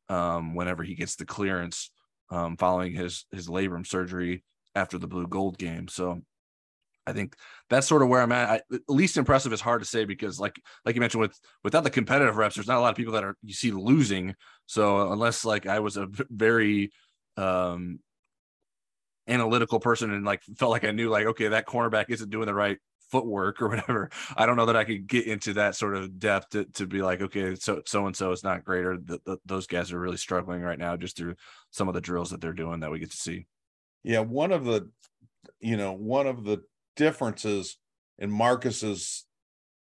Um, 0.08 0.54
whenever 0.54 0.82
he 0.82 0.96
gets 0.96 1.14
the 1.16 1.24
clearance 1.24 1.90
um, 2.30 2.56
following 2.56 2.92
his 2.92 3.26
his 3.30 3.48
labrum 3.48 3.86
surgery 3.86 4.44
after 4.74 4.98
the 4.98 5.06
blue 5.06 5.26
gold 5.26 5.58
game. 5.58 5.88
So 5.88 6.22
I 7.06 7.12
think 7.12 7.34
that's 7.68 7.86
sort 7.86 8.02
of 8.02 8.08
where 8.08 8.20
I'm 8.20 8.32
at. 8.32 8.62
I, 8.70 8.78
least 8.88 9.16
impressive 9.16 9.52
is 9.52 9.60
hard 9.60 9.82
to 9.82 9.88
say 9.88 10.04
because, 10.04 10.38
like, 10.38 10.60
like 10.84 10.94
you 10.94 11.00
mentioned, 11.00 11.22
with 11.22 11.38
without 11.64 11.84
the 11.84 11.90
competitive 11.90 12.36
reps, 12.36 12.54
there's 12.54 12.68
not 12.68 12.78
a 12.78 12.80
lot 12.80 12.90
of 12.90 12.96
people 12.96 13.14
that 13.14 13.24
are 13.24 13.36
you 13.42 13.54
see 13.54 13.72
losing. 13.72 14.34
So 14.66 15.10
unless 15.12 15.44
like 15.44 15.66
I 15.66 15.80
was 15.80 15.96
a 15.96 16.08
very 16.28 16.92
um, 17.36 18.00
analytical 19.26 19.80
person 19.80 20.12
and 20.12 20.24
like 20.24 20.42
felt 20.58 20.70
like 20.70 20.84
I 20.84 20.90
knew 20.90 21.08
like 21.08 21.26
okay 21.26 21.48
that 21.48 21.66
cornerback 21.66 22.06
isn't 22.08 22.30
doing 22.30 22.46
the 22.46 22.54
right 22.54 22.78
footwork 23.10 23.60
or 23.60 23.68
whatever, 23.70 24.10
I 24.36 24.46
don't 24.46 24.56
know 24.56 24.66
that 24.66 24.76
I 24.76 24.84
could 24.84 25.06
get 25.06 25.26
into 25.26 25.54
that 25.54 25.76
sort 25.76 25.96
of 25.96 26.18
depth 26.18 26.50
to, 26.50 26.64
to 26.64 26.86
be 26.86 27.02
like 27.02 27.22
okay 27.22 27.54
so 27.54 27.82
so 27.86 28.06
and 28.06 28.16
so 28.16 28.30
is 28.32 28.44
not 28.44 28.64
great 28.64 28.84
or 28.84 28.98
those 29.46 29.66
guys 29.66 29.92
are 29.92 30.00
really 30.00 30.16
struggling 30.16 30.62
right 30.62 30.78
now 30.78 30.96
just 30.96 31.16
through 31.16 31.34
some 31.70 31.88
of 31.88 31.94
the 31.94 32.00
drills 32.00 32.30
that 32.30 32.40
they're 32.40 32.52
doing 32.52 32.80
that 32.80 32.90
we 32.90 32.98
get 32.98 33.10
to 33.10 33.16
see. 33.16 33.46
Yeah, 34.02 34.20
one 34.20 34.52
of 34.52 34.64
the 34.64 34.90
you 35.60 35.76
know 35.76 35.92
one 35.92 36.26
of 36.26 36.44
the 36.44 36.62
differences 37.00 37.78
in 38.18 38.30
Marcus's 38.30 39.24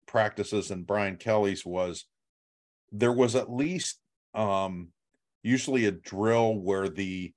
practices 0.05 0.69
and 0.69 0.85
Brian 0.85 1.15
Kelly's 1.15 1.65
was 1.65 2.05
there 2.91 3.11
was 3.11 3.35
at 3.35 3.51
least 3.51 3.99
um, 4.35 4.89
usually 5.41 5.85
a 5.85 5.91
drill 5.91 6.53
where 6.53 6.87
the 6.87 7.33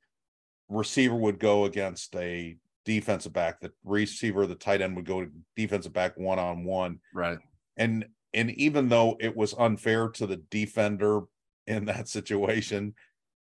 receiver 0.69 1.17
would 1.17 1.39
go 1.39 1.65
against 1.65 2.15
a 2.15 2.59
defensive 2.85 3.33
back, 3.33 3.59
the 3.61 3.73
receiver, 3.83 4.47
the 4.47 4.55
tight 4.55 4.83
end 4.83 4.97
would 4.97 5.07
go 5.07 5.23
to 5.25 5.31
defensive 5.57 5.95
back 5.95 6.13
one 6.19 6.39
on 6.39 6.63
one. 6.65 7.01
Right. 7.15 7.39
And 7.79 8.05
and 8.35 8.51
even 8.51 8.91
though 8.91 9.17
it 9.19 9.35
was 9.35 9.55
unfair 9.59 10.11
to 10.11 10.27
the 10.27 10.37
defender 10.51 11.23
in 11.67 11.87
that 11.87 12.07
situation, 12.07 12.95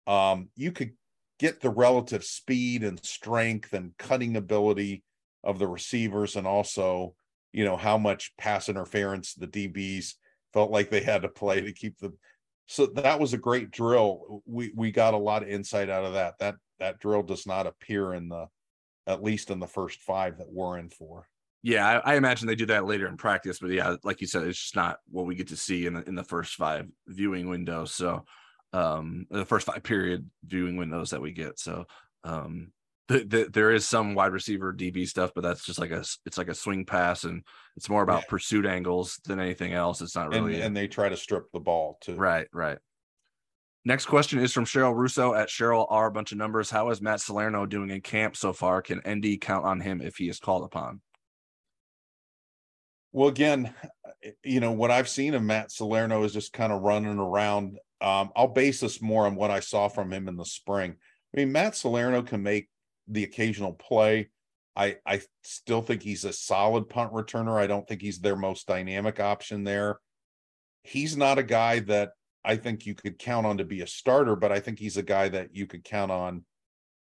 um, 0.06 0.50
you 0.54 0.70
could 0.70 0.92
get 1.38 1.62
the 1.62 1.70
relative 1.70 2.24
speed 2.24 2.84
and 2.84 3.02
strength 3.02 3.72
and 3.72 3.96
cutting 3.96 4.36
ability 4.36 5.02
of 5.44 5.58
the 5.58 5.66
receivers 5.66 6.36
and 6.36 6.46
also 6.46 7.14
you 7.52 7.64
know 7.64 7.76
how 7.76 7.96
much 7.96 8.32
pass 8.36 8.68
interference 8.68 9.34
the 9.34 9.46
DBs 9.46 10.14
felt 10.52 10.70
like 10.70 10.90
they 10.90 11.00
had 11.00 11.22
to 11.22 11.28
play 11.28 11.60
to 11.60 11.72
keep 11.72 11.98
the 11.98 12.12
so 12.66 12.86
that 12.86 13.20
was 13.20 13.32
a 13.32 13.38
great 13.38 13.70
drill. 13.70 14.42
We 14.44 14.72
we 14.74 14.90
got 14.90 15.14
a 15.14 15.18
lot 15.18 15.42
of 15.42 15.48
insight 15.48 15.88
out 15.88 16.04
of 16.04 16.14
that. 16.14 16.38
That 16.40 16.56
that 16.78 16.98
drill 16.98 17.22
does 17.22 17.46
not 17.46 17.66
appear 17.66 18.14
in 18.14 18.28
the 18.28 18.46
at 19.06 19.22
least 19.22 19.50
in 19.50 19.60
the 19.60 19.68
first 19.68 20.00
five 20.02 20.38
that 20.38 20.50
we're 20.50 20.78
in 20.78 20.90
for. 20.90 21.28
Yeah 21.62 22.00
I, 22.04 22.12
I, 22.12 22.16
imagine 22.16 22.46
they 22.46 22.54
do 22.54 22.66
that 22.66 22.84
later 22.84 23.06
in 23.06 23.16
practice 23.16 23.58
but 23.60 23.70
yeah 23.70 23.96
like 24.04 24.20
you 24.20 24.26
said 24.26 24.42
it's 24.42 24.60
just 24.60 24.76
not 24.76 24.98
what 25.08 25.26
we 25.26 25.34
get 25.34 25.48
to 25.48 25.56
see 25.56 25.86
in 25.86 25.94
the, 25.94 26.02
in 26.02 26.14
the 26.14 26.24
first 26.24 26.54
five 26.54 26.86
viewing 27.06 27.48
windows. 27.48 27.94
So 27.94 28.24
um 28.72 29.26
the 29.30 29.44
first 29.44 29.66
five 29.66 29.82
period 29.82 30.28
viewing 30.44 30.76
windows 30.76 31.10
that 31.10 31.22
we 31.22 31.32
get. 31.32 31.58
So 31.58 31.86
um 32.24 32.72
the, 33.08 33.24
the, 33.24 33.48
there 33.52 33.70
is 33.70 33.86
some 33.86 34.14
wide 34.14 34.32
receiver 34.32 34.72
DB 34.72 35.06
stuff, 35.06 35.30
but 35.34 35.42
that's 35.42 35.64
just 35.64 35.78
like 35.78 35.92
a 35.92 36.04
it's 36.24 36.38
like 36.38 36.48
a 36.48 36.54
swing 36.54 36.84
pass, 36.84 37.24
and 37.24 37.42
it's 37.76 37.88
more 37.88 38.02
about 38.02 38.22
yeah. 38.22 38.28
pursuit 38.30 38.66
angles 38.66 39.20
than 39.24 39.38
anything 39.38 39.72
else. 39.72 40.00
It's 40.00 40.16
not 40.16 40.30
really. 40.30 40.56
And, 40.56 40.64
and, 40.64 40.76
they 40.76 40.88
try 40.88 41.08
to 41.08 41.16
strip 41.16 41.50
the 41.52 41.60
ball 41.60 41.98
too. 42.00 42.16
Right, 42.16 42.48
right. 42.52 42.78
Next 43.84 44.06
question 44.06 44.40
is 44.40 44.52
from 44.52 44.64
Cheryl 44.64 44.96
Russo 44.96 45.34
at 45.34 45.48
Cheryl 45.48 45.86
R. 45.88 46.10
Bunch 46.10 46.32
of 46.32 46.38
numbers. 46.38 46.68
How 46.68 46.90
is 46.90 47.00
Matt 47.00 47.20
Salerno 47.20 47.66
doing 47.66 47.90
in 47.90 48.00
camp 48.00 48.36
so 48.36 48.52
far? 48.52 48.82
Can 48.82 49.00
ND 49.08 49.40
count 49.40 49.64
on 49.64 49.80
him 49.80 50.00
if 50.02 50.16
he 50.16 50.28
is 50.28 50.40
called 50.40 50.64
upon? 50.64 51.00
Well, 53.12 53.28
again, 53.28 53.72
you 54.42 54.58
know 54.58 54.72
what 54.72 54.90
I've 54.90 55.08
seen 55.08 55.34
of 55.34 55.42
Matt 55.42 55.70
Salerno 55.70 56.24
is 56.24 56.32
just 56.32 56.52
kind 56.52 56.72
of 56.72 56.82
running 56.82 57.18
around. 57.18 57.78
Um, 58.00 58.30
I'll 58.34 58.48
base 58.48 58.80
this 58.80 59.00
more 59.00 59.24
on 59.24 59.36
what 59.36 59.52
I 59.52 59.60
saw 59.60 59.86
from 59.86 60.12
him 60.12 60.26
in 60.26 60.36
the 60.36 60.44
spring. 60.44 60.96
I 61.32 61.40
mean, 61.40 61.52
Matt 61.52 61.76
Salerno 61.76 62.22
can 62.22 62.42
make 62.42 62.68
the 63.08 63.24
occasional 63.24 63.72
play. 63.72 64.30
I 64.74 64.96
I 65.06 65.22
still 65.42 65.82
think 65.82 66.02
he's 66.02 66.24
a 66.24 66.32
solid 66.32 66.88
punt 66.88 67.12
returner. 67.12 67.58
I 67.58 67.66
don't 67.66 67.86
think 67.86 68.02
he's 68.02 68.18
their 68.18 68.36
most 68.36 68.66
dynamic 68.66 69.20
option 69.20 69.64
there. 69.64 69.98
He's 70.82 71.16
not 71.16 71.38
a 71.38 71.42
guy 71.42 71.80
that 71.80 72.10
I 72.44 72.56
think 72.56 72.86
you 72.86 72.94
could 72.94 73.18
count 73.18 73.46
on 73.46 73.58
to 73.58 73.64
be 73.64 73.80
a 73.80 73.86
starter, 73.86 74.36
but 74.36 74.52
I 74.52 74.60
think 74.60 74.78
he's 74.78 74.96
a 74.96 75.02
guy 75.02 75.28
that 75.30 75.54
you 75.54 75.66
could 75.66 75.82
count 75.82 76.12
on 76.12 76.44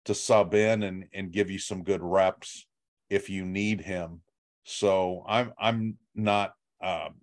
to 0.04 0.14
sub 0.14 0.54
in 0.54 0.82
and 0.82 1.06
and 1.12 1.32
give 1.32 1.50
you 1.50 1.58
some 1.58 1.82
good 1.82 2.02
reps 2.02 2.66
if 3.08 3.30
you 3.30 3.44
need 3.44 3.80
him. 3.80 4.20
So 4.64 5.24
I'm 5.26 5.52
I'm 5.58 5.98
not 6.14 6.52
um, 6.82 7.16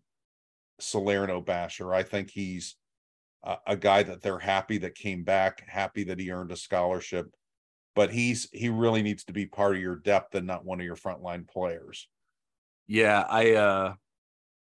Salerno 0.79 1.41
basher. 1.41 1.93
I 1.93 2.03
think 2.03 2.31
he's 2.31 2.75
a, 3.43 3.57
a 3.67 3.77
guy 3.77 4.03
that 4.03 4.21
they're 4.21 4.39
happy 4.39 4.79
that 4.79 4.95
came 4.95 5.23
back, 5.23 5.63
happy 5.67 6.05
that 6.05 6.19
he 6.19 6.31
earned 6.31 6.51
a 6.51 6.57
scholarship 6.57 7.27
but 7.95 8.11
he's 8.11 8.49
he 8.51 8.69
really 8.69 9.01
needs 9.01 9.23
to 9.25 9.33
be 9.33 9.45
part 9.45 9.75
of 9.75 9.81
your 9.81 9.95
depth 9.95 10.35
and 10.35 10.47
not 10.47 10.65
one 10.65 10.79
of 10.79 10.85
your 10.85 10.95
frontline 10.95 11.47
players. 11.47 12.07
Yeah, 12.87 13.25
I 13.27 13.53
uh 13.53 13.93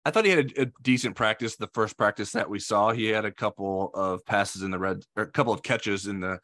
I 0.05 0.11
thought 0.11 0.25
he 0.25 0.31
had 0.31 0.53
a, 0.57 0.63
a, 0.63 0.67
decent 0.83 1.17
practice. 1.17 1.57
The 1.57 1.71
first 1.73 1.97
practice 1.97 2.33
that 2.33 2.51
we 2.51 2.59
saw, 2.59 2.93
he 2.93 3.07
had 3.07 3.25
a 3.25 3.33
couple 3.33 3.91
of 3.95 4.25
passes 4.27 4.63
in 4.63 4.71
the 4.71 4.79
red, 4.79 5.03
or 5.17 5.23
a 5.23 5.31
couple 5.31 5.53
of 5.53 5.63
catches 5.63 6.07
in 6.07 6.21
the 6.21 6.39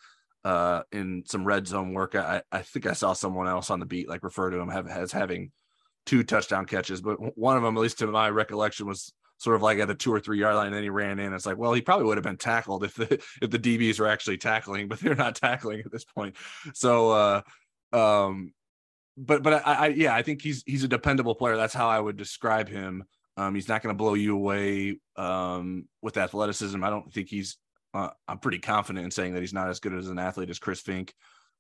uh 0.44 0.82
in 0.92 1.24
some 1.26 1.44
red 1.44 1.66
zone 1.66 1.92
work. 1.92 2.14
I 2.14 2.42
I 2.50 2.62
think 2.62 2.86
I 2.86 2.94
saw 2.94 3.12
someone 3.12 3.48
else 3.48 3.70
on 3.70 3.80
the 3.80 3.86
beat 3.86 4.08
like 4.08 4.24
refer 4.24 4.50
to 4.50 4.58
him 4.58 4.68
have, 4.68 4.88
as 4.88 5.12
having 5.12 5.52
two 6.06 6.24
touchdown 6.24 6.64
catches, 6.64 7.00
but 7.00 7.18
one 7.36 7.56
of 7.56 7.62
them, 7.62 7.76
at 7.76 7.80
least 7.80 7.98
to 7.98 8.06
my 8.06 8.30
recollection, 8.30 8.86
was 8.86 9.12
sort 9.40 9.56
of 9.56 9.62
like 9.62 9.78
at 9.78 9.88
the 9.88 9.94
two 9.94 10.12
or 10.12 10.20
three 10.20 10.38
yard 10.38 10.54
line, 10.54 10.66
and 10.66 10.74
then 10.74 10.82
he 10.82 10.90
ran 10.90 11.18
in. 11.18 11.32
It's 11.32 11.46
like, 11.46 11.56
well, 11.56 11.72
he 11.72 11.80
probably 11.80 12.04
would 12.04 12.18
have 12.18 12.24
been 12.24 12.36
tackled 12.36 12.84
if 12.84 12.94
the 12.94 13.14
if 13.42 13.50
the 13.50 13.58
DBs 13.58 13.98
were 13.98 14.06
actually 14.06 14.36
tackling, 14.36 14.86
but 14.86 15.00
they're 15.00 15.14
not 15.14 15.34
tackling 15.34 15.80
at 15.80 15.90
this 15.90 16.04
point. 16.04 16.36
So, 16.74 17.10
uh, 17.10 17.42
um, 17.96 18.52
but 19.16 19.42
but 19.42 19.66
I, 19.66 19.72
I 19.72 19.86
yeah, 19.88 20.14
I 20.14 20.22
think 20.22 20.42
he's 20.42 20.62
he's 20.66 20.84
a 20.84 20.88
dependable 20.88 21.34
player. 21.34 21.56
That's 21.56 21.72
how 21.72 21.88
I 21.88 21.98
would 21.98 22.18
describe 22.18 22.68
him. 22.68 23.04
Um, 23.38 23.54
he's 23.54 23.68
not 23.68 23.82
going 23.82 23.94
to 23.94 23.98
blow 23.98 24.12
you 24.12 24.36
away 24.36 24.98
um, 25.16 25.88
with 26.02 26.18
athleticism. 26.18 26.84
I 26.84 26.90
don't 26.90 27.10
think 27.12 27.28
he's. 27.28 27.56
Uh, 27.94 28.10
I'm 28.28 28.38
pretty 28.38 28.58
confident 28.58 29.06
in 29.06 29.10
saying 29.10 29.32
that 29.34 29.40
he's 29.40 29.54
not 29.54 29.70
as 29.70 29.80
good 29.80 29.94
as 29.94 30.08
an 30.08 30.18
athlete 30.18 30.50
as 30.50 30.58
Chris 30.58 30.82
Finke. 30.82 31.10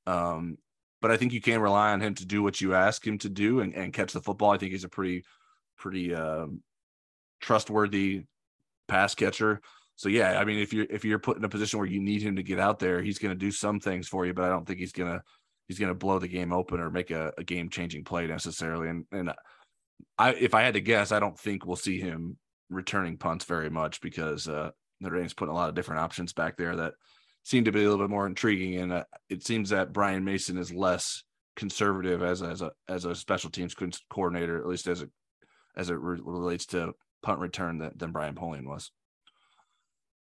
Um, 0.06 0.58
but 1.00 1.10
I 1.10 1.16
think 1.16 1.32
you 1.32 1.40
can 1.40 1.60
rely 1.60 1.92
on 1.92 2.00
him 2.00 2.14
to 2.16 2.26
do 2.26 2.42
what 2.42 2.60
you 2.60 2.74
ask 2.74 3.04
him 3.04 3.18
to 3.18 3.30
do 3.30 3.60
and, 3.60 3.74
and 3.74 3.92
catch 3.92 4.12
the 4.12 4.20
football. 4.20 4.50
I 4.50 4.58
think 4.58 4.72
he's 4.72 4.84
a 4.84 4.88
pretty, 4.88 5.24
pretty 5.76 6.14
um, 6.14 6.62
trustworthy 7.40 8.24
pass 8.88 9.14
catcher. 9.14 9.60
So 9.96 10.08
yeah, 10.08 10.38
I 10.40 10.44
mean, 10.44 10.58
if 10.58 10.72
you're 10.72 10.86
if 10.88 11.04
you're 11.04 11.18
put 11.18 11.36
in 11.36 11.44
a 11.44 11.48
position 11.48 11.78
where 11.78 11.88
you 11.88 12.00
need 12.00 12.22
him 12.22 12.36
to 12.36 12.42
get 12.42 12.58
out 12.58 12.78
there, 12.78 13.02
he's 13.02 13.18
going 13.18 13.34
to 13.34 13.38
do 13.38 13.50
some 13.50 13.80
things 13.80 14.08
for 14.08 14.24
you, 14.24 14.32
but 14.32 14.44
I 14.44 14.48
don't 14.48 14.66
think 14.66 14.78
he's 14.78 14.92
gonna 14.92 15.22
he's 15.68 15.78
gonna 15.78 15.94
blow 15.94 16.18
the 16.18 16.28
game 16.28 16.52
open 16.52 16.80
or 16.80 16.90
make 16.90 17.10
a, 17.10 17.32
a 17.36 17.44
game 17.44 17.68
changing 17.68 18.04
play 18.04 18.26
necessarily. 18.26 18.88
And 18.88 19.04
and 19.12 19.32
I 20.18 20.32
if 20.32 20.54
I 20.54 20.62
had 20.62 20.74
to 20.74 20.80
guess, 20.80 21.12
I 21.12 21.20
don't 21.20 21.38
think 21.38 21.66
we'll 21.66 21.76
see 21.76 22.00
him 22.00 22.38
returning 22.70 23.18
punts 23.18 23.44
very 23.44 23.68
much 23.68 24.00
because 24.00 24.48
uh, 24.48 24.70
Notre 25.00 25.18
Dame's 25.18 25.34
putting 25.34 25.52
a 25.52 25.56
lot 25.56 25.68
of 25.68 25.74
different 25.74 26.00
options 26.00 26.32
back 26.32 26.56
there 26.56 26.76
that 26.76 26.94
seem 27.42 27.64
to 27.64 27.72
be 27.72 27.80
a 27.80 27.82
little 27.82 28.04
bit 28.04 28.10
more 28.10 28.26
intriguing. 28.26 28.76
And 28.80 28.92
uh, 28.92 29.04
it 29.28 29.44
seems 29.44 29.70
that 29.70 29.92
Brian 29.92 30.24
Mason 30.24 30.56
is 30.56 30.72
less 30.72 31.24
conservative 31.56 32.22
as 32.22 32.42
as 32.42 32.62
a 32.62 32.70
as 32.88 33.04
a 33.04 33.14
special 33.14 33.50
teams 33.50 33.74
coordinator, 34.08 34.58
at 34.58 34.66
least 34.66 34.86
as 34.86 35.02
it 35.02 35.10
as 35.76 35.90
it 35.90 35.98
re- 35.98 36.20
relates 36.22 36.66
to 36.66 36.92
punt 37.22 37.40
return 37.40 37.78
than, 37.78 37.92
than 37.96 38.12
Brian 38.12 38.34
Polian 38.34 38.66
was. 38.66 38.90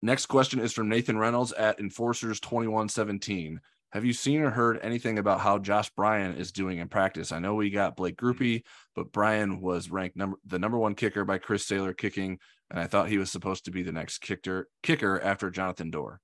Next 0.02 0.26
question 0.26 0.60
is 0.60 0.72
from 0.72 0.88
Nathan 0.88 1.18
Reynolds 1.18 1.52
at 1.52 1.80
Enforcers 1.80 2.40
2117. 2.40 3.60
Have 3.92 4.04
you 4.04 4.12
seen 4.12 4.42
or 4.42 4.50
heard 4.50 4.78
anything 4.82 5.18
about 5.18 5.40
how 5.40 5.58
Josh 5.58 5.90
Bryan 5.90 6.36
is 6.36 6.52
doing 6.52 6.78
in 6.78 6.88
practice? 6.88 7.32
I 7.32 7.38
know 7.38 7.54
we 7.54 7.70
got 7.70 7.96
Blake 7.96 8.16
Grupe, 8.16 8.62
but 8.94 9.12
Bryan 9.12 9.60
was 9.60 9.90
ranked 9.90 10.16
number 10.16 10.36
the 10.44 10.58
number 10.58 10.76
one 10.76 10.94
kicker 10.94 11.24
by 11.24 11.38
Chris 11.38 11.64
Sailer 11.64 11.94
kicking, 11.94 12.38
and 12.70 12.78
I 12.78 12.86
thought 12.86 13.08
he 13.08 13.18
was 13.18 13.30
supposed 13.30 13.64
to 13.64 13.70
be 13.70 13.82
the 13.82 13.92
next 13.92 14.18
kicker 14.18 14.68
kicker 14.82 15.20
after 15.20 15.50
Jonathan 15.50 15.90
Doerer. 15.90 16.18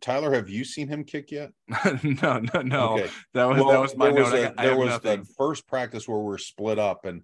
Tyler, 0.00 0.34
have 0.34 0.48
you 0.48 0.64
seen 0.64 0.88
him 0.88 1.04
kick 1.04 1.30
yet? 1.30 1.52
no, 2.02 2.40
no, 2.54 2.62
no. 2.62 2.94
Okay. 2.94 3.10
That 3.34 3.48
was 3.48 3.58
well, 3.58 3.70
that 3.70 3.80
was 3.80 3.96
my 3.96 4.10
note. 4.10 4.34
A, 4.34 4.54
there 4.56 4.76
was 4.76 4.90
nothing. 4.90 5.20
the 5.20 5.26
first 5.36 5.66
practice 5.66 6.06
where 6.06 6.18
we 6.18 6.34
are 6.34 6.38
split 6.38 6.78
up, 6.78 7.04
and 7.04 7.22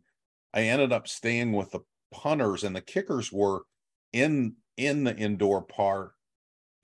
I 0.55 0.62
ended 0.62 0.92
up 0.92 1.09
staying 1.09 1.52
with 1.52 1.72
the 1.72 1.80
punters, 2.12 2.62
and 2.62 2.74
the 2.74 2.80
kickers 2.80 3.32
were 3.32 3.62
in 4.12 4.55
in 4.76 5.05
the 5.05 5.16
indoor 5.16 5.62
part, 5.62 6.12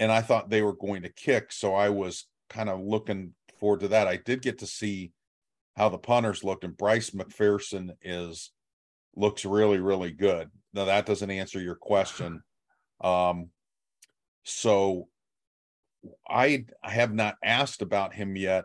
and 0.01 0.11
I 0.11 0.23
thought 0.23 0.51
they 0.51 0.63
were 0.63 0.75
going 0.75 1.03
to 1.03 1.09
kick, 1.09 1.53
so 1.53 1.75
I 1.75 1.89
was 1.89 2.27
kind 2.49 2.69
of 2.69 2.81
looking 2.81 3.35
forward 3.59 3.81
to 3.81 3.89
that. 3.89 4.09
I 4.09 4.17
did 4.17 4.43
get 4.43 4.59
to 4.59 4.67
see 4.67 5.13
how 5.77 5.89
the 5.89 5.99
punters 5.99 6.43
looked, 6.43 6.65
and 6.65 6.77
Bryce 6.77 7.11
McFerson 7.11 7.91
is 8.03 8.51
looks 9.17 9.45
really, 9.45 9.79
really 9.79 10.11
good. 10.11 10.51
Now 10.73 10.87
that 10.87 11.07
doesn't 11.07 11.31
answer 11.31 11.61
your 11.61 11.77
question. 11.77 12.43
Um, 13.01 13.51
so 14.45 15.09
I 16.29 16.65
have 16.83 17.15
not 17.15 17.37
asked 17.43 17.83
about 17.83 18.15
him 18.15 18.37
yet. 18.37 18.65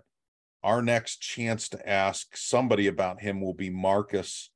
Our 0.64 0.82
next 0.82 1.18
chance 1.18 1.70
to 1.70 1.90
ask 1.90 2.36
somebody 2.36 2.88
about 2.88 3.22
him 3.22 3.40
will 3.40 3.54
be 3.54 3.70
Marcus 3.70 4.50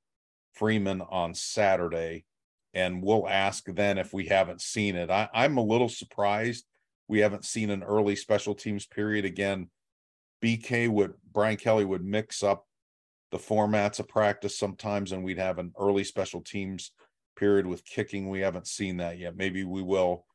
Freeman 0.59 1.01
on 1.01 1.33
Saturday, 1.33 2.25
and 2.73 3.01
we'll 3.01 3.27
ask 3.27 3.65
then 3.65 3.97
if 3.97 4.13
we 4.13 4.25
haven't 4.25 4.61
seen 4.61 4.95
it. 4.95 5.09
I, 5.09 5.29
I'm 5.33 5.57
a 5.57 5.63
little 5.63 5.89
surprised 5.89 6.65
we 7.07 7.19
haven't 7.19 7.45
seen 7.45 7.71
an 7.71 7.81
early 7.81 8.15
special 8.15 8.53
teams 8.53 8.85
period 8.85 9.25
again. 9.25 9.69
BK 10.43 10.87
would 10.89 11.13
Brian 11.31 11.57
Kelly 11.57 11.85
would 11.85 12.03
mix 12.03 12.43
up 12.43 12.65
the 13.31 13.37
formats 13.37 13.99
of 13.99 14.07
practice 14.07 14.57
sometimes, 14.57 15.11
and 15.11 15.23
we'd 15.23 15.39
have 15.39 15.57
an 15.57 15.71
early 15.79 16.03
special 16.03 16.41
teams 16.41 16.91
period 17.35 17.65
with 17.65 17.85
kicking. 17.85 18.29
We 18.29 18.41
haven't 18.41 18.67
seen 18.67 18.97
that 18.97 19.17
yet. 19.17 19.35
Maybe 19.35 19.63
we 19.63 19.81
will 19.81 20.25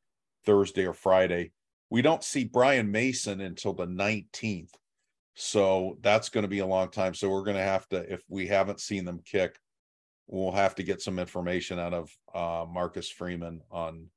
Thursday 0.45 0.87
or 0.87 0.95
Friday 0.95 1.53
we 1.95 2.03
don't 2.03 2.25
see 2.25 2.43
Brian 2.43 2.91
Mason 2.91 3.41
until 3.41 3.72
the 3.72 3.87
19th. 3.87 4.72
So 5.35 5.97
that's 6.01 6.29
going 6.29 6.43
to 6.43 6.49
be 6.49 6.59
a 6.59 6.66
long 6.66 6.91
time. 6.91 7.14
So 7.14 7.29
we're 7.31 7.45
going 7.45 7.57
to 7.57 7.62
have 7.62 7.89
to, 7.91 8.12
if 8.12 8.22
we 8.29 8.49
haven't 8.49 8.81
seen 8.81 9.05
them 9.05 9.20
kick, 9.25 9.61
we'll 10.27 10.53
have 10.53 10.75
to 10.77 10.83
get 10.83 11.03
some 11.03 11.18
information 11.18 11.79
out 11.79 11.95
of 11.95 12.11
uh, 12.35 12.66
Marcus 12.68 13.09
Freeman 13.09 13.61
on 13.70 14.09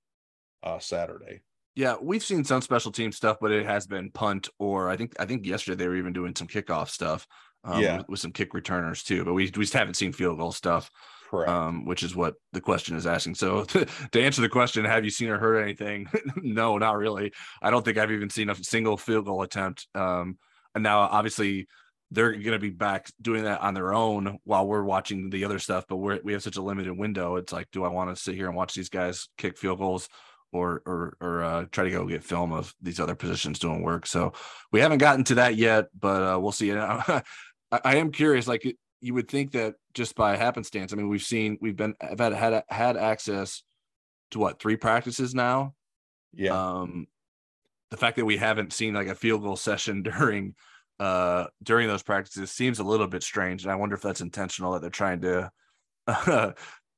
uh, 0.63 0.79
Saturday. 0.79 1.41
Yeah, 1.75 1.95
we've 2.01 2.23
seen 2.23 2.43
some 2.43 2.61
special 2.61 2.91
team 2.91 3.11
stuff, 3.11 3.37
but 3.39 3.51
it 3.51 3.65
has 3.65 3.85
been 3.85 4.09
punt 4.11 4.49
or 4.57 4.89
I 4.89 4.97
think 4.97 5.13
I 5.19 5.25
think 5.25 5.45
yesterday 5.45 5.75
they 5.75 5.87
were 5.87 5.95
even 5.95 6.13
doing 6.13 6.35
some 6.35 6.47
kickoff 6.47 6.89
stuff. 6.89 7.27
Um, 7.63 7.81
yeah, 7.81 7.97
with, 7.97 8.09
with, 8.09 8.19
some 8.19 8.31
kick 8.31 8.53
returners 8.53 9.03
too, 9.03 9.23
but 9.23 9.33
we 9.33 9.43
we 9.43 9.63
just 9.63 9.73
haven't 9.73 9.95
seen 9.95 10.11
field 10.11 10.39
goal 10.39 10.51
stuff. 10.51 10.89
Correct. 11.29 11.51
Um, 11.51 11.85
which 11.85 12.03
is 12.03 12.15
what 12.15 12.35
the 12.53 12.61
question 12.61 12.95
is 12.95 13.05
asking. 13.05 13.35
So 13.35 13.65
to, 13.65 13.85
to 14.11 14.21
answer 14.21 14.41
the 14.41 14.49
question, 14.49 14.85
have 14.85 15.03
you 15.03 15.11
seen 15.11 15.29
or 15.29 15.37
heard 15.37 15.61
anything? 15.61 16.07
no, 16.37 16.77
not 16.77 16.97
really. 16.97 17.33
I 17.61 17.69
don't 17.69 17.83
think 17.83 17.97
I've 17.97 18.11
even 18.11 18.29
seen 18.29 18.49
a 18.49 18.55
single 18.55 18.97
field 18.97 19.25
goal 19.25 19.41
attempt. 19.41 19.87
Um, 19.93 20.37
and 20.73 20.83
now 20.83 20.99
obviously 20.99 21.67
they're 22.11 22.31
going 22.31 22.51
to 22.53 22.59
be 22.59 22.69
back 22.69 23.09
doing 23.21 23.43
that 23.43 23.61
on 23.61 23.73
their 23.73 23.93
own 23.93 24.39
while 24.43 24.65
we're 24.65 24.83
watching 24.83 25.29
the 25.29 25.43
other 25.45 25.59
stuff. 25.59 25.85
But 25.87 25.97
we're, 25.97 26.19
we 26.23 26.33
have 26.33 26.43
such 26.43 26.57
a 26.57 26.61
limited 26.61 26.97
window. 26.97 27.35
It's 27.35 27.51
like, 27.51 27.67
do 27.71 27.83
I 27.83 27.89
want 27.89 28.15
to 28.15 28.21
sit 28.21 28.35
here 28.35 28.47
and 28.47 28.55
watch 28.55 28.73
these 28.73 28.89
guys 28.89 29.27
kick 29.37 29.57
field 29.57 29.79
goals? 29.79 30.07
Or, 30.53 30.81
or, 30.85 31.17
or 31.19 31.43
uh, 31.43 31.65
try 31.71 31.83
to 31.83 31.89
go 31.89 32.07
get 32.07 32.23
film 32.23 32.53
of 32.53 32.73
these 32.81 33.01
other 33.01 33.15
positions 33.15 33.59
doing 33.59 33.81
work. 33.81 34.07
So 34.07 34.31
we 34.71 34.79
haven't 34.79 34.99
gotten 34.99 35.25
to 35.25 35.35
that 35.35 35.57
yet, 35.57 35.87
but 35.99 36.23
uh, 36.23 36.39
we'll 36.39 36.53
see. 36.53 36.71
I, 36.73 37.21
I 37.71 37.97
am 37.97 38.13
curious. 38.13 38.47
Like, 38.47 38.63
you 39.01 39.13
would 39.13 39.27
think 39.27 39.51
that 39.51 39.75
just 39.93 40.15
by 40.15 40.35
happenstance. 40.35 40.93
I 40.93 40.95
mean, 40.95 41.09
we've 41.09 41.21
seen 41.21 41.57
we've 41.61 41.75
been 41.75 41.95
I've 42.01 42.19
had 42.19 42.33
had 42.33 42.63
had 42.69 42.97
access 42.97 43.63
to 44.31 44.39
what 44.39 44.59
three 44.59 44.77
practices 44.77 45.35
now. 45.35 45.73
Yeah. 46.33 46.51
Um, 46.51 47.07
the 47.89 47.97
fact 47.97 48.17
that 48.17 48.25
we 48.25 48.37
haven't 48.37 48.73
seen 48.73 48.93
like 48.93 49.07
a 49.07 49.15
field 49.15 49.43
goal 49.43 49.55
session 49.55 50.03
during 50.19 50.55
uh 50.99 51.45
during 51.63 51.87
those 51.87 52.03
practices 52.03 52.51
seems 52.51 52.79
a 52.79 52.83
little 52.83 53.07
bit 53.07 53.23
strange, 53.23 53.63
and 53.63 53.71
I 53.71 53.75
wonder 53.75 53.95
if 53.95 54.01
that's 54.01 54.21
intentional 54.21 54.73
that 54.73 54.81
they're 54.81 54.89
trying 54.89 55.21
to. 55.21 55.51
Uh, 56.09 56.53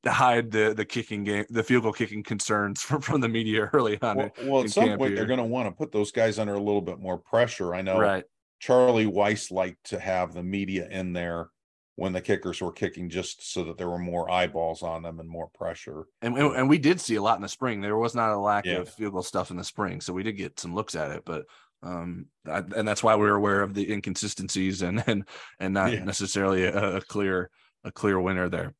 hide 0.08 0.52
the 0.52 0.74
the 0.76 0.86
kicking 0.86 1.24
game, 1.24 1.45
the 1.50 1.64
field 1.64 1.84
goal 1.84 1.91
kicking 1.91 2.24
concerns 2.24 2.82
from, 2.84 3.02
from 3.02 3.22
the 3.22 3.28
media 3.28 3.70
early 3.74 4.02
on. 4.02 4.18
Well, 4.18 4.32
well 4.43 4.64
at 4.64 4.70
some 4.70 4.97
point, 4.97 5.10
here. 5.10 5.16
they're 5.16 5.26
going 5.26 5.39
to 5.39 5.45
want 5.45 5.68
to 5.68 5.72
put 5.72 5.91
those 5.91 6.12
guys 6.12 6.39
under 6.39 6.54
a 6.54 6.60
little 6.60 6.82
bit 6.82 7.00
more 7.00 7.18
pressure. 7.18 7.74
I 7.76 7.82
know 7.82 8.00
right. 8.00 8.24
Charlie 8.60 9.06
Weis 9.06 9.52
liked 9.52 9.89
to 9.89 10.00
have 10.00 10.34
the 10.34 10.43
media 10.43 10.88
in 10.89 11.14
there 11.14 11.50
when 11.95 12.14
the 12.14 12.22
kickers 12.22 12.62
were 12.62 12.72
kicking 12.72 13.10
just 13.10 13.52
so 13.52 13.64
that 13.66 13.78
there 13.78 13.89
were 13.89 14.00
more 14.00 14.30
eyeballs 14.32 14.84
on 14.84 15.04
them 15.04 15.20
and 15.20 15.30
more 15.30 15.50
pressure. 15.54 16.06
And 16.22 16.38
and 16.38 16.70
we 16.70 16.78
did 16.78 17.02
see 17.02 17.16
a 17.16 17.22
lot 17.22 17.38
in 17.38 17.41
the 17.41 17.50
spring. 17.50 17.82
There 17.82 17.97
was 17.97 18.16
not 18.16 18.32
a 18.32 18.38
lack 18.38 18.66
yeah. 18.66 18.78
of 18.78 18.89
field 18.89 19.14
goal 19.14 19.24
stuff 19.24 19.52
in 19.52 19.58
the 19.58 19.64
spring, 19.64 20.02
so 20.02 20.14
we 20.14 20.24
did 20.24 20.34
get 20.34 20.60
some 20.60 20.76
looks 20.76 20.95
at 20.95 21.12
it. 21.12 21.24
But 21.26 21.45
um, 21.82 22.26
I, 22.46 22.58
and 22.58 22.88
that's 22.88 23.04
why 23.04 23.16
we're 23.16 23.36
aware 23.36 23.62
of 23.62 23.74
the 23.74 23.92
inconsistencies 23.92 24.82
and 24.82 25.04
and 25.08 25.28
and 25.60 25.74
not 25.74 25.94
yeah. 25.94 26.04
necessarily 26.04 26.64
a, 26.66 26.98
a, 26.98 27.02
clear 27.02 27.50
a 27.84 27.92
clear 27.92 28.20
winner 28.20 28.50
there. 28.50 28.74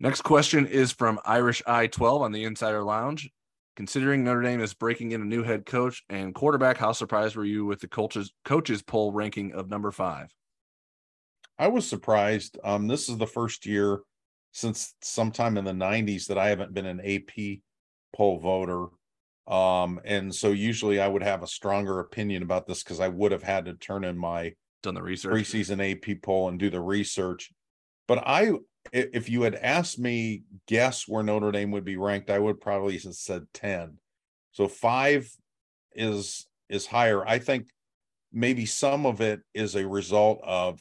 Next 0.00 0.22
question 0.22 0.66
is 0.66 0.92
from 0.92 1.20
Irish 1.24 1.62
I 1.66 1.86
twelve 1.86 2.22
on 2.22 2.32
the 2.32 2.44
Insider 2.44 2.82
Lounge. 2.82 3.30
Considering 3.76 4.22
Notre 4.22 4.42
Dame 4.42 4.60
is 4.60 4.72
breaking 4.72 5.12
in 5.12 5.20
a 5.20 5.24
new 5.24 5.42
head 5.42 5.66
coach 5.66 6.04
and 6.08 6.32
quarterback, 6.32 6.76
how 6.76 6.92
surprised 6.92 7.34
were 7.34 7.44
you 7.44 7.64
with 7.64 7.80
the 7.80 7.88
coaches 7.88 8.32
coaches 8.44 8.82
poll 8.82 9.12
ranking 9.12 9.52
of 9.52 9.68
number 9.68 9.90
five? 9.90 10.28
I 11.58 11.68
was 11.68 11.86
surprised. 11.86 12.58
Um, 12.64 12.86
this 12.86 13.08
is 13.08 13.16
the 13.16 13.26
first 13.26 13.66
year 13.66 14.00
since 14.52 14.94
sometime 15.02 15.56
in 15.56 15.64
the 15.64 15.72
90s 15.72 16.26
that 16.26 16.38
I 16.38 16.48
haven't 16.48 16.74
been 16.74 16.86
an 16.86 17.00
AP 17.00 17.58
poll 18.14 18.38
voter. 18.38 18.86
Um, 19.46 20.00
and 20.04 20.34
so 20.34 20.52
usually 20.52 21.00
I 21.00 21.08
would 21.08 21.22
have 21.22 21.42
a 21.42 21.46
stronger 21.46 22.00
opinion 22.00 22.42
about 22.42 22.66
this 22.66 22.82
because 22.82 23.00
I 23.00 23.08
would 23.08 23.32
have 23.32 23.42
had 23.42 23.66
to 23.66 23.74
turn 23.74 24.04
in 24.04 24.16
my 24.16 24.54
done 24.82 24.94
the 24.94 25.02
research 25.02 25.32
preseason 25.32 25.80
AP 25.80 26.22
poll 26.22 26.48
and 26.48 26.58
do 26.58 26.70
the 26.70 26.80
research. 26.80 27.52
But 28.08 28.22
I 28.26 28.52
if 28.92 29.30
you 29.30 29.42
had 29.42 29.54
asked 29.54 29.98
me 29.98 30.42
guess 30.66 31.08
where 31.08 31.22
Notre 31.22 31.52
Dame 31.52 31.70
would 31.70 31.84
be 31.84 31.96
ranked, 31.96 32.30
I 32.30 32.38
would 32.38 32.60
probably 32.60 32.98
have 32.98 33.14
said 33.14 33.46
10. 33.54 33.98
So 34.52 34.68
five 34.68 35.28
is 35.94 36.46
is 36.68 36.86
higher. 36.86 37.26
I 37.26 37.38
think 37.38 37.68
maybe 38.32 38.66
some 38.66 39.06
of 39.06 39.20
it 39.20 39.40
is 39.54 39.76
a 39.76 39.86
result 39.86 40.40
of 40.42 40.80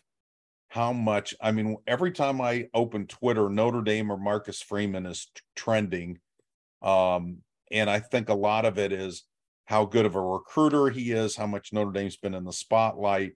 how 0.70 0.91
much 0.91 1.36
i 1.39 1.51
mean 1.51 1.78
every 1.86 2.11
time 2.11 2.41
i 2.41 2.68
open 2.74 3.05
twitter 3.05 3.47
notre 3.47 3.84
dame 3.84 4.11
or 4.11 4.18
marcus 4.18 4.59
freeman 4.59 5.05
is 5.05 5.28
t- 5.36 5.41
trending 5.55 6.18
um, 6.82 7.38
and 7.74 7.89
i 7.89 7.99
think 7.99 8.30
a 8.30 8.34
lot 8.34 8.65
of 8.65 8.78
it 8.78 8.93
is 8.93 9.24
how 9.65 9.86
good 9.86 10.05
of 10.05 10.15
a 10.15 10.21
recruiter 10.21 10.89
he 10.89 11.11
is 11.11 11.36
how 11.36 11.47
much 11.47 11.74
notre 11.74 11.91
dame's 11.91 12.17
been 12.17 12.34
in 12.34 12.43
the 12.43 12.53
spotlight. 12.53 13.34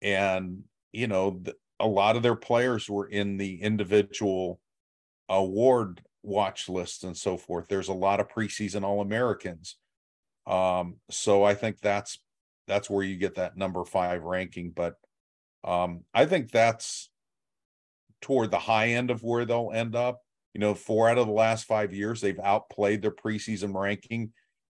And 0.00 0.64
you 0.92 1.06
know 1.06 1.42
a 1.80 1.86
lot 1.86 2.16
of 2.16 2.22
their 2.22 2.36
players 2.36 2.88
were 2.88 3.08
in 3.08 3.36
the 3.36 3.62
individual 3.62 4.60
award 5.28 6.02
watch 6.22 6.68
lists 6.68 7.02
and 7.02 7.16
so 7.16 7.36
forth. 7.36 7.66
There's 7.68 7.88
a 7.88 7.92
lot 7.92 8.20
of 8.20 8.28
preseason 8.28 8.84
all 8.84 9.00
americans 9.00 9.76
um, 10.46 10.96
so 11.10 11.44
i 11.44 11.54
think 11.54 11.80
that's 11.80 12.18
that's 12.66 12.88
where 12.88 13.04
you 13.04 13.16
get 13.16 13.36
that 13.36 13.56
number 13.56 13.84
five 13.84 14.22
ranking. 14.22 14.70
But 14.70 14.94
um, 15.64 16.04
I 16.14 16.26
think 16.26 16.50
that's 16.50 17.10
toward 18.20 18.50
the 18.50 18.58
high 18.58 18.88
end 18.88 19.10
of 19.10 19.22
where 19.22 19.44
they'll 19.44 19.72
end 19.74 19.96
up. 19.96 20.22
You 20.54 20.60
know, 20.60 20.74
four 20.74 21.08
out 21.08 21.18
of 21.18 21.26
the 21.26 21.32
last 21.32 21.64
five 21.64 21.92
years, 21.92 22.20
they've 22.20 22.38
outplayed 22.38 23.02
their 23.02 23.10
preseason 23.10 23.74
ranking. 23.74 24.32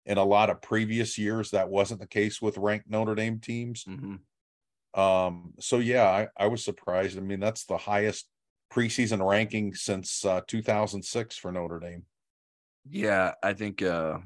In 0.06 0.18
a 0.18 0.24
lot 0.24 0.50
of 0.50 0.62
previous 0.62 1.18
years, 1.18 1.50
that 1.50 1.68
wasn't 1.68 1.98
the 1.98 2.06
case 2.06 2.40
with 2.40 2.58
ranked 2.58 2.88
Notre 2.88 3.16
Dame 3.16 3.40
teams. 3.40 3.84
Mm-hmm. 3.84 5.00
Um, 5.00 5.52
so 5.58 5.78
yeah, 5.78 6.04
I, 6.04 6.28
I, 6.36 6.46
was 6.46 6.64
surprised. 6.64 7.18
I 7.18 7.20
mean, 7.20 7.40
that's 7.40 7.64
the 7.64 7.76
highest 7.76 8.28
preseason 8.72 9.26
ranking 9.28 9.74
since 9.74 10.24
uh, 10.24 10.42
2006 10.46 11.36
for 11.36 11.50
Notre 11.50 11.80
Dame. 11.80 12.04
Yeah, 12.88 13.32
I 13.42 13.52
think. 13.52 13.82
Uh, 13.82 14.18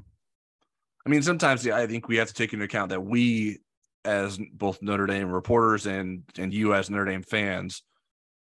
I 1.04 1.08
mean, 1.08 1.22
sometimes 1.22 1.66
I 1.66 1.86
think 1.86 2.08
we 2.08 2.18
have 2.18 2.28
to 2.28 2.34
take 2.34 2.52
into 2.52 2.66
account 2.66 2.90
that 2.90 3.00
we 3.00 3.60
as 4.04 4.38
both 4.52 4.82
Notre 4.82 5.06
Dame 5.06 5.30
reporters 5.30 5.86
and 5.86 6.22
and 6.38 6.52
you 6.52 6.74
as 6.74 6.90
Notre 6.90 7.06
Dame 7.06 7.22
fans 7.22 7.82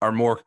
are 0.02 0.12
more 0.12 0.42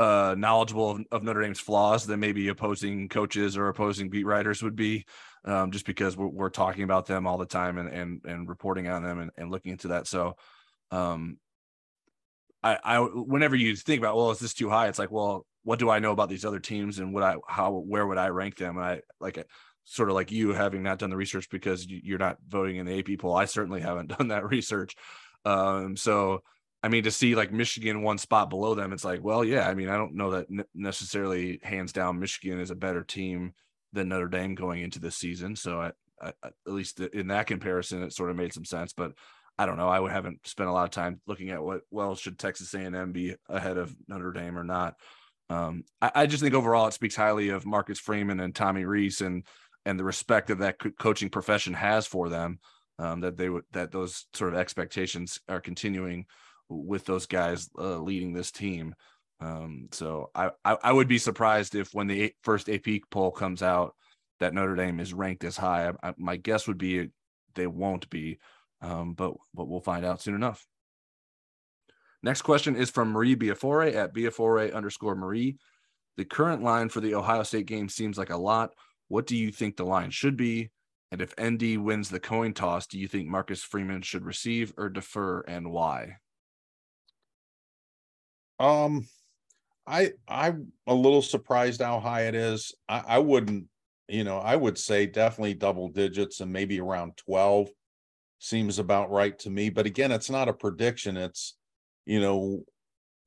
uh, 0.00 0.34
knowledgeable 0.36 0.92
of, 0.92 1.04
of, 1.12 1.22
Notre 1.22 1.42
Dame's 1.42 1.60
flaws 1.60 2.06
than 2.06 2.20
maybe 2.20 2.48
opposing 2.48 3.10
coaches 3.10 3.58
or 3.58 3.68
opposing 3.68 4.08
beat 4.08 4.24
writers 4.24 4.62
would 4.62 4.74
be, 4.74 5.04
um, 5.44 5.70
just 5.72 5.84
because 5.84 6.16
we're, 6.16 6.26
we're, 6.26 6.48
talking 6.48 6.84
about 6.84 7.04
them 7.04 7.26
all 7.26 7.36
the 7.36 7.44
time 7.44 7.76
and 7.76 7.90
and, 7.90 8.20
and 8.24 8.48
reporting 8.48 8.88
on 8.88 9.02
them 9.02 9.18
and, 9.18 9.30
and 9.36 9.50
looking 9.50 9.72
into 9.72 9.88
that. 9.88 10.06
So, 10.06 10.36
um, 10.90 11.36
I, 12.62 12.78
I 12.82 12.98
whenever 13.00 13.54
you 13.54 13.76
think 13.76 14.00
about 14.00 14.16
well, 14.16 14.30
is 14.30 14.38
this 14.38 14.54
too 14.54 14.70
high? 14.70 14.88
It's 14.88 14.98
like, 14.98 15.10
well, 15.10 15.44
what 15.64 15.78
do 15.78 15.90
I 15.90 15.98
know 15.98 16.12
about 16.12 16.30
these 16.30 16.46
other 16.46 16.60
teams 16.60 16.98
and 16.98 17.12
would 17.12 17.22
I 17.22 17.36
how 17.46 17.72
where 17.72 18.06
would 18.06 18.18
I 18.18 18.28
rank 18.28 18.56
them? 18.56 18.78
And 18.78 18.86
I 18.86 19.00
like 19.20 19.46
sort 19.84 20.08
of 20.08 20.14
like 20.14 20.32
you 20.32 20.54
having 20.54 20.82
not 20.82 20.98
done 20.98 21.10
the 21.10 21.16
research 21.16 21.50
because 21.50 21.86
you're 21.86 22.18
not 22.18 22.38
voting 22.48 22.76
in 22.76 22.86
the 22.86 22.98
AP 22.98 23.18
poll. 23.18 23.36
I 23.36 23.44
certainly 23.44 23.82
haven't 23.82 24.08
done 24.18 24.28
that 24.28 24.48
research. 24.48 24.96
Um, 25.44 25.94
so 25.96 26.42
I 26.82 26.88
mean, 26.88 27.04
to 27.04 27.10
see 27.10 27.34
like 27.34 27.52
Michigan 27.52 28.02
one 28.02 28.18
spot 28.18 28.48
below 28.50 28.74
them, 28.74 28.92
it's 28.92 29.04
like, 29.04 29.22
well, 29.22 29.44
yeah. 29.44 29.68
I 29.68 29.74
mean, 29.74 29.88
I 29.88 29.96
don't 29.96 30.14
know 30.14 30.30
that 30.30 30.46
necessarily 30.74 31.60
hands 31.62 31.92
down 31.92 32.18
Michigan 32.18 32.58
is 32.58 32.70
a 32.70 32.76
better 32.76 33.04
team 33.04 33.52
than 33.92 34.08
Notre 34.08 34.28
Dame 34.28 34.54
going 34.54 34.82
into 34.82 34.98
this 34.98 35.16
season. 35.16 35.56
So 35.56 35.80
I, 35.80 35.92
I, 36.22 36.32
at 36.44 36.52
least 36.66 37.00
in 37.00 37.28
that 37.28 37.46
comparison, 37.46 38.02
it 38.02 38.12
sort 38.12 38.30
of 38.30 38.36
made 38.36 38.54
some 38.54 38.64
sense. 38.64 38.92
But 38.94 39.12
I 39.58 39.66
don't 39.66 39.76
know. 39.76 39.90
I 39.90 40.10
haven't 40.10 40.46
spent 40.46 40.70
a 40.70 40.72
lot 40.72 40.84
of 40.84 40.90
time 40.90 41.20
looking 41.26 41.50
at 41.50 41.62
what 41.62 41.82
well 41.90 42.14
should 42.14 42.38
Texas 42.38 42.72
A&M 42.72 43.12
be 43.12 43.34
ahead 43.48 43.76
of 43.76 43.94
Notre 44.08 44.32
Dame 44.32 44.58
or 44.58 44.64
not. 44.64 44.94
Um, 45.50 45.84
I, 46.00 46.12
I, 46.14 46.26
just 46.26 46.42
think 46.42 46.54
overall 46.54 46.86
it 46.86 46.94
speaks 46.94 47.16
highly 47.16 47.48
of 47.48 47.66
Marcus 47.66 47.98
Freeman 47.98 48.40
and 48.40 48.54
Tommy 48.54 48.84
Rees 48.84 49.20
and 49.20 49.44
and 49.84 49.98
the 49.98 50.04
respect 50.04 50.48
that 50.48 50.60
that 50.60 50.78
coaching 50.98 51.28
profession 51.28 51.74
has 51.74 52.06
for 52.06 52.28
them. 52.28 52.60
Um, 52.98 53.20
that 53.20 53.36
they 53.36 53.48
would 53.48 53.64
that 53.72 53.92
those 53.92 54.26
sort 54.32 54.54
of 54.54 54.58
expectations 54.58 55.40
are 55.48 55.60
continuing 55.60 56.26
with 56.70 57.04
those 57.04 57.26
guys 57.26 57.68
uh, 57.78 57.98
leading 57.98 58.32
this 58.32 58.50
team. 58.50 58.94
Um, 59.40 59.88
so 59.92 60.30
I, 60.34 60.50
I, 60.64 60.76
I 60.82 60.92
would 60.92 61.08
be 61.08 61.18
surprised 61.18 61.74
if 61.74 61.92
when 61.92 62.06
the 62.06 62.32
first 62.42 62.68
AP 62.68 62.86
poll 63.10 63.30
comes 63.30 63.62
out 63.62 63.94
that 64.38 64.54
Notre 64.54 64.76
Dame 64.76 65.00
is 65.00 65.12
ranked 65.12 65.44
as 65.44 65.56
high. 65.56 65.88
I, 65.88 66.08
I, 66.08 66.14
my 66.16 66.36
guess 66.36 66.66
would 66.66 66.78
be 66.78 67.08
they 67.54 67.66
won't 67.66 68.08
be, 68.10 68.38
um, 68.80 69.14
but 69.14 69.34
but 69.54 69.68
we'll 69.68 69.80
find 69.80 70.04
out 70.04 70.22
soon 70.22 70.34
enough. 70.34 70.66
Next 72.22 72.42
question 72.42 72.76
is 72.76 72.90
from 72.90 73.10
Marie 73.10 73.36
Biafore 73.36 73.94
at 73.94 74.14
Biafore 74.14 74.74
underscore 74.74 75.14
Marie. 75.14 75.56
The 76.16 76.24
current 76.24 76.62
line 76.62 76.90
for 76.90 77.00
the 77.00 77.14
Ohio 77.14 77.42
State 77.44 77.66
game 77.66 77.88
seems 77.88 78.18
like 78.18 78.30
a 78.30 78.36
lot. 78.36 78.74
What 79.08 79.26
do 79.26 79.36
you 79.36 79.50
think 79.50 79.76
the 79.76 79.86
line 79.86 80.10
should 80.10 80.36
be? 80.36 80.70
And 81.10 81.22
if 81.22 81.34
ND 81.40 81.78
wins 81.78 82.08
the 82.08 82.20
coin 82.20 82.52
toss, 82.52 82.86
do 82.86 82.98
you 82.98 83.08
think 83.08 83.26
Marcus 83.26 83.62
Freeman 83.62 84.02
should 84.02 84.24
receive 84.24 84.72
or 84.76 84.88
defer 84.88 85.40
and 85.40 85.72
why? 85.72 86.18
Um, 88.60 89.08
I 89.86 90.12
I'm 90.28 90.72
a 90.86 90.94
little 90.94 91.22
surprised 91.22 91.80
how 91.80 91.98
high 92.00 92.26
it 92.28 92.34
is. 92.34 92.74
I, 92.88 93.02
I 93.08 93.18
wouldn't, 93.18 93.66
you 94.08 94.22
know, 94.22 94.38
I 94.38 94.54
would 94.54 94.78
say 94.78 95.06
definitely 95.06 95.54
double 95.54 95.88
digits 95.88 96.40
and 96.40 96.52
maybe 96.52 96.80
around 96.80 97.16
12 97.16 97.70
seems 98.38 98.78
about 98.78 99.10
right 99.10 99.38
to 99.40 99.50
me. 99.50 99.70
But 99.70 99.86
again, 99.86 100.12
it's 100.12 100.30
not 100.30 100.48
a 100.48 100.52
prediction, 100.52 101.16
it's 101.16 101.56
you 102.06 102.20
know, 102.20 102.64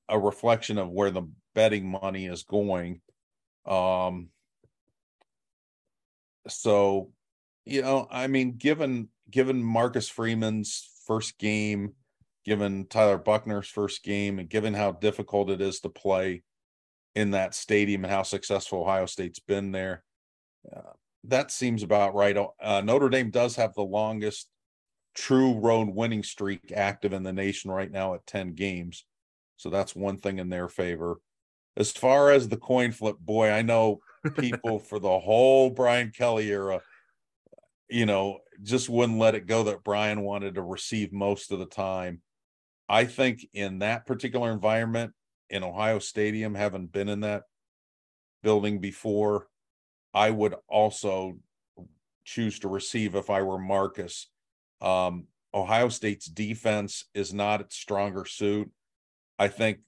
a 0.09 0.19
reflection 0.19 0.77
of 0.77 0.89
where 0.89 1.11
the 1.11 1.23
betting 1.55 1.89
money 1.89 2.27
is 2.27 2.43
going. 2.43 3.01
Um 3.65 4.29
so 6.47 7.11
you 7.65 7.81
know, 7.81 8.07
I 8.11 8.27
mean, 8.27 8.57
given 8.57 9.09
given 9.29 9.63
Marcus 9.63 10.09
Freeman's 10.09 10.89
first 11.07 11.38
game 11.39 11.93
given 12.46 12.86
Tyler 12.88 13.18
Buchner's 13.18 13.68
first 13.68 14.04
game 14.04 14.39
and 14.39 14.50
given 14.50 14.74
how 14.74 14.91
difficult 14.91 15.50
it 15.50 15.62
is 15.62 15.80
to 15.82 15.89
play 15.89 16.44
in 17.16 17.32
that 17.32 17.54
stadium 17.54 18.04
and 18.04 18.14
how 18.14 18.24
successful 18.24 18.82
Ohio 18.82 19.06
State's 19.06 19.39
been 19.39 19.72
there. 19.72 20.04
Uh, 20.76 20.94
that 21.26 21.52
seems 21.52 21.84
about 21.84 22.16
right. 22.16 22.38
Uh, 22.62 22.82
Notre 22.82 23.10
Dame 23.10 23.30
does 23.30 23.56
have 23.56 23.74
the 23.74 23.84
longest 23.84 24.50
true 25.16 25.54
road 25.60 25.89
winning 25.89 26.24
streak 26.24 26.72
active 26.76 27.14
in 27.14 27.24
the 27.24 27.34
nation 27.34 27.72
right 27.72 27.91
now 27.91 28.16
at 28.16 28.26
10 28.26 28.54
games. 28.54 29.06
So 29.58 29.70
that's 29.70 29.96
one 29.96 30.18
thing 30.18 30.39
in 30.39 30.50
their 30.50 30.68
favor. 30.68 31.20
As 31.78 31.91
far 31.91 32.32
as 32.32 32.50
the 32.50 32.58
coin 32.58 32.91
flip, 32.91 33.18
boy, 33.20 33.50
I 33.50 33.62
know 33.62 34.00
people 34.38 34.80
for 34.89 35.00
the 35.00 35.20
whole 35.20 35.70
Brian 35.70 36.12
Kelly 36.16 36.50
era, 36.50 36.82
you 37.89 38.06
know, 38.06 38.39
just 38.62 38.89
wouldn't 38.89 39.20
let 39.20 39.36
it 39.36 39.48
go 39.48 39.64
that 39.64 39.84
Brian 39.84 40.22
wanted 40.22 40.56
to 40.56 40.62
receive 40.62 41.14
most 41.14 41.52
of 41.52 41.60
the 41.60 41.66
time. 41.66 42.22
I 42.89 43.05
think 43.05 43.47
in 43.53 43.79
that 43.79 44.05
particular 44.05 44.51
environment 44.51 45.13
in 45.49 45.63
Ohio 45.63 45.99
Stadium, 45.99 46.55
having 46.55 46.88
been 46.88 47.09
in 47.09 47.21
that 47.21 47.43
building 48.41 48.79
before, 48.79 49.47
I 50.13 50.29
would 50.29 50.55
also 50.67 51.38
choose 52.25 52.59
to 52.59 52.67
receive 52.67 53.15
if 53.15 53.29
I 53.29 53.41
were 53.41 53.57
Marcus. 53.57 54.29
Um, 54.81 55.27
Ohio 55.53 55.89
State's 55.89 56.25
defense 56.25 57.05
is 57.13 57.34
not 57.34 57.61
its 57.61 57.75
stronger 57.75 58.25
suit. 58.25 58.69
I 59.39 59.47
think, 59.47 59.79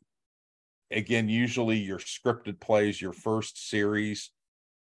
again, 0.91 1.29
usually 1.29 1.77
your 1.77 1.99
scripted 1.99 2.59
plays, 2.59 3.01
your 3.01 3.13
first 3.13 3.69
series, 3.69 4.31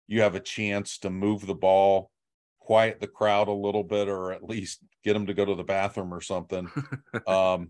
you 0.07 0.21
have 0.21 0.35
a 0.35 0.39
chance 0.39 0.97
to 0.99 1.09
move 1.09 1.45
the 1.45 1.55
ball, 1.55 2.11
quiet 2.59 2.99
the 2.99 3.07
crowd 3.07 3.47
a 3.47 3.53
little 3.53 3.83
bit, 3.83 4.07
or 4.07 4.31
at 4.31 4.43
least 4.43 4.79
get 5.03 5.13
them 5.13 5.25
to 5.27 5.33
go 5.33 5.45
to 5.45 5.55
the 5.55 5.63
bathroom 5.63 6.13
or 6.13 6.21
something. 6.21 6.69
um, 7.27 7.69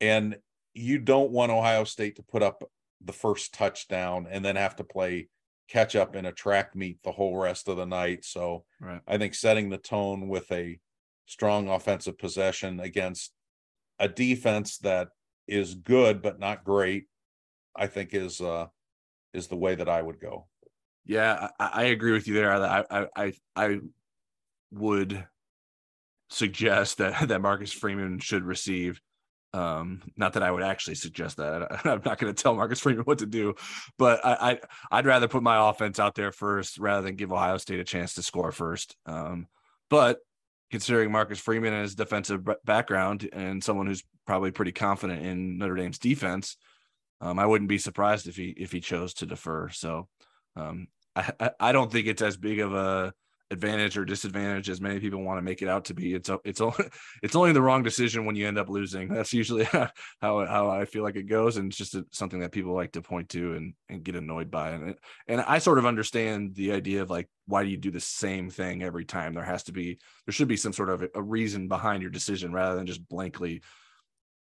and 0.00 0.36
you 0.74 0.98
don't 0.98 1.30
want 1.30 1.52
Ohio 1.52 1.84
State 1.84 2.16
to 2.16 2.22
put 2.22 2.42
up 2.42 2.62
the 3.04 3.12
first 3.12 3.54
touchdown 3.54 4.26
and 4.30 4.44
then 4.44 4.56
have 4.56 4.76
to 4.76 4.84
play 4.84 5.28
catch 5.68 5.96
up 5.96 6.14
in 6.14 6.26
a 6.26 6.32
track 6.32 6.76
meet 6.76 6.98
the 7.02 7.12
whole 7.12 7.36
rest 7.36 7.68
of 7.68 7.76
the 7.76 7.86
night. 7.86 8.24
So 8.24 8.64
right. 8.80 9.00
I 9.06 9.18
think 9.18 9.34
setting 9.34 9.68
the 9.68 9.78
tone 9.78 10.28
with 10.28 10.50
a 10.52 10.78
strong 11.26 11.68
offensive 11.68 12.18
possession 12.18 12.80
against 12.80 13.32
a 13.98 14.08
defense 14.08 14.78
that 14.78 15.08
is 15.48 15.74
good 15.74 16.22
but 16.22 16.38
not 16.38 16.64
great, 16.64 17.06
I 17.74 17.86
think 17.86 18.14
is 18.14 18.40
uh 18.40 18.66
is 19.32 19.48
the 19.48 19.56
way 19.56 19.74
that 19.74 19.88
I 19.88 20.02
would 20.02 20.20
go. 20.20 20.46
Yeah, 21.04 21.48
I, 21.58 21.70
I 21.74 21.82
agree 21.84 22.12
with 22.12 22.28
you 22.28 22.34
there. 22.34 22.52
I 22.52 23.06
I 23.16 23.32
I 23.54 23.80
would 24.70 25.26
suggest 26.30 26.98
that 26.98 27.28
that 27.28 27.40
Marcus 27.40 27.72
Freeman 27.72 28.18
should 28.18 28.44
receive 28.44 29.00
um, 29.56 30.02
not 30.16 30.34
that 30.34 30.42
I 30.42 30.50
would 30.50 30.62
actually 30.62 30.96
suggest 30.96 31.38
that. 31.38 31.80
I'm 31.86 32.02
not 32.04 32.18
going 32.18 32.32
to 32.32 32.42
tell 32.42 32.54
Marcus 32.54 32.80
Freeman 32.80 33.04
what 33.04 33.18
to 33.18 33.26
do, 33.26 33.54
but 33.96 34.20
I, 34.24 34.60
I 34.90 34.96
would 34.96 35.06
rather 35.06 35.28
put 35.28 35.42
my 35.42 35.70
offense 35.70 35.98
out 35.98 36.14
there 36.14 36.30
first 36.30 36.78
rather 36.78 37.02
than 37.02 37.16
give 37.16 37.32
Ohio 37.32 37.56
State 37.56 37.80
a 37.80 37.84
chance 37.84 38.14
to 38.14 38.22
score 38.22 38.52
first. 38.52 38.96
Um, 39.06 39.46
but 39.88 40.18
considering 40.70 41.10
Marcus 41.10 41.40
Freeman 41.40 41.72
and 41.72 41.82
his 41.82 41.94
defensive 41.94 42.46
background 42.66 43.28
and 43.32 43.64
someone 43.64 43.86
who's 43.86 44.04
probably 44.26 44.50
pretty 44.50 44.72
confident 44.72 45.24
in 45.24 45.56
Notre 45.56 45.76
Dame's 45.76 45.98
defense, 45.98 46.58
um, 47.22 47.38
I 47.38 47.46
wouldn't 47.46 47.70
be 47.70 47.78
surprised 47.78 48.26
if 48.26 48.36
he 48.36 48.50
if 48.58 48.72
he 48.72 48.80
chose 48.80 49.14
to 49.14 49.26
defer. 49.26 49.70
So 49.70 50.06
um, 50.54 50.88
I, 51.14 51.50
I 51.58 51.72
don't 51.72 51.90
think 51.90 52.08
it's 52.08 52.20
as 52.20 52.36
big 52.36 52.60
of 52.60 52.74
a 52.74 53.14
advantage 53.50 53.96
or 53.96 54.04
disadvantage 54.04 54.68
as 54.68 54.80
many 54.80 54.98
people 54.98 55.22
want 55.22 55.38
to 55.38 55.42
make 55.42 55.62
it 55.62 55.68
out 55.68 55.84
to 55.86 55.94
be. 55.94 56.14
It's 56.14 56.30
it's 56.44 56.60
only 56.60 56.84
it's 57.22 57.36
only 57.36 57.52
the 57.52 57.62
wrong 57.62 57.82
decision 57.82 58.24
when 58.24 58.36
you 58.36 58.46
end 58.46 58.58
up 58.58 58.68
losing. 58.68 59.08
That's 59.08 59.32
usually 59.32 59.64
how 59.64 59.90
how 60.20 60.70
I 60.70 60.84
feel 60.84 61.02
like 61.02 61.16
it 61.16 61.24
goes, 61.24 61.56
and 61.56 61.70
it's 61.70 61.76
just 61.76 61.96
something 62.10 62.40
that 62.40 62.52
people 62.52 62.74
like 62.74 62.92
to 62.92 63.02
point 63.02 63.28
to 63.30 63.54
and 63.54 63.74
and 63.88 64.04
get 64.04 64.16
annoyed 64.16 64.50
by. 64.50 64.70
And 64.70 64.90
it, 64.90 64.98
and 65.28 65.40
I 65.40 65.58
sort 65.58 65.78
of 65.78 65.86
understand 65.86 66.54
the 66.54 66.72
idea 66.72 67.02
of 67.02 67.10
like 67.10 67.28
why 67.46 67.62
do 67.62 67.68
you 67.68 67.76
do 67.76 67.90
the 67.90 68.00
same 68.00 68.50
thing 68.50 68.82
every 68.82 69.04
time? 69.04 69.34
There 69.34 69.44
has 69.44 69.64
to 69.64 69.72
be 69.72 69.98
there 70.26 70.32
should 70.32 70.48
be 70.48 70.56
some 70.56 70.72
sort 70.72 70.90
of 70.90 71.08
a 71.14 71.22
reason 71.22 71.68
behind 71.68 72.02
your 72.02 72.10
decision 72.10 72.52
rather 72.52 72.76
than 72.76 72.86
just 72.86 73.06
blankly 73.08 73.62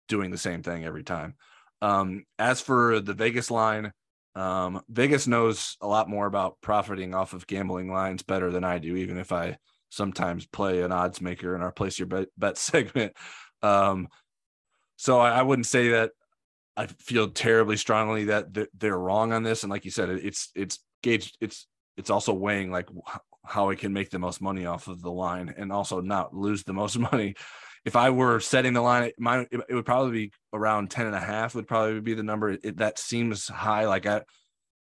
doing 0.08 0.32
the 0.32 0.38
same 0.38 0.64
thing 0.64 0.86
every 0.86 1.04
time. 1.04 1.36
Um, 1.82 2.24
as 2.40 2.62
for 2.62 3.02
the 3.02 3.14
Vegas 3.14 3.52
line, 3.52 3.92
um, 4.36 4.82
Vegas 4.90 5.28
knows 5.28 5.78
a 5.82 5.88
lot 5.88 6.10
more 6.10 6.26
about 6.26 6.58
profiting 6.62 7.14
off 7.14 7.34
of 7.34 7.48
gambling 7.48 7.92
lines 7.92 8.24
better 8.24 8.52
than 8.52 8.64
I 8.64 8.80
do, 8.80 8.96
even 8.96 9.18
if 9.18 9.32
I 9.32 9.58
sometimes 9.90 10.48
play 10.48 10.82
an 10.82 10.92
odds 10.92 11.22
maker 11.22 11.56
in 11.56 11.62
our 11.62 11.72
place 11.72 12.00
your 12.00 12.08
bet, 12.08 12.28
bet 12.38 12.58
segment. 12.58 13.14
Um, 13.62 14.08
so 14.96 15.20
I, 15.20 15.32
I, 15.32 15.42
wouldn't 15.44 15.68
say 15.68 15.90
that 15.90 16.12
I 16.76 16.88
feel 16.88 17.30
terribly 17.30 17.78
strongly 17.78 18.26
that 18.26 18.48
they're 18.78 18.98
wrong 18.98 19.34
on 19.34 19.44
this. 19.44 19.64
And 19.64 19.72
like 19.72 19.86
you 19.86 19.92
said, 19.92 20.10
it's 20.10 20.50
it's 20.56 20.80
gauged. 21.02 21.38
It's 21.40 21.68
it's 21.98 22.10
also 22.10 22.34
weighing 22.34 22.72
like 22.72 22.90
how 23.46 23.70
I 23.70 23.76
can 23.76 23.94
make 23.94 24.10
the 24.10 24.20
most 24.20 24.42
money 24.42 24.66
off 24.66 24.88
of 24.88 25.02
the 25.02 25.12
line 25.12 25.54
and 25.56 25.72
also 25.72 26.02
not 26.02 26.36
lose 26.36 26.64
the 26.64 26.74
most 26.74 26.98
money 27.12 27.36
if 27.86 27.96
I 27.96 28.12
were 28.12 28.40
setting 28.40 28.74
the 28.74 28.82
line, 28.82 29.12
my 29.18 29.46
it 29.52 29.74
would 29.74 29.86
probably 29.86 30.12
be 30.12 30.32
around 30.54 30.90
10 30.90 31.08
and 31.08 31.16
a 31.16 31.20
half 31.20 31.56
would 31.56 31.68
probably 31.68 32.00
be 32.00 32.14
the 32.14 32.24
number. 32.24 32.52
It, 32.52 32.78
that 32.78 32.98
seems 32.98 33.48
high. 33.48 33.88
Like 33.88 34.06
I, 34.06 34.22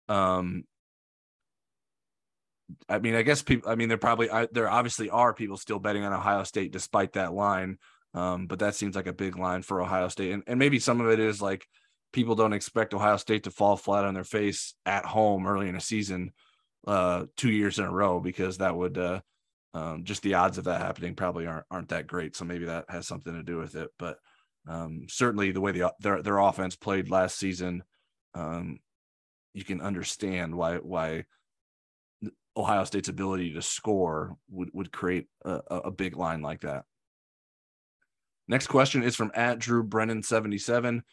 um, 0.09 0.65
I 2.89 2.99
mean, 2.99 3.15
I 3.15 3.23
guess 3.23 3.43
people, 3.43 3.71
I 3.71 3.75
mean, 3.75 3.89
there 3.89 3.99
probably, 3.99 4.31
I, 4.31 4.49
there 4.53 4.69
obviously 4.69 5.11
are 5.11 5.33
people 5.33 5.57
still 5.57 5.79
betting 5.79 6.05
on 6.05 6.13
Ohio 6.13 6.45
State 6.45 6.73
despite 6.73 7.15
that 7.15 7.33
line. 7.33 7.79
Um, 8.13 8.47
but 8.47 8.59
that 8.59 8.75
seems 8.75 8.97
like 8.97 9.07
a 9.07 9.13
big 9.13 9.39
line 9.39 9.63
for 9.63 9.81
Ohio 9.81 10.09
State. 10.09 10.33
And, 10.33 10.43
and 10.47 10.59
maybe 10.59 10.79
some 10.79 11.01
of 11.01 11.09
it 11.09 11.21
is 11.21 11.41
like 11.41 11.67
people 12.13 12.35
don't 12.35 12.53
expect 12.53 12.93
Ohio 12.93 13.17
State 13.17 13.45
to 13.45 13.51
fall 13.51 13.77
flat 13.77 14.05
on 14.05 14.15
their 14.15 14.25
face 14.25 14.75
at 14.85 15.05
home 15.05 15.47
early 15.47 15.69
in 15.69 15.77
a 15.77 15.81
season, 15.81 16.33
uh, 16.87 17.27
two 17.37 17.51
years 17.51 17.79
in 17.79 17.85
a 17.85 17.93
row, 17.93 18.21
because 18.21 18.59
that 18.59 18.77
would, 18.77 18.99
uh, 18.99 19.21
um, 19.75 20.05
just 20.05 20.23
the 20.23 20.35
odds 20.35 20.59
of 20.59 20.65
that 20.65 20.81
happening 20.81 21.15
probably 21.15 21.47
aren't 21.47 21.67
aren't 21.71 21.89
that 21.91 22.07
great. 22.07 22.37
So 22.37 22.45
maybe 22.45 22.67
that 22.67 22.87
has 22.89 23.07
something 23.07 23.33
to 23.33 23.43
do 23.43 23.59
with 23.59 23.75
it. 23.77 23.89
But 23.99 24.19
um, 24.69 25.07
certainly 25.09 25.53
the 25.53 25.61
way 25.61 25.73
the 25.73 25.93
their 26.01 26.23
their 26.23 26.39
offense 26.39 26.77
played 26.77 27.11
last 27.11 27.39
season, 27.39 27.83
um, 28.35 28.79
you 29.55 29.65
can 29.65 29.81
understand 29.81 30.55
why 30.55 30.77
why 30.77 31.25
Ohio 32.57 32.85
State's 32.85 33.09
ability 33.09 33.55
to 33.55 33.63
score 33.63 34.37
would 34.51 34.71
would 34.73 34.93
create 34.93 35.29
a, 35.45 35.61
a 35.71 35.91
big 35.91 36.17
line 36.17 36.43
like 36.43 36.61
that. 36.63 36.85
Next 38.49 38.67
question 38.67 39.05
is 39.05 39.15
from 39.15 39.31
at 39.35 39.61
Drew 39.61 39.85
Brennan 39.85 40.25
77. 40.25 41.05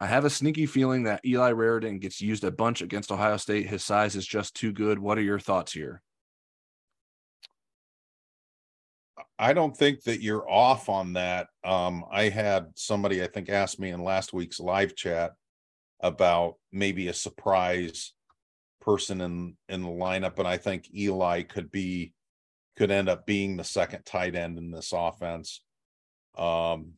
I 0.00 0.06
have 0.06 0.24
a 0.24 0.30
sneaky 0.30 0.66
feeling 0.66 1.04
that 1.04 1.24
Eli 1.24 1.52
Raridon 1.52 2.00
gets 2.00 2.20
used 2.20 2.42
a 2.42 2.50
bunch 2.50 2.82
against 2.82 3.12
Ohio 3.12 3.36
State. 3.36 3.68
His 3.68 3.84
size 3.84 4.16
is 4.16 4.26
just 4.26 4.56
too 4.56 4.72
good. 4.72 4.98
What 4.98 5.16
are 5.16 5.22
your 5.22 5.38
thoughts 5.38 5.72
here? 5.72 6.02
I 9.38 9.52
don't 9.52 9.76
think 9.76 10.02
that 10.04 10.22
you're 10.22 10.48
off 10.48 10.88
on 10.88 11.14
that. 11.14 11.48
Um, 11.64 12.04
I 12.10 12.28
had 12.28 12.66
somebody 12.74 13.22
I 13.22 13.26
think 13.26 13.48
asked 13.48 13.80
me 13.80 13.90
in 13.90 14.02
last 14.02 14.32
week's 14.32 14.60
live 14.60 14.94
chat 14.94 15.32
about 16.00 16.54
maybe 16.72 17.08
a 17.08 17.14
surprise 17.14 18.12
person 18.80 19.20
in 19.20 19.56
in 19.68 19.82
the 19.82 19.88
lineup, 19.88 20.38
and 20.38 20.48
I 20.48 20.56
think 20.56 20.92
Eli 20.94 21.42
could 21.42 21.70
be 21.70 22.12
could 22.76 22.90
end 22.90 23.08
up 23.08 23.26
being 23.26 23.56
the 23.56 23.64
second 23.64 24.04
tight 24.04 24.34
end 24.34 24.58
in 24.58 24.70
this 24.70 24.92
offense. 24.94 25.62
Um, 26.36 26.94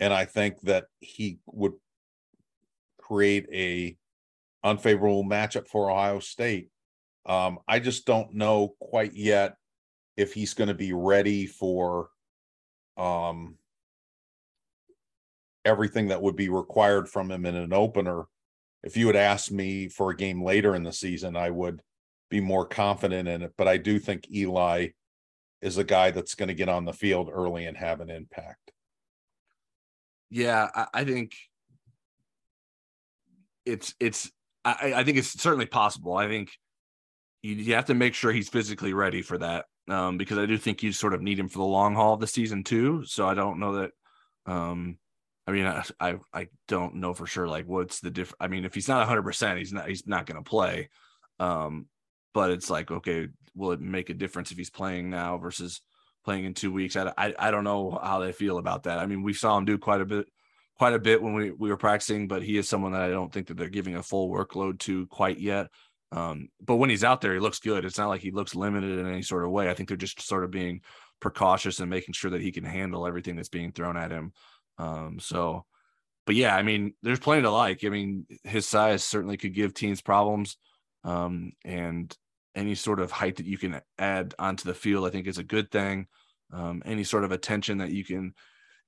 and 0.00 0.12
I 0.12 0.24
think 0.24 0.60
that 0.62 0.86
he 1.00 1.38
would 1.46 1.74
create 3.00 3.46
a 3.52 3.96
unfavorable 4.64 5.24
matchup 5.24 5.68
for 5.68 5.90
Ohio 5.90 6.20
State. 6.20 6.68
Um, 7.26 7.58
I 7.68 7.78
just 7.78 8.06
don't 8.06 8.34
know 8.34 8.74
quite 8.80 9.14
yet 9.14 9.56
if 10.18 10.34
he's 10.34 10.52
going 10.52 10.66
to 10.66 10.74
be 10.74 10.92
ready 10.92 11.46
for 11.46 12.08
um, 12.96 13.54
everything 15.64 16.08
that 16.08 16.20
would 16.20 16.34
be 16.34 16.48
required 16.48 17.08
from 17.08 17.30
him 17.30 17.46
in 17.46 17.54
an 17.54 17.72
opener. 17.72 18.24
If 18.82 18.96
you 18.96 19.06
had 19.06 19.14
asked 19.14 19.52
me 19.52 19.88
for 19.88 20.10
a 20.10 20.16
game 20.16 20.42
later 20.42 20.74
in 20.74 20.82
the 20.82 20.92
season, 20.92 21.36
I 21.36 21.50
would 21.50 21.82
be 22.30 22.40
more 22.40 22.66
confident 22.66 23.28
in 23.28 23.42
it. 23.42 23.52
But 23.56 23.68
I 23.68 23.76
do 23.76 24.00
think 24.00 24.28
Eli 24.28 24.88
is 25.62 25.78
a 25.78 25.84
guy 25.84 26.10
that's 26.10 26.34
going 26.34 26.48
to 26.48 26.54
get 26.54 26.68
on 26.68 26.84
the 26.84 26.92
field 26.92 27.30
early 27.32 27.66
and 27.66 27.76
have 27.76 28.00
an 28.00 28.10
impact. 28.10 28.72
Yeah, 30.30 30.68
I, 30.74 30.86
I 30.94 31.04
think 31.04 31.32
it's 33.64 33.94
it's 34.00 34.32
I, 34.64 34.94
I, 34.96 35.04
think 35.04 35.16
it's 35.16 35.40
certainly 35.40 35.66
possible. 35.66 36.16
I 36.16 36.26
think 36.26 36.50
you, 37.42 37.54
you 37.54 37.74
have 37.74 37.86
to 37.86 37.94
make 37.94 38.14
sure 38.14 38.32
he's 38.32 38.48
physically 38.48 38.92
ready 38.92 39.22
for 39.22 39.38
that 39.38 39.66
um, 39.88 40.18
because 40.18 40.38
I 40.38 40.46
do 40.46 40.56
think 40.58 40.82
you 40.82 40.92
sort 40.92 41.14
of 41.14 41.22
need 41.22 41.38
him 41.38 41.48
for 41.48 41.58
the 41.58 41.64
long 41.64 41.94
haul 41.94 42.14
of 42.14 42.20
the 42.20 42.26
season 42.26 42.64
too. 42.64 43.04
So 43.06 43.26
I 43.26 43.34
don't 43.34 43.58
know 43.58 43.72
that. 43.76 43.90
Um, 44.46 44.98
I 45.46 45.52
mean, 45.52 45.66
I, 45.66 45.82
I, 45.98 46.16
I 46.32 46.48
don't 46.66 46.96
know 46.96 47.14
for 47.14 47.26
sure. 47.26 47.48
Like, 47.48 47.66
what's 47.66 48.00
the 48.00 48.10
diff? 48.10 48.34
I 48.38 48.48
mean, 48.48 48.64
if 48.66 48.74
he's 48.74 48.88
not 48.88 48.98
100, 48.98 49.22
percent 49.22 49.58
he's 49.58 49.72
not 49.72 49.88
he's 49.88 50.06
not 50.06 50.26
going 50.26 50.42
to 50.42 50.48
play. 50.48 50.90
Um, 51.40 51.86
but 52.34 52.50
it's 52.50 52.68
like, 52.68 52.90
okay, 52.90 53.28
will 53.54 53.72
it 53.72 53.80
make 53.80 54.10
a 54.10 54.14
difference 54.14 54.50
if 54.50 54.58
he's 54.58 54.70
playing 54.70 55.10
now 55.10 55.38
versus 55.38 55.80
playing 56.24 56.44
in 56.44 56.54
two 56.54 56.72
weeks? 56.72 56.96
I, 56.96 57.12
I, 57.16 57.34
I 57.38 57.50
don't 57.50 57.64
know 57.64 57.98
how 58.02 58.20
they 58.20 58.32
feel 58.32 58.58
about 58.58 58.84
that. 58.84 58.98
I 58.98 59.06
mean, 59.06 59.22
we 59.22 59.32
saw 59.32 59.56
him 59.56 59.64
do 59.64 59.78
quite 59.78 60.02
a 60.02 60.04
bit, 60.04 60.26
quite 60.76 60.92
a 60.92 60.98
bit 60.98 61.22
when 61.22 61.34
we, 61.34 61.50
we 61.50 61.70
were 61.70 61.76
practicing, 61.76 62.28
but 62.28 62.42
he 62.42 62.58
is 62.58 62.68
someone 62.68 62.92
that 62.92 63.02
I 63.02 63.08
don't 63.08 63.32
think 63.32 63.48
that 63.48 63.56
they're 63.56 63.68
giving 63.68 63.96
a 63.96 64.02
full 64.02 64.30
workload 64.30 64.78
to 64.80 65.06
quite 65.06 65.40
yet. 65.40 65.68
Um, 66.10 66.48
but 66.60 66.76
when 66.76 66.90
he's 66.90 67.04
out 67.04 67.20
there, 67.20 67.34
he 67.34 67.40
looks 67.40 67.58
good. 67.58 67.84
It's 67.84 67.98
not 67.98 68.08
like 68.08 68.20
he 68.20 68.30
looks 68.30 68.54
limited 68.54 68.98
in 68.98 69.06
any 69.06 69.22
sort 69.22 69.44
of 69.44 69.50
way. 69.50 69.68
I 69.68 69.74
think 69.74 69.88
they're 69.88 69.96
just 69.96 70.20
sort 70.22 70.44
of 70.44 70.50
being 70.50 70.80
precautious 71.20 71.80
and 71.80 71.90
making 71.90 72.14
sure 72.14 72.30
that 72.30 72.40
he 72.40 72.52
can 72.52 72.64
handle 72.64 73.06
everything 73.06 73.36
that's 73.36 73.48
being 73.48 73.72
thrown 73.72 73.96
at 73.96 74.10
him. 74.10 74.32
Um, 74.78 75.18
so, 75.20 75.64
but 76.26 76.34
yeah, 76.34 76.56
I 76.56 76.62
mean, 76.62 76.94
there's 77.02 77.18
plenty 77.18 77.42
to 77.42 77.50
like. 77.50 77.84
I 77.84 77.88
mean, 77.88 78.26
his 78.44 78.66
size 78.66 79.04
certainly 79.04 79.36
could 79.36 79.54
give 79.54 79.74
teams 79.74 80.00
problems. 80.00 80.56
Um, 81.04 81.52
and 81.64 82.14
any 82.54 82.74
sort 82.74 83.00
of 83.00 83.10
height 83.10 83.36
that 83.36 83.46
you 83.46 83.58
can 83.58 83.80
add 83.98 84.34
onto 84.38 84.64
the 84.64 84.74
field, 84.74 85.06
I 85.06 85.10
think 85.10 85.26
is 85.26 85.38
a 85.38 85.44
good 85.44 85.70
thing. 85.70 86.06
Um, 86.52 86.82
any 86.84 87.04
sort 87.04 87.24
of 87.24 87.32
attention 87.32 87.78
that 87.78 87.92
you 87.92 88.04
can 88.04 88.34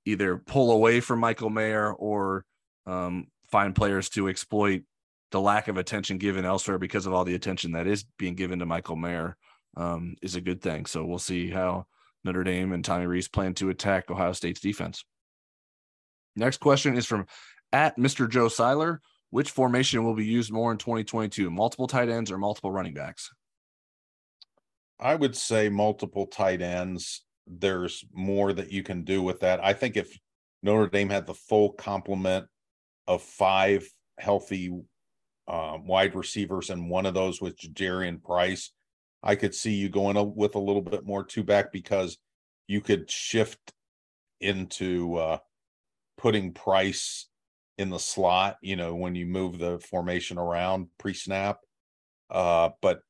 either 0.06 0.38
pull 0.38 0.72
away 0.72 1.00
from 1.00 1.20
Michael 1.20 1.50
Mayer 1.50 1.92
or 1.92 2.44
um, 2.86 3.26
find 3.50 3.74
players 3.74 4.08
to 4.10 4.28
exploit 4.28 4.82
the 5.30 5.40
lack 5.40 5.68
of 5.68 5.76
attention 5.76 6.18
given 6.18 6.44
elsewhere 6.44 6.78
because 6.78 7.06
of 7.06 7.12
all 7.12 7.24
the 7.24 7.34
attention 7.34 7.72
that 7.72 7.86
is 7.86 8.04
being 8.18 8.34
given 8.34 8.58
to 8.58 8.66
Michael 8.66 8.96
Mayer 8.96 9.36
um, 9.76 10.16
is 10.22 10.34
a 10.34 10.40
good 10.40 10.60
thing. 10.60 10.86
So 10.86 11.04
we'll 11.04 11.18
see 11.18 11.50
how 11.50 11.86
Notre 12.24 12.44
Dame 12.44 12.72
and 12.72 12.84
Tommy 12.84 13.06
Rees 13.06 13.28
plan 13.28 13.54
to 13.54 13.70
attack 13.70 14.10
Ohio 14.10 14.32
State's 14.32 14.60
defense. 14.60 15.04
Next 16.36 16.58
question 16.58 16.96
is 16.96 17.06
from 17.06 17.26
at 17.72 17.96
Mr. 17.96 18.28
Joe 18.28 18.48
Seiler. 18.48 19.00
Which 19.30 19.52
formation 19.52 20.02
will 20.02 20.14
be 20.14 20.26
used 20.26 20.50
more 20.50 20.72
in 20.72 20.78
2022? 20.78 21.50
Multiple 21.50 21.86
tight 21.86 22.08
ends 22.08 22.32
or 22.32 22.38
multiple 22.38 22.72
running 22.72 22.94
backs? 22.94 23.30
I 24.98 25.14
would 25.14 25.36
say 25.36 25.68
multiple 25.68 26.26
tight 26.26 26.60
ends. 26.60 27.24
There's 27.46 28.04
more 28.12 28.52
that 28.52 28.72
you 28.72 28.82
can 28.82 29.04
do 29.04 29.22
with 29.22 29.40
that. 29.40 29.64
I 29.64 29.72
think 29.72 29.96
if 29.96 30.18
Notre 30.64 30.88
Dame 30.88 31.10
had 31.10 31.26
the 31.26 31.34
full 31.34 31.72
complement 31.72 32.46
of 33.06 33.22
five 33.22 33.88
healthy 34.18 34.72
uh, 35.50 35.76
wide 35.84 36.14
receivers, 36.14 36.70
and 36.70 36.88
one 36.88 37.06
of 37.06 37.14
those 37.14 37.40
was 37.40 37.54
Jadarian 37.54 38.22
Price. 38.22 38.70
I 39.20 39.34
could 39.34 39.52
see 39.52 39.74
you 39.74 39.88
going 39.88 40.34
with 40.36 40.54
a 40.54 40.60
little 40.60 40.80
bit 40.80 41.04
more 41.04 41.24
two 41.24 41.42
back 41.42 41.72
because 41.72 42.16
you 42.68 42.80
could 42.80 43.10
shift 43.10 43.58
into 44.40 45.16
uh, 45.16 45.38
putting 46.16 46.52
Price 46.52 47.26
in 47.78 47.90
the 47.90 47.98
slot, 47.98 48.58
you 48.62 48.76
know, 48.76 48.94
when 48.94 49.16
you 49.16 49.26
move 49.26 49.58
the 49.58 49.80
formation 49.80 50.38
around 50.38 50.86
pre 50.98 51.14
snap. 51.14 51.58
Uh, 52.30 52.70
but 52.80 53.00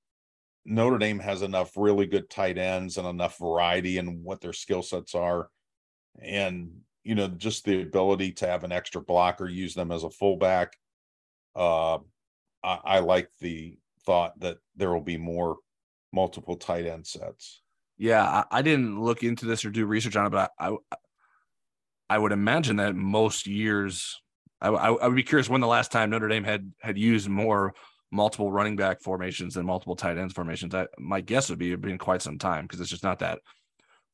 Notre 0.65 0.97
Dame 0.97 1.19
has 1.19 1.43
enough 1.43 1.73
really 1.77 2.07
good 2.07 2.31
tight 2.31 2.57
ends 2.57 2.97
and 2.97 3.07
enough 3.07 3.39
variety 3.39 3.99
in 3.99 4.25
what 4.25 4.41
their 4.41 4.55
skill 4.55 4.83
sets 4.83 5.15
are. 5.15 5.51
And, 6.23 6.71
you 7.05 7.15
know, 7.15 7.29
just 7.29 7.67
the 7.67 7.83
ability 7.83 8.33
to 8.33 8.47
have 8.47 8.65
an 8.65 8.73
extra 8.73 9.03
blocker, 9.03 9.47
use 9.47 9.75
them 9.75 9.93
as 9.93 10.05
a 10.05 10.11
fullback. 10.11 10.73
Uh, 11.55 11.99
I, 12.63 12.79
I 12.85 12.99
like 13.01 13.31
the 13.41 13.79
thought 14.05 14.39
that 14.41 14.59
there 14.77 14.93
will 14.93 15.01
be 15.01 15.17
more 15.17 15.57
multiple 16.13 16.57
tight 16.57 16.87
end 16.87 17.07
sets. 17.07 17.63
Yeah, 17.99 18.25
I, 18.25 18.59
I, 18.59 18.63
didn't 18.63 19.01
look 19.01 19.23
into 19.23 19.45
this 19.45 19.65
or 19.65 19.71
do 19.71 19.85
research 19.85 20.17
on 20.17 20.27
it, 20.27 20.31
but 20.31 20.51
I, 20.59 20.71
I, 20.71 20.97
I 22.09 22.19
would 22.19 22.33
imagine 22.33 22.77
that 22.77 22.97
most 22.97 23.47
years, 23.47 24.21
I, 24.61 24.69
I, 24.69 25.07
would 25.07 25.17
be 25.17 25.23
curious 25.23 25.49
when 25.49 25.61
the 25.61 25.67
last 25.67 25.93
time 25.93 26.11
Notre 26.11 26.29
Dame 26.29 26.45
had 26.45 26.73
had 26.81 26.97
used 26.97 27.29
more 27.29 27.75
multiple 28.11 28.51
running 28.51 28.77
back 28.77 29.03
formations 29.03 29.57
and 29.57 29.67
multiple 29.67 29.97
tight 29.97 30.19
ends 30.19 30.35
formations. 30.35 30.75
I, 30.75 30.87
my 30.99 31.21
guess 31.21 31.51
would 31.51 31.59
be 31.59 31.73
it 31.73 31.81
been 31.81 31.99
quite 31.99 32.23
some 32.23 32.39
time 32.39 32.65
because 32.65 32.81
it's 32.81 32.91
just 32.91 33.05
not 33.05 33.21
that 33.21 33.41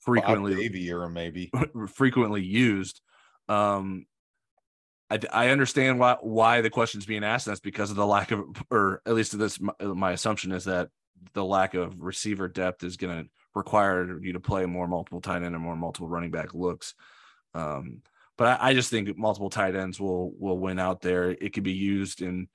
frequently 0.01 0.55
Davie 0.55 0.89
era 0.89 1.09
maybe 1.09 1.51
frequently 1.95 2.43
used. 2.43 3.01
Um, 3.49 4.07
I, 5.11 5.21
I 5.33 5.49
understand 5.49 5.99
why 5.99 6.17
why 6.21 6.61
the 6.61 6.71
question's 6.71 7.07
being 7.07 7.25
asked. 7.25 7.47
That's 7.47 7.61
because 7.61 7.91
of 7.91 7.97
the 7.97 8.07
lack 8.07 8.31
of, 8.31 8.45
or 8.71 9.03
at 9.07 9.15
least 9.15 9.39
this 9.39 9.61
my, 9.61 9.73
my 9.81 10.13
assumption 10.13 10.53
is 10.53 10.65
that 10.65 10.89
the 11.33 11.45
lack 11.45 11.75
of 11.75 12.01
receiver 12.01 12.49
depth 12.49 12.83
is 12.85 12.97
going 12.97 13.25
to 13.25 13.31
require 13.55 14.21
you 14.21 14.33
to 14.35 14.41
play 14.41 14.67
more 14.67 14.89
multiple 14.89 15.21
tight 15.21 15.43
end 15.43 15.55
and 15.55 15.61
more 15.61 15.77
multiple 15.77 16.09
running 16.09 16.31
back 16.31 16.55
looks. 16.55 16.95
Um, 17.55 18.03
but 18.37 18.61
I, 18.61 18.69
I, 18.69 18.75
just 18.75 18.91
think 18.91 19.17
multiple 19.17 19.49
tight 19.49 19.75
ends 19.75 19.99
will 19.99 20.33
will 20.39 20.59
win 20.59 20.79
out 20.79 21.01
there. 21.01 21.31
It 21.31 21.53
could 21.53 21.63
be 21.63 21.73
used 21.73 22.21
in 22.21 22.49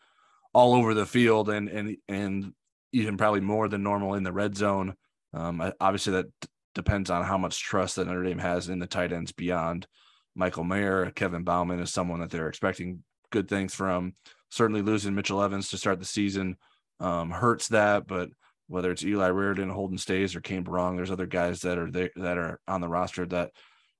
all 0.53 0.73
over 0.73 0.93
the 0.93 1.05
field 1.05 1.49
and 1.49 1.69
and 1.69 1.97
and 2.07 2.53
even 2.91 3.17
probably 3.17 3.39
more 3.39 3.67
than 3.67 3.83
normal 3.83 4.15
in 4.15 4.23
the 4.23 4.33
red 4.33 4.55
zone. 4.55 4.95
Um, 5.33 5.71
obviously, 5.79 6.13
that 6.13 6.25
d- 6.41 6.47
depends 6.75 7.09
on 7.09 7.23
how 7.23 7.37
much 7.37 7.63
trust 7.63 7.95
that 7.95 8.07
Notre 8.07 8.23
Dame 8.23 8.39
has 8.39 8.67
in 8.67 8.79
the 8.79 8.87
tight 8.87 9.13
ends 9.13 9.31
beyond 9.31 9.87
Michael 10.35 10.63
Mayer, 10.63 11.11
Kevin 11.11 11.43
Bauman 11.43 11.79
is 11.79 11.91
someone 11.91 12.19
that 12.21 12.29
they're 12.29 12.49
expecting 12.49 13.03
good 13.31 13.47
things 13.47 13.73
from. 13.73 14.13
Certainly 14.49 14.81
losing 14.81 15.15
Mitchell 15.15 15.41
Evans 15.41 15.69
to 15.69 15.77
start 15.77 15.99
the 15.99 16.05
season 16.05 16.57
um, 16.99 17.31
hurts 17.31 17.69
that, 17.69 18.07
but 18.07 18.29
whether 18.67 18.91
it's 18.91 19.03
Eli 19.03 19.29
Raridon, 19.29 19.71
Holden 19.71 19.97
Staes, 19.97 20.35
or 20.35 20.41
Cane 20.41 20.63
Berrong, 20.63 20.95
there's 20.95 21.11
other 21.11 21.25
guys 21.25 21.61
that 21.61 21.77
are 21.77 21.91
there 21.91 22.11
that 22.15 22.37
are 22.37 22.59
on 22.67 22.79
the 22.79 22.87
roster 22.87 23.25
that 23.27 23.51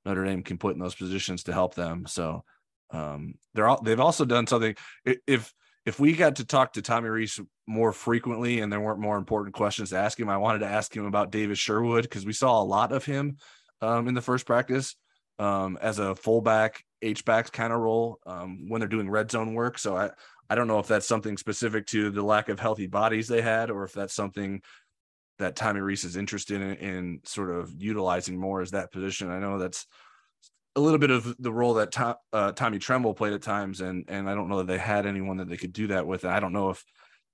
Notre 0.06 0.24
Dame 0.24 0.44
can 0.44 0.58
put 0.58 0.74
in 0.74 0.80
those 0.80 0.96
positions 0.96 1.44
to 1.44 1.54
help 1.54 1.76
them. 1.76 2.06
So 2.08 2.44
um, 2.92 3.36
they're 3.54 3.68
all 3.68 3.82
they've 3.82 4.00
also 4.00 4.24
done 4.24 4.48
something. 4.48 4.76
If 5.06 5.54
if 5.86 6.00
we 6.00 6.14
got 6.14 6.38
to 6.38 6.46
talk 6.46 6.74
to 6.74 6.82
Tommy 6.82 7.10
Rees 7.10 7.40
more 7.68 7.92
frequently 7.92 8.60
and 8.60 8.72
there 8.72 8.80
weren't 8.80 9.00
more 9.00 9.18
important 9.18 9.56
questions 9.56 9.90
to 9.90 9.98
ask 9.98 10.20
him, 10.20 10.30
I 10.30 10.38
wanted 10.38 10.60
to 10.60 10.68
ask 10.68 10.96
him 10.96 11.06
about 11.06 11.32
Davis 11.32 11.60
Sherwood 11.60 12.04
because 12.04 12.26
we 12.26 12.34
saw 12.34 12.62
a 12.62 12.64
lot 12.64 12.92
of 12.92 13.04
him 13.04 13.38
um, 13.82 14.08
in 14.08 14.14
the 14.14 14.22
first 14.22 14.46
practice 14.46 14.96
um, 15.42 15.78
as 15.82 15.98
a 15.98 16.14
fullback, 16.14 16.86
H 17.02 17.26
backs 17.26 17.50
kind 17.50 17.74
of 17.74 17.80
role 17.80 18.20
um, 18.28 18.70
when 18.70 18.80
they're 18.80 18.88
doing 18.88 19.10
red 19.10 19.32
zone 19.32 19.56
work. 19.56 19.80
So 19.80 19.98
I, 19.98 20.12
I 20.52 20.54
don't 20.56 20.68
know 20.68 20.78
if 20.78 20.88
that's 20.88 21.08
something 21.08 21.36
specific 21.36 21.88
to 21.88 22.12
the 22.12 22.22
lack 22.22 22.48
of 22.48 22.60
healthy 22.60 22.86
bodies 22.86 23.28
they 23.28 23.42
had, 23.42 23.72
or 23.72 23.84
if 23.84 23.92
that's 23.92 24.14
something 24.14 24.62
that 25.40 25.56
Tommy 25.56 25.80
Rees 25.80 26.04
is 26.04 26.16
interested 26.16 26.62
in, 26.62 26.76
in 26.76 27.20
sort 27.24 27.50
of 27.50 27.74
utilizing 27.82 28.40
more 28.40 28.62
as 28.62 28.72
that 28.72 28.92
position. 28.92 29.32
I 29.32 29.40
know 29.40 29.58
that's 29.58 29.88
a 30.76 30.80
little 30.80 31.00
bit 31.00 31.10
of 31.10 31.36
the 31.40 31.52
role 31.52 31.74
that 31.74 31.92
Tom, 31.92 32.16
uh, 32.32 32.52
Tommy 32.52 32.78
Tremble 32.78 33.16
played 33.16 33.34
at 33.34 33.42
times, 33.42 33.82
and 33.82 34.06
and 34.08 34.30
I 34.30 34.36
don't 34.36 34.48
know 34.48 34.60
that 34.60 34.68
they 34.68 34.78
had 34.78 35.08
anyone 35.08 35.38
that 35.38 35.50
they 35.50 35.58
could 35.58 35.74
do 35.74 35.88
that 35.88 36.06
with. 36.06 36.24
And 36.24 36.32
I 36.32 36.40
don't 36.40 36.54
know 36.54 36.70
if 36.70 36.86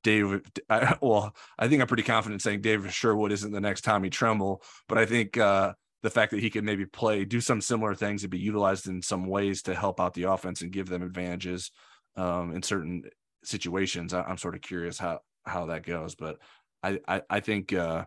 David, 0.04 0.46
I, 0.70 0.96
well, 1.02 1.36
I 1.60 1.68
think 1.68 1.82
I'm 1.82 1.88
pretty 1.88 2.04
confident 2.04 2.42
saying 2.42 2.62
David 2.62 2.94
Sherwood 2.94 3.34
isn't 3.34 3.52
the 3.52 3.60
next 3.60 3.82
Tommy 3.82 4.10
Tremble, 4.10 4.64
but 4.88 4.98
I 4.98 5.06
think 5.06 5.38
uh, 5.38 5.74
the 6.04 6.10
fact 6.10 6.32
that 6.32 6.42
he 6.42 6.50
could 6.50 6.64
maybe 6.64 6.86
play, 6.86 7.26
do 7.26 7.42
some 7.42 7.62
similar 7.62 7.96
things 7.96 8.24
and 8.24 8.32
be 8.32 8.38
utilized 8.38 8.88
in 8.88 9.02
some 9.02 9.26
ways 9.26 9.64
to 9.64 9.76
help 9.76 10.00
out 10.00 10.14
the 10.14 10.24
offense 10.24 10.62
and 10.62 10.72
give 10.72 10.88
them 10.88 11.02
advantages 11.02 11.72
um, 12.16 12.54
in 12.54 12.62
certain 12.62 13.04
situations. 13.44 14.14
I, 14.14 14.30
am 14.30 14.38
sort 14.38 14.56
of 14.56 14.62
curious 14.62 14.98
how 14.98 15.20
how 15.46 15.68
that 15.68 15.84
goes, 15.84 16.16
but 16.16 16.38
I 16.84 17.00
I, 17.08 17.22
I 17.30 17.40
think 17.40 17.74
uh, 17.74 18.06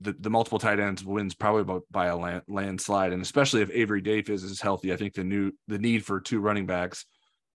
the 0.00 0.12
the 0.12 0.30
multiple 0.30 0.58
tight 0.58 0.80
ends 0.80 1.04
wins 1.04 1.34
probably 1.34 1.80
by 1.90 2.06
a 2.06 2.16
land, 2.16 2.42
landslide, 2.48 3.12
and 3.12 3.22
especially 3.22 3.62
if 3.62 3.70
Avery 3.70 4.00
Davis 4.00 4.42
is 4.42 4.60
healthy, 4.60 4.92
I 4.92 4.96
think 4.96 5.14
the 5.14 5.24
new 5.24 5.52
the 5.66 5.78
need 5.78 6.04
for 6.04 6.20
two 6.20 6.40
running 6.40 6.66
backs, 6.66 7.04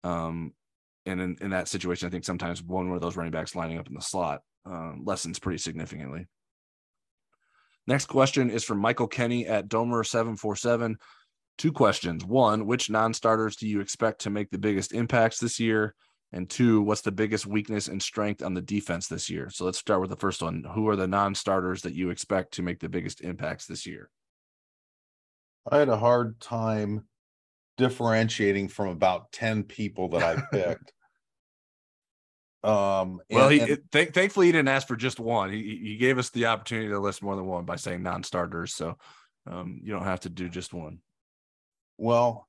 um, 0.04 0.52
and 1.06 1.20
in, 1.20 1.36
in 1.40 1.50
that 1.50 1.68
situation, 1.68 2.06
I 2.06 2.10
think 2.10 2.24
sometimes 2.24 2.62
one 2.62 2.90
of 2.90 3.00
those 3.00 3.16
running 3.16 3.32
backs 3.32 3.54
lining 3.54 3.78
up 3.78 3.88
in 3.88 3.94
the 3.94 4.00
slot 4.00 4.42
um, 4.66 5.02
lessens 5.04 5.38
pretty 5.38 5.58
significantly. 5.58 6.26
Next 7.86 8.06
question 8.06 8.50
is 8.50 8.64
from 8.64 8.78
Michael 8.78 9.08
Kenny 9.08 9.46
at 9.46 9.68
Domer747. 9.68 10.96
Two 11.58 11.72
questions. 11.72 12.24
One, 12.24 12.66
which 12.66 12.90
non 12.90 13.12
starters 13.12 13.56
do 13.56 13.66
you 13.68 13.80
expect 13.80 14.22
to 14.22 14.30
make 14.30 14.50
the 14.50 14.58
biggest 14.58 14.92
impacts 14.92 15.38
this 15.38 15.58
year? 15.58 15.94
And 16.32 16.48
two, 16.48 16.80
what's 16.80 17.02
the 17.02 17.12
biggest 17.12 17.46
weakness 17.46 17.88
and 17.88 18.02
strength 18.02 18.42
on 18.42 18.54
the 18.54 18.62
defense 18.62 19.06
this 19.06 19.28
year? 19.28 19.50
So 19.50 19.66
let's 19.66 19.78
start 19.78 20.00
with 20.00 20.10
the 20.10 20.16
first 20.16 20.42
one. 20.42 20.64
Who 20.74 20.88
are 20.88 20.96
the 20.96 21.06
non 21.06 21.34
starters 21.34 21.82
that 21.82 21.94
you 21.94 22.10
expect 22.10 22.54
to 22.54 22.62
make 22.62 22.80
the 22.80 22.88
biggest 22.88 23.20
impacts 23.20 23.66
this 23.66 23.86
year? 23.86 24.08
I 25.70 25.78
had 25.78 25.88
a 25.88 25.98
hard 25.98 26.40
time 26.40 27.04
differentiating 27.76 28.68
from 28.68 28.88
about 28.88 29.30
10 29.32 29.64
people 29.64 30.08
that 30.10 30.22
I 30.22 30.42
picked. 30.52 30.92
Um, 32.64 33.20
well, 33.30 33.48
and, 33.48 33.52
he 33.52 33.60
and, 33.60 33.82
th- 33.90 34.10
thankfully 34.10 34.46
he 34.46 34.52
didn't 34.52 34.68
ask 34.68 34.86
for 34.86 34.96
just 34.96 35.18
one. 35.18 35.50
He, 35.50 35.80
he 35.82 35.96
gave 35.96 36.18
us 36.18 36.30
the 36.30 36.46
opportunity 36.46 36.88
to 36.88 37.00
list 37.00 37.22
more 37.22 37.34
than 37.34 37.46
one 37.46 37.64
by 37.64 37.76
saying 37.76 38.02
non 38.02 38.22
starters. 38.22 38.74
So 38.74 38.96
um, 39.46 39.80
you 39.82 39.92
don't 39.92 40.04
have 40.04 40.20
to 40.20 40.28
do 40.28 40.48
just 40.48 40.72
one. 40.72 40.98
Well, 41.98 42.48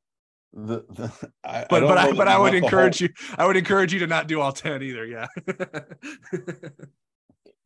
the, 0.53 0.85
the 0.89 1.11
I, 1.43 1.65
but 1.69 1.83
I 1.83 1.87
but 1.87 1.97
I 1.97 2.11
but 2.11 2.27
I 2.27 2.37
would 2.37 2.53
encourage 2.53 2.99
whole... 2.99 3.07
you 3.07 3.13
I 3.37 3.47
would 3.47 3.57
encourage 3.57 3.93
you 3.93 3.99
to 3.99 4.07
not 4.07 4.27
do 4.27 4.39
all 4.39 4.51
10 4.51 4.83
either. 4.83 5.05
Yeah. 5.05 5.27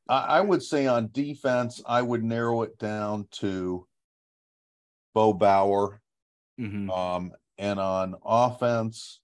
I, 0.10 0.20
I 0.20 0.42
would 0.42 0.64
say 0.64 0.88
on 0.88 1.10
defense, 1.12 1.82
I 1.86 2.02
would 2.02 2.24
narrow 2.24 2.62
it 2.62 2.78
down 2.78 3.28
to 3.32 3.86
Bo 5.14 5.34
Bauer. 5.34 6.02
Mm-hmm. 6.60 6.90
Um, 6.90 7.34
and 7.58 7.80
on 7.80 8.16
offense, 8.26 9.20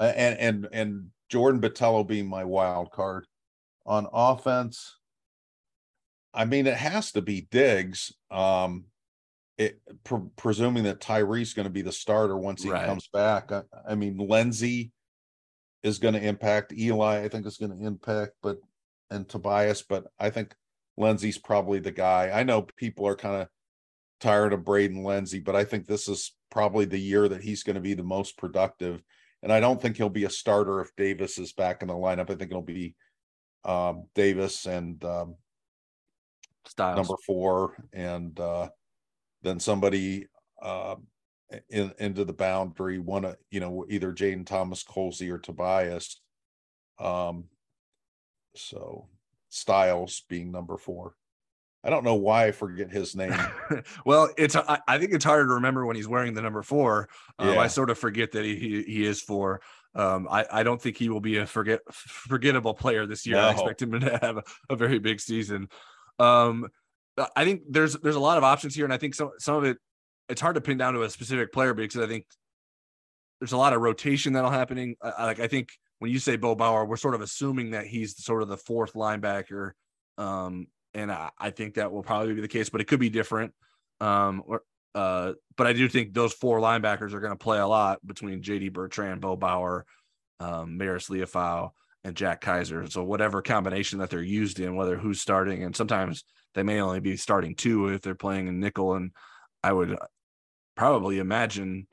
and 0.00 0.38
and 0.38 0.68
and 0.72 1.10
Jordan 1.30 1.60
Botelho 1.60 2.06
being 2.06 2.28
my 2.28 2.44
wild 2.44 2.90
card. 2.90 3.26
On 3.86 4.06
offense, 4.12 4.96
I 6.32 6.46
mean, 6.46 6.66
it 6.66 6.76
has 6.76 7.12
to 7.12 7.22
be 7.22 7.46
Diggs. 7.50 8.12
Um, 8.30 8.86
it, 9.58 9.80
pre- 10.02 10.30
presuming 10.36 10.84
that 10.84 11.00
Tyree's 11.00 11.54
going 11.54 11.64
to 11.64 11.70
be 11.70 11.82
the 11.82 11.92
starter 11.92 12.36
once 12.36 12.62
he 12.62 12.70
right. 12.70 12.86
comes 12.86 13.08
back. 13.08 13.52
I, 13.52 13.62
I 13.88 13.94
mean, 13.94 14.16
Lenzy 14.16 14.90
is 15.82 15.98
going 15.98 16.14
to 16.14 16.26
impact 16.26 16.72
Eli. 16.72 17.22
I 17.22 17.28
think 17.28 17.46
is 17.46 17.58
going 17.58 17.78
to 17.78 17.86
impact, 17.86 18.32
but 18.42 18.58
and 19.10 19.28
Tobias, 19.28 19.82
but 19.82 20.06
I 20.18 20.30
think 20.30 20.54
Lenzy's 20.96 21.38
probably 21.38 21.78
the 21.78 21.92
guy. 21.92 22.30
I 22.30 22.42
know 22.42 22.62
people 22.62 23.06
are 23.06 23.16
kind 23.16 23.42
of 23.42 23.48
tired 24.20 24.52
of 24.52 24.64
Braden 24.64 25.04
Lenzy, 25.04 25.40
but 25.40 25.54
I 25.54 25.64
think 25.64 25.86
this 25.86 26.08
is 26.08 26.34
probably 26.50 26.84
the 26.84 26.98
year 26.98 27.28
that 27.28 27.42
he's 27.42 27.62
going 27.62 27.74
to 27.74 27.80
be 27.80 27.94
the 27.94 28.02
most 28.02 28.36
productive. 28.38 29.02
And 29.44 29.52
I 29.52 29.60
don't 29.60 29.80
think 29.80 29.98
he'll 29.98 30.08
be 30.08 30.24
a 30.24 30.30
starter 30.30 30.80
if 30.80 30.96
Davis 30.96 31.36
is 31.36 31.52
back 31.52 31.82
in 31.82 31.88
the 31.88 31.94
lineup. 31.94 32.30
I 32.30 32.34
think 32.34 32.50
it'll 32.50 32.62
be 32.62 32.94
um, 33.62 34.06
Davis 34.14 34.64
and 34.64 35.04
um, 35.04 35.36
Styles. 36.66 36.96
number 36.96 37.14
four, 37.26 37.76
and 37.92 38.40
uh, 38.40 38.70
then 39.42 39.60
somebody 39.60 40.28
uh, 40.62 40.94
in, 41.68 41.92
into 41.98 42.24
the 42.24 42.32
boundary, 42.32 42.98
one, 42.98 43.26
uh, 43.26 43.34
you 43.50 43.60
know, 43.60 43.84
either 43.90 44.14
Jayden 44.14 44.46
Thomas, 44.46 44.82
Colzie, 44.82 45.30
or 45.30 45.38
Tobias. 45.38 46.22
Um, 46.98 47.44
so 48.56 49.08
Styles 49.50 50.22
being 50.26 50.52
number 50.52 50.78
four. 50.78 51.16
I 51.84 51.90
don't 51.90 52.04
know 52.04 52.14
why 52.14 52.46
I 52.46 52.52
forget 52.52 52.90
his 52.90 53.14
name. 53.14 53.34
well, 54.06 54.30
it's 54.38 54.56
I, 54.56 54.80
I, 54.88 54.98
think 54.98 55.12
it's 55.12 55.24
harder 55.24 55.46
to 55.46 55.54
remember 55.54 55.84
when 55.84 55.96
he's 55.96 56.08
wearing 56.08 56.32
the 56.32 56.40
number 56.40 56.62
four. 56.62 57.08
Um, 57.38 57.54
yeah. 57.54 57.60
I 57.60 57.66
sort 57.66 57.90
of 57.90 57.98
forget 57.98 58.32
that 58.32 58.44
he 58.44 58.56
he, 58.56 58.82
he 58.82 59.04
is 59.04 59.20
four. 59.20 59.60
Um, 59.94 60.26
I, 60.30 60.46
I 60.50 60.62
don't 60.62 60.80
think 60.80 60.96
he 60.96 61.10
will 61.10 61.20
be 61.20 61.36
a 61.36 61.46
forget 61.46 61.80
forgettable 61.92 62.74
player 62.74 63.06
this 63.06 63.26
year. 63.26 63.36
No. 63.36 63.48
I 63.48 63.52
expect 63.52 63.82
him 63.82 64.00
to 64.00 64.18
have 64.22 64.38
a, 64.38 64.42
a 64.70 64.76
very 64.76 64.98
big 64.98 65.20
season. 65.20 65.68
Um, 66.18 66.68
I 67.36 67.44
think 67.44 67.62
there's 67.68 67.94
there's 67.94 68.16
a 68.16 68.20
lot 68.20 68.38
of 68.38 68.44
options 68.44 68.74
here, 68.74 68.84
and 68.84 68.94
I 68.94 68.96
think 68.96 69.14
some 69.14 69.30
some 69.38 69.56
of 69.56 69.64
it 69.64 69.76
it's 70.28 70.40
hard 70.40 70.54
to 70.54 70.60
pin 70.60 70.78
down 70.78 70.94
to 70.94 71.02
a 71.02 71.10
specific 71.10 71.52
player 71.52 71.74
because 71.74 72.00
I 72.00 72.06
think 72.06 72.26
there's 73.40 73.52
a 73.52 73.56
lot 73.56 73.72
of 73.72 73.82
rotation 73.82 74.32
that'll 74.32 74.50
happening. 74.50 74.96
I, 75.02 75.26
like 75.26 75.40
I 75.40 75.48
think 75.48 75.68
when 75.98 76.10
you 76.10 76.18
say 76.18 76.36
Bo 76.36 76.54
Bauer, 76.54 76.84
we're 76.84 76.96
sort 76.96 77.14
of 77.14 77.20
assuming 77.20 77.70
that 77.70 77.86
he's 77.86 78.22
sort 78.22 78.42
of 78.42 78.48
the 78.48 78.56
fourth 78.56 78.94
linebacker, 78.94 79.72
um, 80.18 80.66
and 80.94 81.10
I, 81.10 81.30
I, 81.38 81.50
think 81.50 81.74
that 81.74 81.92
will 81.92 82.02
probably 82.02 82.34
be 82.34 82.40
the 82.40 82.48
case, 82.48 82.70
but 82.70 82.80
it 82.80 82.84
could 82.86 83.00
be 83.00 83.10
different. 83.10 83.52
Um, 84.00 84.42
or, 84.46 84.62
uh, 84.94 85.32
but 85.56 85.66
I 85.66 85.72
do 85.72 85.88
think 85.88 86.14
those 86.14 86.32
four 86.32 86.60
linebackers 86.60 87.12
are 87.12 87.20
going 87.20 87.32
to 87.32 87.36
play 87.36 87.58
a 87.58 87.66
lot 87.66 88.04
between 88.06 88.42
J.D. 88.42 88.68
Bertrand, 88.68 89.20
Bo 89.20 89.36
Bauer, 89.36 89.86
um, 90.40 90.78
Marist 90.78 91.10
Liufau, 91.10 91.70
and 92.04 92.14
Jack 92.14 92.42
Kiser. 92.42 92.86
So 92.90 93.02
whatever 93.02 93.42
combination 93.42 93.98
that 93.98 94.10
they're 94.10 94.22
used 94.22 94.60
in, 94.60 94.76
whether 94.76 94.96
who's 94.96 95.20
starting, 95.20 95.64
and 95.64 95.74
sometimes 95.74 96.24
they 96.54 96.62
may 96.62 96.80
only 96.80 97.00
be 97.00 97.16
starting 97.16 97.54
two 97.54 97.88
if 97.88 98.02
they're 98.02 98.14
playing 98.14 98.46
in 98.46 98.60
nickel. 98.60 98.94
And 98.94 99.10
I 99.62 99.72
would 99.72 99.98
probably 100.76 101.18
imagine 101.18 101.86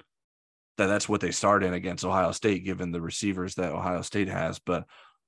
that 0.78 0.88
that's 0.88 1.10
what 1.10 1.22
they 1.22 1.32
start 1.32 1.64
in 1.64 1.74
against 1.74 2.06
Ohio 2.06 2.32
State, 2.32 2.66
given 2.66 2.92
the 2.92 3.02
receivers 3.02 3.56
that 3.56 3.72
Ohio 3.72 4.02
State 4.02 4.28
has. 4.28 4.60
But 4.60 4.86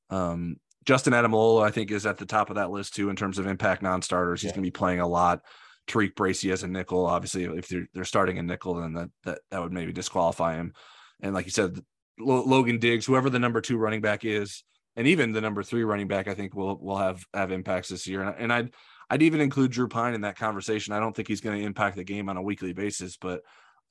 um, 0.09 0.57
Justin 0.85 1.13
Ademilola, 1.13 1.63
I 1.63 1.71
think, 1.71 1.91
is 1.91 2.05
at 2.05 2.17
the 2.17 2.25
top 2.25 2.49
of 2.49 2.55
that 2.55 2.71
list 2.71 2.95
too 2.95 3.09
in 3.09 3.15
terms 3.15 3.37
of 3.37 3.47
impact 3.47 3.81
non-starters. 3.81 4.41
He's 4.41 4.49
yeah. 4.49 4.55
going 4.55 4.63
to 4.63 4.67
be 4.67 4.71
playing 4.71 4.99
a 4.99 5.07
lot. 5.07 5.41
TaRiq 5.87 6.15
Bracy 6.15 6.51
as 6.51 6.63
a 6.63 6.67
nickel. 6.67 7.05
Obviously, 7.05 7.43
if 7.43 7.67
they're, 7.67 7.87
they're 7.93 8.05
starting 8.05 8.37
a 8.37 8.43
nickel, 8.43 8.75
then 8.75 8.93
that, 8.93 9.09
that 9.23 9.39
that 9.51 9.61
would 9.61 9.73
maybe 9.73 9.91
disqualify 9.91 10.55
him. 10.55 10.73
And 11.21 11.33
like 11.33 11.45
you 11.45 11.51
said, 11.51 11.79
Logan 12.19 12.79
Diggs, 12.79 13.05
whoever 13.05 13.29
the 13.29 13.39
number 13.39 13.59
two 13.59 13.77
running 13.77 14.01
back 14.01 14.23
is, 14.23 14.63
and 14.95 15.07
even 15.07 15.33
the 15.33 15.41
number 15.41 15.63
three 15.63 15.83
running 15.83 16.07
back, 16.07 16.27
I 16.27 16.35
think 16.35 16.53
will 16.53 16.77
will 16.79 16.97
have 16.97 17.23
have 17.33 17.51
impacts 17.51 17.89
this 17.89 18.07
year. 18.07 18.21
And, 18.21 18.35
and 18.37 18.53
I'd 18.53 18.73
I'd 19.09 19.23
even 19.23 19.41
include 19.41 19.71
Drew 19.71 19.87
Pyne 19.87 20.13
in 20.13 20.21
that 20.21 20.37
conversation. 20.37 20.93
I 20.93 20.99
don't 20.99 21.15
think 21.15 21.27
he's 21.27 21.41
going 21.41 21.59
to 21.59 21.65
impact 21.65 21.97
the 21.97 22.03
game 22.03 22.29
on 22.29 22.37
a 22.37 22.41
weekly 22.41 22.73
basis, 22.73 23.17
but 23.17 23.41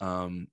um, 0.00 0.46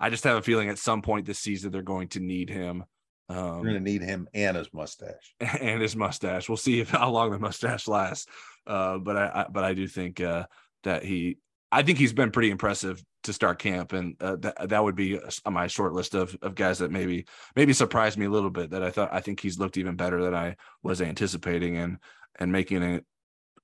I 0.00 0.10
just 0.10 0.24
have 0.24 0.36
a 0.36 0.42
feeling 0.42 0.68
at 0.68 0.78
some 0.78 1.02
point 1.02 1.26
this 1.26 1.38
season 1.38 1.70
they're 1.70 1.82
going 1.82 2.08
to 2.08 2.20
need 2.20 2.50
him. 2.50 2.84
Um, 3.28 3.36
You're 3.36 3.72
going 3.72 3.74
to 3.74 3.80
need 3.80 4.02
him 4.02 4.28
and 4.34 4.56
his 4.56 4.72
mustache. 4.72 5.34
And 5.60 5.80
his 5.80 5.96
mustache. 5.96 6.48
We'll 6.48 6.56
see 6.56 6.80
if 6.80 6.90
how 6.90 7.10
long 7.10 7.30
the 7.30 7.38
mustache 7.38 7.88
lasts. 7.88 8.26
Uh, 8.66 8.98
but 8.98 9.16
I, 9.16 9.30
I, 9.34 9.46
but 9.50 9.64
I 9.64 9.74
do 9.74 9.86
think 9.86 10.20
uh, 10.20 10.46
that 10.84 11.04
he. 11.04 11.38
I 11.72 11.82
think 11.82 11.98
he's 11.98 12.12
been 12.12 12.30
pretty 12.30 12.50
impressive 12.50 13.02
to 13.24 13.32
start 13.32 13.58
camp, 13.58 13.92
and 13.92 14.14
uh, 14.20 14.36
that 14.36 14.68
that 14.68 14.84
would 14.84 14.94
be 14.94 15.18
on 15.44 15.52
my 15.52 15.66
short 15.66 15.92
list 15.92 16.14
of 16.14 16.36
of 16.40 16.54
guys 16.54 16.78
that 16.78 16.92
maybe 16.92 17.26
maybe 17.56 17.72
surprised 17.72 18.16
me 18.16 18.26
a 18.26 18.30
little 18.30 18.50
bit. 18.50 18.70
That 18.70 18.84
I 18.84 18.90
thought 18.90 19.12
I 19.12 19.20
think 19.20 19.40
he's 19.40 19.58
looked 19.58 19.76
even 19.76 19.96
better 19.96 20.22
than 20.22 20.34
I 20.34 20.56
was 20.84 21.02
anticipating, 21.02 21.76
and 21.76 21.98
and 22.38 22.52
making 22.52 22.82
it 22.82 23.04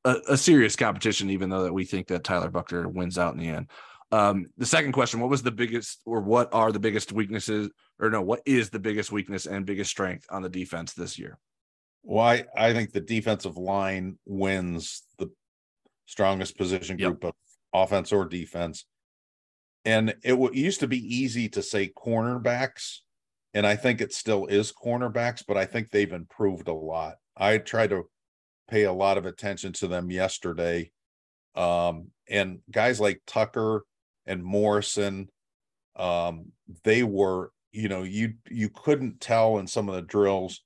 a, 0.05 0.17
a, 0.31 0.37
serious 0.37 0.77
competition, 0.77 1.31
even 1.31 1.51
though 1.51 1.65
that 1.65 1.73
we 1.73 1.85
think 1.85 2.09
that 2.09 2.25
Tyler 2.25 2.51
Buchner 2.51 2.89
wins 2.89 3.19
out 3.19 3.35
in 3.35 3.41
the 3.41 3.49
end. 3.49 3.71
Um, 4.13 4.47
the 4.57 4.67
second 4.67 4.93
question: 4.93 5.21
What 5.21 5.31
was 5.31 5.43
the 5.43 5.51
biggest, 5.53 6.01
or 6.05 6.21
what 6.21 6.53
are 6.53 6.73
the 6.73 6.81
biggest 6.81 7.13
weaknesses, 7.13 7.71
or 8.01 8.11
no, 8.11 8.23
what 8.23 8.41
is 8.47 8.71
the 8.71 8.79
biggest 8.79 9.13
weakness 9.13 9.47
and 9.47 9.67
biggest 9.67 9.91
strength 9.91 10.27
on 10.31 10.43
the 10.43 10.49
defense 10.49 10.95
this 10.95 11.19
year? 11.19 11.39
Well, 12.03 12.25
I, 12.25 12.45
I 12.57 12.73
think 12.73 12.93
the 12.93 13.01
defensive 13.01 13.57
line 13.57 14.19
wins 14.25 15.03
the 15.19 15.31
strongest 16.07 16.57
position 16.57 16.97
group 16.97 17.23
yep. 17.23 17.35
of 17.75 17.83
offense 17.83 18.13
or 18.13 18.25
defense. 18.27 18.87
And 19.85 20.15
it, 20.25 20.31
w- 20.31 20.53
used 20.53 20.81
to 20.81 20.89
be 20.89 20.99
easy 20.99 21.49
to 21.51 21.63
say 21.63 21.89
cornerbacks, 21.89 22.99
and 23.55 23.67
I 23.67 23.77
think 23.77 24.01
it 24.01 24.13
still 24.13 24.47
is 24.47 24.73
cornerbacks, 24.73 25.43
but 25.47 25.57
I 25.57 25.67
think 25.67 25.91
they've 25.91 26.13
improved 26.13 26.69
a 26.69 26.75
lot. 26.75 27.17
I 27.37 27.59
tried 27.59 27.91
to 27.91 28.09
pay 28.69 28.85
a 28.85 28.93
lot 28.93 29.19
of 29.19 29.27
attention 29.27 29.73
to 29.75 29.89
them 29.89 30.11
yesterday. 30.11 30.91
Um, 31.55 32.09
and 32.29 32.61
guys 32.71 33.01
like 33.01 33.23
Tucker 33.27 33.85
and 34.27 34.45
Morrison, 34.45 35.29
um, 35.97 36.53
they 36.85 37.03
were, 37.03 37.51
you 37.73 37.89
know, 37.89 38.03
you 38.03 38.35
you 38.51 38.69
couldn't 38.69 39.21
tell 39.21 39.59
in 39.59 39.67
some 39.67 39.89
of 39.89 39.95
the 39.95 40.03
drills 40.03 40.63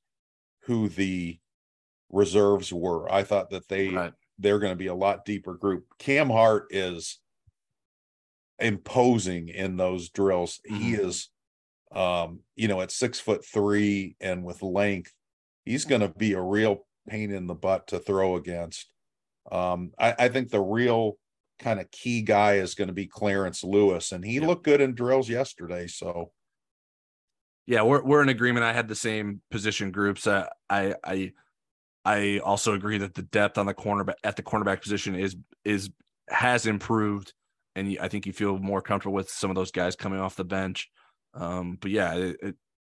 who 0.62 0.88
the 0.88 1.38
reserves 2.10 2.72
were. 2.72 3.10
I 3.12 3.22
thought 3.22 3.50
that 3.50 3.68
they 3.68 3.88
right. 3.88 4.12
they're 4.38 4.58
going 4.58 4.72
to 4.72 4.76
be 4.76 4.86
a 4.86 4.94
lot 4.94 5.24
deeper 5.24 5.54
group. 5.54 5.84
Cam 5.98 6.30
Hart 6.30 6.66
is 6.70 7.20
imposing 8.58 9.48
in 9.48 9.76
those 9.76 10.10
drills. 10.10 10.60
Mm-hmm. 10.70 10.82
He 10.82 10.94
is 10.94 11.28
um, 11.94 12.40
you 12.56 12.68
know, 12.68 12.80
at 12.80 12.90
six 12.90 13.20
foot 13.20 13.44
three 13.44 14.16
and 14.20 14.44
with 14.44 14.62
length, 14.62 15.12
he's 15.64 15.84
going 15.84 16.00
to 16.00 16.08
be 16.08 16.32
a 16.32 16.40
real 16.40 16.84
pain 17.08 17.30
in 17.30 17.46
the 17.46 17.54
butt 17.54 17.88
to 17.88 18.00
throw 18.00 18.36
against. 18.36 18.90
Um, 19.50 19.92
I, 19.98 20.14
I 20.18 20.28
think 20.28 20.50
the 20.50 20.60
real 20.60 21.16
kind 21.60 21.78
of 21.78 21.90
key 21.92 22.22
guy 22.22 22.54
is 22.54 22.74
going 22.74 22.88
to 22.88 22.94
be 22.94 23.06
Clarence 23.06 23.62
Lewis, 23.62 24.10
and 24.10 24.24
he 24.24 24.34
yep. 24.34 24.44
looked 24.44 24.64
good 24.64 24.80
in 24.80 24.94
drills 24.94 25.28
yesterday. 25.28 25.86
So, 25.86 26.32
yeah, 27.66 27.82
we're 27.82 28.02
we're 28.02 28.22
in 28.22 28.28
agreement. 28.28 28.64
I 28.64 28.72
had 28.72 28.88
the 28.88 28.94
same 28.94 29.40
position 29.50 29.90
groups. 29.90 30.26
Uh, 30.26 30.48
I 30.68 30.94
I 31.04 31.32
I 32.04 32.40
also 32.44 32.74
agree 32.74 32.98
that 32.98 33.14
the 33.14 33.22
depth 33.22 33.56
on 33.56 33.66
the 33.66 33.74
cornerback 33.74 34.14
at 34.22 34.36
the 34.36 34.42
cornerback 34.42 34.82
position 34.82 35.14
is 35.14 35.36
is 35.64 35.90
has 36.28 36.66
improved, 36.66 37.32
and 37.74 37.96
I 38.00 38.08
think 38.08 38.26
you 38.26 38.32
feel 38.32 38.58
more 38.58 38.82
comfortable 38.82 39.14
with 39.14 39.30
some 39.30 39.50
of 39.50 39.56
those 39.56 39.70
guys 39.70 39.96
coming 39.96 40.20
off 40.20 40.36
the 40.36 40.44
bench. 40.44 40.90
Um, 41.32 41.78
but 41.80 41.90
yeah, 41.90 42.14
it, 42.14 42.36
it, 42.42 42.54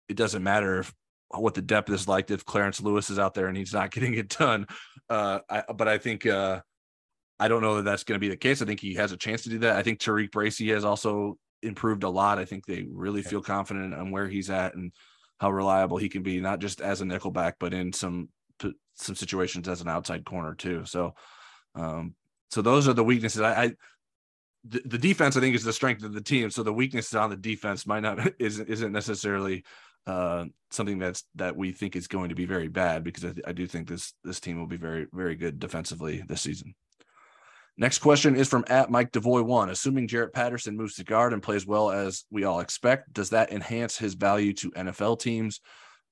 it 0.08 0.16
doesn't 0.16 0.42
matter 0.42 0.80
if 0.80 0.92
what 1.30 1.54
the 1.54 1.62
depth 1.62 1.90
is 1.90 2.06
like 2.06 2.30
if 2.30 2.44
Clarence 2.44 2.80
Lewis 2.80 3.10
is 3.10 3.18
out 3.18 3.34
there 3.34 3.46
and 3.46 3.56
he's 3.56 3.72
not 3.72 3.90
getting 3.92 4.14
it 4.14 4.28
done. 4.28 4.66
Uh, 5.08 5.40
I, 5.48 5.62
but 5.72 5.88
I 5.88 5.98
think 5.98 6.26
uh, 6.26 6.60
I 7.38 7.48
don't 7.48 7.62
know 7.62 7.76
that 7.76 7.84
that's 7.84 8.04
going 8.04 8.16
to 8.16 8.24
be 8.24 8.28
the 8.28 8.36
case. 8.36 8.62
I 8.62 8.64
think 8.64 8.80
he 8.80 8.94
has 8.94 9.12
a 9.12 9.16
chance 9.16 9.42
to 9.42 9.50
do 9.50 9.58
that. 9.60 9.76
I 9.76 9.82
think 9.82 10.00
TaRiq 10.00 10.32
Bracy 10.32 10.70
has 10.70 10.84
also 10.84 11.38
improved 11.62 12.02
a 12.02 12.08
lot. 12.08 12.38
I 12.38 12.44
think 12.44 12.66
they 12.66 12.86
really 12.90 13.22
feel 13.22 13.42
confident 13.42 13.94
on 13.94 14.10
where 14.10 14.28
he's 14.28 14.50
at 14.50 14.74
and 14.74 14.92
how 15.38 15.50
reliable 15.50 15.96
he 15.96 16.08
can 16.08 16.22
be, 16.22 16.40
not 16.40 16.60
just 16.60 16.80
as 16.80 17.00
a 17.00 17.04
nickelback, 17.04 17.54
but 17.58 17.74
in 17.74 17.92
some 17.92 18.28
some 18.96 19.14
situations 19.14 19.68
as 19.68 19.80
an 19.80 19.88
outside 19.88 20.24
corner 20.24 20.54
too. 20.54 20.84
So, 20.84 21.14
um, 21.74 22.14
so 22.50 22.62
those 22.62 22.88
are 22.88 22.92
the 22.92 23.04
weaknesses. 23.04 23.40
I, 23.40 23.64
I 23.64 23.72
the, 24.64 24.82
the 24.84 24.98
defense 24.98 25.36
I 25.36 25.40
think 25.40 25.54
is 25.54 25.64
the 25.64 25.72
strength 25.72 26.02
of 26.02 26.12
the 26.12 26.20
team. 26.20 26.50
So 26.50 26.62
the 26.62 26.72
weaknesses 26.72 27.14
on 27.14 27.30
the 27.30 27.36
defense 27.36 27.86
might 27.86 28.00
not 28.00 28.18
isn't 28.38 28.68
isn't 28.68 28.92
necessarily 28.92 29.64
uh, 30.06 30.46
something 30.70 30.98
that's 30.98 31.24
that 31.34 31.56
we 31.56 31.72
think 31.72 31.96
is 31.96 32.08
going 32.08 32.30
to 32.30 32.34
be 32.34 32.46
very 32.46 32.68
bad 32.68 33.04
because 33.04 33.24
I, 33.24 33.32
I 33.46 33.52
do 33.52 33.66
think 33.66 33.88
this 33.88 34.14
this 34.24 34.40
team 34.40 34.58
will 34.58 34.66
be 34.66 34.76
very 34.76 35.06
very 35.12 35.36
good 35.36 35.58
defensively 35.58 36.22
this 36.26 36.42
season. 36.42 36.74
Next 37.78 37.98
question 37.98 38.36
is 38.36 38.48
from 38.48 38.64
at 38.68 38.90
Mike 38.90 39.12
Devoy 39.12 39.42
one. 39.42 39.68
Assuming 39.68 40.08
Jarrett 40.08 40.32
Patterson 40.32 40.76
moves 40.76 40.94
to 40.94 41.04
guard 41.04 41.34
and 41.34 41.42
plays 41.42 41.66
well 41.66 41.90
as 41.90 42.24
we 42.30 42.44
all 42.44 42.60
expect, 42.60 43.12
does 43.12 43.30
that 43.30 43.52
enhance 43.52 43.98
his 43.98 44.14
value 44.14 44.54
to 44.54 44.70
NFL 44.70 45.20
teams? 45.20 45.60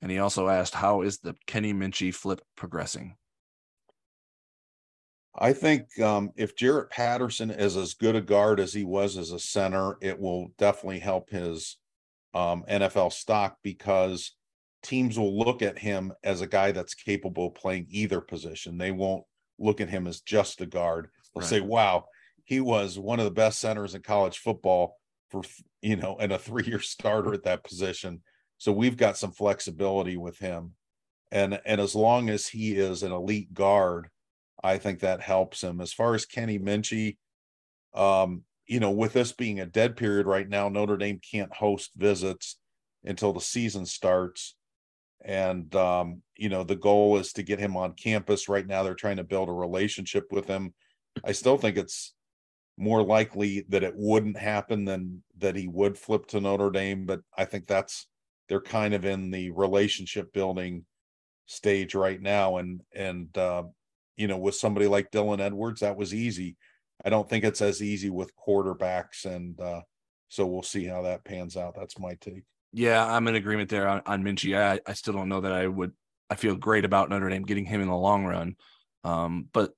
And 0.02 0.10
he 0.10 0.18
also 0.18 0.48
asked, 0.48 0.74
how 0.74 1.00
is 1.00 1.18
the 1.18 1.34
Kenny 1.46 1.72
Minchey 1.72 2.12
flip 2.12 2.42
progressing? 2.54 3.16
I 5.36 5.54
think 5.54 5.98
um, 6.00 6.30
if 6.36 6.54
Jarrett 6.54 6.90
Patterson 6.90 7.50
is 7.50 7.76
as 7.76 7.94
good 7.94 8.14
a 8.14 8.20
guard 8.20 8.60
as 8.60 8.72
he 8.72 8.84
was 8.84 9.16
as 9.16 9.32
a 9.32 9.38
center, 9.38 9.96
it 10.02 10.18
will 10.18 10.52
definitely 10.58 11.00
help 11.00 11.30
his 11.30 11.78
um, 12.34 12.64
NFL 12.68 13.12
stock 13.12 13.56
because 13.62 14.36
teams 14.82 15.18
will 15.18 15.36
look 15.36 15.62
at 15.62 15.78
him 15.78 16.12
as 16.22 16.40
a 16.40 16.46
guy 16.46 16.70
that's 16.70 16.94
capable 16.94 17.48
of 17.48 17.54
playing 17.54 17.86
either 17.88 18.20
position. 18.20 18.76
They 18.76 18.92
won't 18.92 19.24
look 19.58 19.80
at 19.80 19.88
him 19.88 20.06
as 20.06 20.20
just 20.20 20.60
a 20.60 20.66
guard. 20.66 21.08
They'll 21.34 21.42
right. 21.42 21.50
say, 21.50 21.60
wow, 21.60 22.06
he 22.44 22.60
was 22.60 22.98
one 22.98 23.18
of 23.18 23.24
the 23.24 23.30
best 23.30 23.58
centers 23.58 23.94
in 23.94 24.02
college 24.02 24.38
football 24.38 24.96
for, 25.30 25.42
you 25.82 25.96
know, 25.96 26.16
and 26.18 26.32
a 26.32 26.38
three 26.38 26.64
year 26.64 26.80
starter 26.80 27.32
at 27.32 27.44
that 27.44 27.64
position. 27.64 28.22
So 28.58 28.72
we've 28.72 28.96
got 28.96 29.16
some 29.16 29.32
flexibility 29.32 30.16
with 30.16 30.38
him. 30.38 30.72
And, 31.32 31.60
and 31.66 31.80
as 31.80 31.94
long 31.94 32.30
as 32.30 32.46
he 32.46 32.76
is 32.76 33.02
an 33.02 33.12
elite 33.12 33.52
guard, 33.52 34.08
I 34.62 34.78
think 34.78 35.00
that 35.00 35.20
helps 35.20 35.62
him. 35.62 35.80
As 35.80 35.92
far 35.92 36.14
as 36.14 36.24
Kenny 36.24 36.58
Minchey, 36.58 37.16
um, 37.92 38.44
you 38.66 38.80
know, 38.80 38.92
with 38.92 39.12
this 39.12 39.32
being 39.32 39.60
a 39.60 39.66
dead 39.66 39.96
period 39.96 40.26
right 40.26 40.48
now, 40.48 40.68
Notre 40.68 40.96
Dame 40.96 41.20
can't 41.20 41.52
host 41.52 41.90
visits 41.96 42.58
until 43.04 43.32
the 43.32 43.40
season 43.40 43.84
starts. 43.84 44.54
And, 45.24 45.74
um, 45.74 46.22
you 46.36 46.48
know, 46.48 46.64
the 46.64 46.76
goal 46.76 47.18
is 47.18 47.32
to 47.34 47.42
get 47.42 47.58
him 47.58 47.76
on 47.76 47.92
campus. 47.92 48.48
Right 48.48 48.66
now, 48.66 48.82
they're 48.82 48.94
trying 48.94 49.16
to 49.16 49.24
build 49.24 49.48
a 49.48 49.52
relationship 49.52 50.26
with 50.30 50.46
him. 50.46 50.72
I 51.22 51.32
still 51.32 51.58
think 51.58 51.76
it's 51.76 52.14
more 52.76 53.02
likely 53.02 53.64
that 53.68 53.84
it 53.84 53.94
wouldn't 53.94 54.36
happen 54.36 54.84
than 54.84 55.22
that 55.38 55.56
he 55.56 55.68
would 55.68 55.96
flip 55.96 56.26
to 56.26 56.40
Notre 56.40 56.70
Dame. 56.70 57.06
But 57.06 57.20
I 57.36 57.44
think 57.44 57.66
that's, 57.66 58.06
they're 58.48 58.60
kind 58.60 58.94
of 58.94 59.04
in 59.04 59.30
the 59.30 59.50
relationship 59.50 60.32
building 60.32 60.84
stage 61.46 61.94
right 61.94 62.20
now. 62.20 62.56
And, 62.56 62.80
and, 62.94 63.36
uh, 63.38 63.64
you 64.16 64.26
know, 64.26 64.38
with 64.38 64.54
somebody 64.54 64.86
like 64.86 65.10
Dylan 65.10 65.40
Edwards, 65.40 65.80
that 65.80 65.96
was 65.96 66.14
easy 66.14 66.56
I 67.04 67.10
don't 67.10 67.28
think 67.28 67.44
it's 67.44 67.62
as 67.62 67.82
easy 67.82 68.10
with 68.10 68.36
quarterbacks, 68.36 69.24
and 69.24 69.58
uh, 69.60 69.82
so 70.28 70.46
we'll 70.46 70.62
see 70.62 70.84
how 70.84 71.02
that 71.02 71.24
pans 71.24 71.56
out. 71.56 71.74
That's 71.76 71.98
my 71.98 72.14
take. 72.20 72.44
Yeah, 72.72 73.04
I'm 73.04 73.28
in 73.28 73.34
agreement 73.34 73.70
there 73.70 73.88
on, 73.88 74.02
on 74.06 74.22
Minchey. 74.22 74.58
I, 74.58 74.80
I 74.86 74.94
still 74.94 75.14
don't 75.14 75.28
know 75.28 75.40
that 75.40 75.52
I 75.52 75.66
would. 75.66 75.92
I 76.30 76.36
feel 76.36 76.56
great 76.56 76.84
about 76.84 77.10
Notre 77.10 77.28
Dame 77.28 77.44
getting 77.44 77.66
him 77.66 77.80
in 77.80 77.88
the 77.88 77.96
long 77.96 78.24
run, 78.24 78.56
um, 79.04 79.48
but 79.52 79.72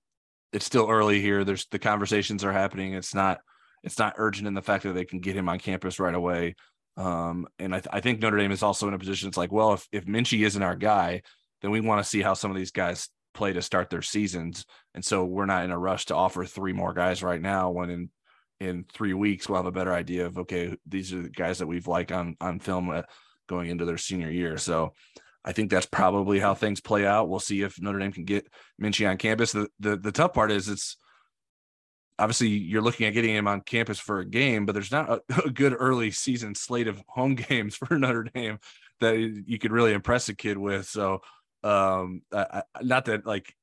it's 0.56 0.64
still 0.64 0.88
early 0.88 1.20
here. 1.20 1.44
There's 1.44 1.66
the 1.66 1.78
conversations 1.78 2.42
are 2.42 2.52
happening. 2.52 2.94
It's 2.94 3.14
not 3.14 3.40
it's 3.82 3.98
not 3.98 4.14
urgent 4.16 4.48
in 4.48 4.54
the 4.54 4.62
fact 4.62 4.84
that 4.84 4.94
they 4.94 5.04
can 5.04 5.20
get 5.20 5.36
him 5.36 5.50
on 5.50 5.58
campus 5.58 6.00
right 6.00 6.14
away. 6.14 6.56
Um, 6.96 7.46
and 7.58 7.74
I, 7.74 7.80
th- 7.80 7.92
I 7.92 8.00
think 8.00 8.20
Notre 8.20 8.38
Dame 8.38 8.52
is 8.52 8.62
also 8.62 8.88
in 8.88 8.94
a 8.94 8.98
position. 8.98 9.28
It's 9.28 9.36
like, 9.36 9.52
well, 9.52 9.74
if 9.74 9.86
if 9.92 10.06
Minchey 10.06 10.46
isn't 10.46 10.62
our 10.62 10.74
guy, 10.74 11.20
then 11.60 11.70
we 11.70 11.80
want 11.80 12.02
to 12.02 12.08
see 12.08 12.22
how 12.22 12.32
some 12.32 12.50
of 12.50 12.56
these 12.56 12.70
guys 12.70 13.10
play 13.34 13.52
to 13.52 13.60
start 13.60 13.90
their 13.90 14.00
seasons. 14.00 14.64
And 14.94 15.04
so 15.04 15.26
we're 15.26 15.44
not 15.44 15.64
in 15.64 15.72
a 15.72 15.78
rush 15.78 16.06
to 16.06 16.16
offer 16.16 16.46
three 16.46 16.72
more 16.72 16.94
guys 16.94 17.22
right 17.22 17.40
now 17.40 17.70
when 17.70 17.90
in 17.90 18.10
in 18.58 18.86
three 18.90 19.12
weeks 19.12 19.50
we'll 19.50 19.58
have 19.58 19.66
a 19.66 19.72
better 19.72 19.92
idea 19.92 20.24
of 20.24 20.38
okay, 20.38 20.74
these 20.86 21.12
are 21.12 21.20
the 21.20 21.28
guys 21.28 21.58
that 21.58 21.66
we've 21.66 21.86
liked 21.86 22.12
on 22.12 22.34
on 22.40 22.60
film 22.60 22.88
uh, 22.88 23.02
going 23.46 23.68
into 23.68 23.84
their 23.84 23.98
senior 23.98 24.30
year. 24.30 24.56
So 24.56 24.94
I 25.46 25.52
think 25.52 25.70
that's 25.70 25.86
probably 25.86 26.40
how 26.40 26.54
things 26.54 26.80
play 26.80 27.06
out. 27.06 27.28
We'll 27.28 27.38
see 27.38 27.62
if 27.62 27.80
Notre 27.80 28.00
Dame 28.00 28.12
can 28.12 28.24
get 28.24 28.48
Minchey 28.82 29.08
on 29.08 29.16
campus. 29.16 29.52
The 29.52 29.68
the, 29.78 29.96
the 29.96 30.12
tough 30.12 30.34
part 30.34 30.50
is 30.50 30.68
it's 30.68 30.96
obviously 32.18 32.48
you're 32.48 32.82
looking 32.82 33.06
at 33.06 33.14
getting 33.14 33.34
him 33.34 33.46
on 33.46 33.60
campus 33.60 34.00
for 34.00 34.18
a 34.18 34.26
game, 34.26 34.66
but 34.66 34.72
there's 34.72 34.90
not 34.90 35.08
a, 35.08 35.22
a, 35.46 35.50
good 35.50 35.74
early 35.78 36.10
season 36.10 36.54
slate 36.54 36.88
of 36.88 37.00
home 37.08 37.34
games 37.48 37.76
for 37.76 37.96
Notre 37.98 38.24
Dame 38.24 38.58
that 39.00 39.16
you 39.18 39.58
could 39.58 39.72
really 39.72 39.92
impress 39.92 40.28
a 40.28 40.34
kid 40.34 40.58
with. 40.58 40.86
So 40.86 41.20
um 41.62 42.22
I, 42.32 42.62
not 42.82 43.06
that 43.06 43.26
like 43.26 43.54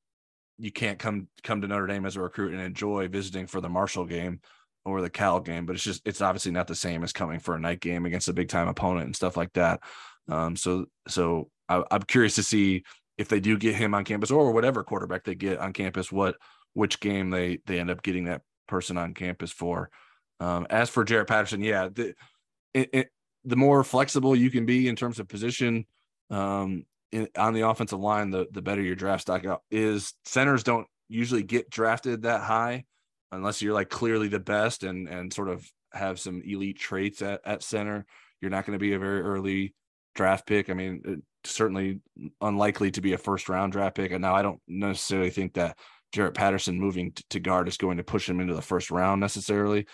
you 0.58 0.72
can't 0.72 0.98
come 0.98 1.28
come 1.42 1.60
to 1.60 1.68
Notre 1.68 1.86
Dame 1.86 2.06
as 2.06 2.16
a 2.16 2.20
recruit 2.20 2.52
and 2.52 2.62
enjoy 2.62 3.08
visiting 3.08 3.46
for 3.46 3.60
the 3.60 3.68
Marshall 3.68 4.06
game 4.06 4.40
or 4.84 5.00
the 5.00 5.10
Cal 5.10 5.40
game, 5.40 5.66
but 5.66 5.74
it's 5.74 5.84
just 5.84 6.02
it's 6.06 6.20
obviously 6.20 6.52
not 6.52 6.66
the 6.66 6.74
same 6.74 7.02
as 7.02 7.12
coming 7.12 7.40
for 7.40 7.54
a 7.54 7.60
night 7.60 7.80
game 7.80 8.06
against 8.06 8.28
a 8.28 8.32
big 8.32 8.48
time 8.48 8.68
opponent 8.68 9.06
and 9.06 9.16
stuff 9.16 9.36
like 9.36 9.52
that. 9.54 9.80
Um, 10.28 10.56
so 10.56 10.86
so 11.08 11.50
I, 11.68 11.82
I'm 11.90 12.02
curious 12.02 12.34
to 12.36 12.42
see 12.42 12.84
if 13.16 13.28
they 13.28 13.40
do 13.40 13.56
get 13.56 13.74
him 13.74 13.94
on 13.94 14.04
campus 14.04 14.30
or 14.30 14.52
whatever 14.52 14.82
quarterback 14.82 15.24
they 15.24 15.34
get 15.34 15.58
on 15.58 15.72
campus, 15.72 16.10
what 16.10 16.36
which 16.72 17.00
game 17.00 17.30
they 17.30 17.58
they 17.66 17.78
end 17.78 17.90
up 17.90 18.02
getting 18.02 18.24
that 18.24 18.42
person 18.66 18.96
on 18.98 19.14
campus 19.14 19.52
for. 19.52 19.90
Um, 20.40 20.66
as 20.70 20.90
for 20.90 21.04
Jarrett 21.04 21.28
Patterson, 21.28 21.62
yeah, 21.62 21.88
the 21.92 22.14
it, 22.72 22.90
it, 22.92 23.08
the 23.44 23.56
more 23.56 23.84
flexible 23.84 24.34
you 24.34 24.50
can 24.50 24.66
be 24.66 24.88
in 24.88 24.96
terms 24.96 25.20
of 25.20 25.28
position, 25.28 25.86
um, 26.30 26.84
in, 27.12 27.28
on 27.38 27.54
the 27.54 27.68
offensive 27.68 28.00
line, 28.00 28.30
the 28.30 28.46
the 28.50 28.62
better 28.62 28.82
your 28.82 28.96
draft 28.96 29.22
stock 29.22 29.44
is. 29.70 30.12
Centers 30.24 30.64
don't 30.64 30.86
usually 31.08 31.42
get 31.42 31.70
drafted 31.70 32.22
that 32.22 32.40
high 32.40 32.84
unless 33.30 33.62
you're 33.62 33.74
like 33.74 33.90
clearly 33.90 34.28
the 34.28 34.40
best 34.40 34.82
and 34.82 35.08
and 35.08 35.32
sort 35.32 35.48
of 35.48 35.64
have 35.92 36.18
some 36.18 36.42
elite 36.44 36.78
traits 36.78 37.22
at, 37.22 37.40
at 37.44 37.62
center. 37.62 38.04
You're 38.40 38.50
not 38.50 38.66
going 38.66 38.76
to 38.76 38.82
be 38.82 38.94
a 38.94 38.98
very 38.98 39.20
early 39.22 39.74
draft 40.14 40.46
pick. 40.46 40.68
I 40.68 40.74
mean, 40.74 41.22
certainly 41.44 42.00
unlikely 42.40 42.90
to 42.92 43.00
be 43.00 43.12
a 43.12 43.18
first 43.18 43.48
round 43.48 43.72
draft 43.72 43.96
pick. 43.96 44.12
And 44.12 44.22
now 44.22 44.34
I 44.34 44.42
don't 44.42 44.60
necessarily 44.66 45.30
think 45.30 45.54
that 45.54 45.78
Jarrett 46.12 46.34
Patterson 46.34 46.78
moving 46.78 47.12
to 47.30 47.40
guard 47.40 47.68
is 47.68 47.76
going 47.76 47.96
to 47.96 48.04
push 48.04 48.28
him 48.28 48.40
into 48.40 48.54
the 48.54 48.62
first 48.62 48.90
round 48.90 49.20
necessarily. 49.20 49.86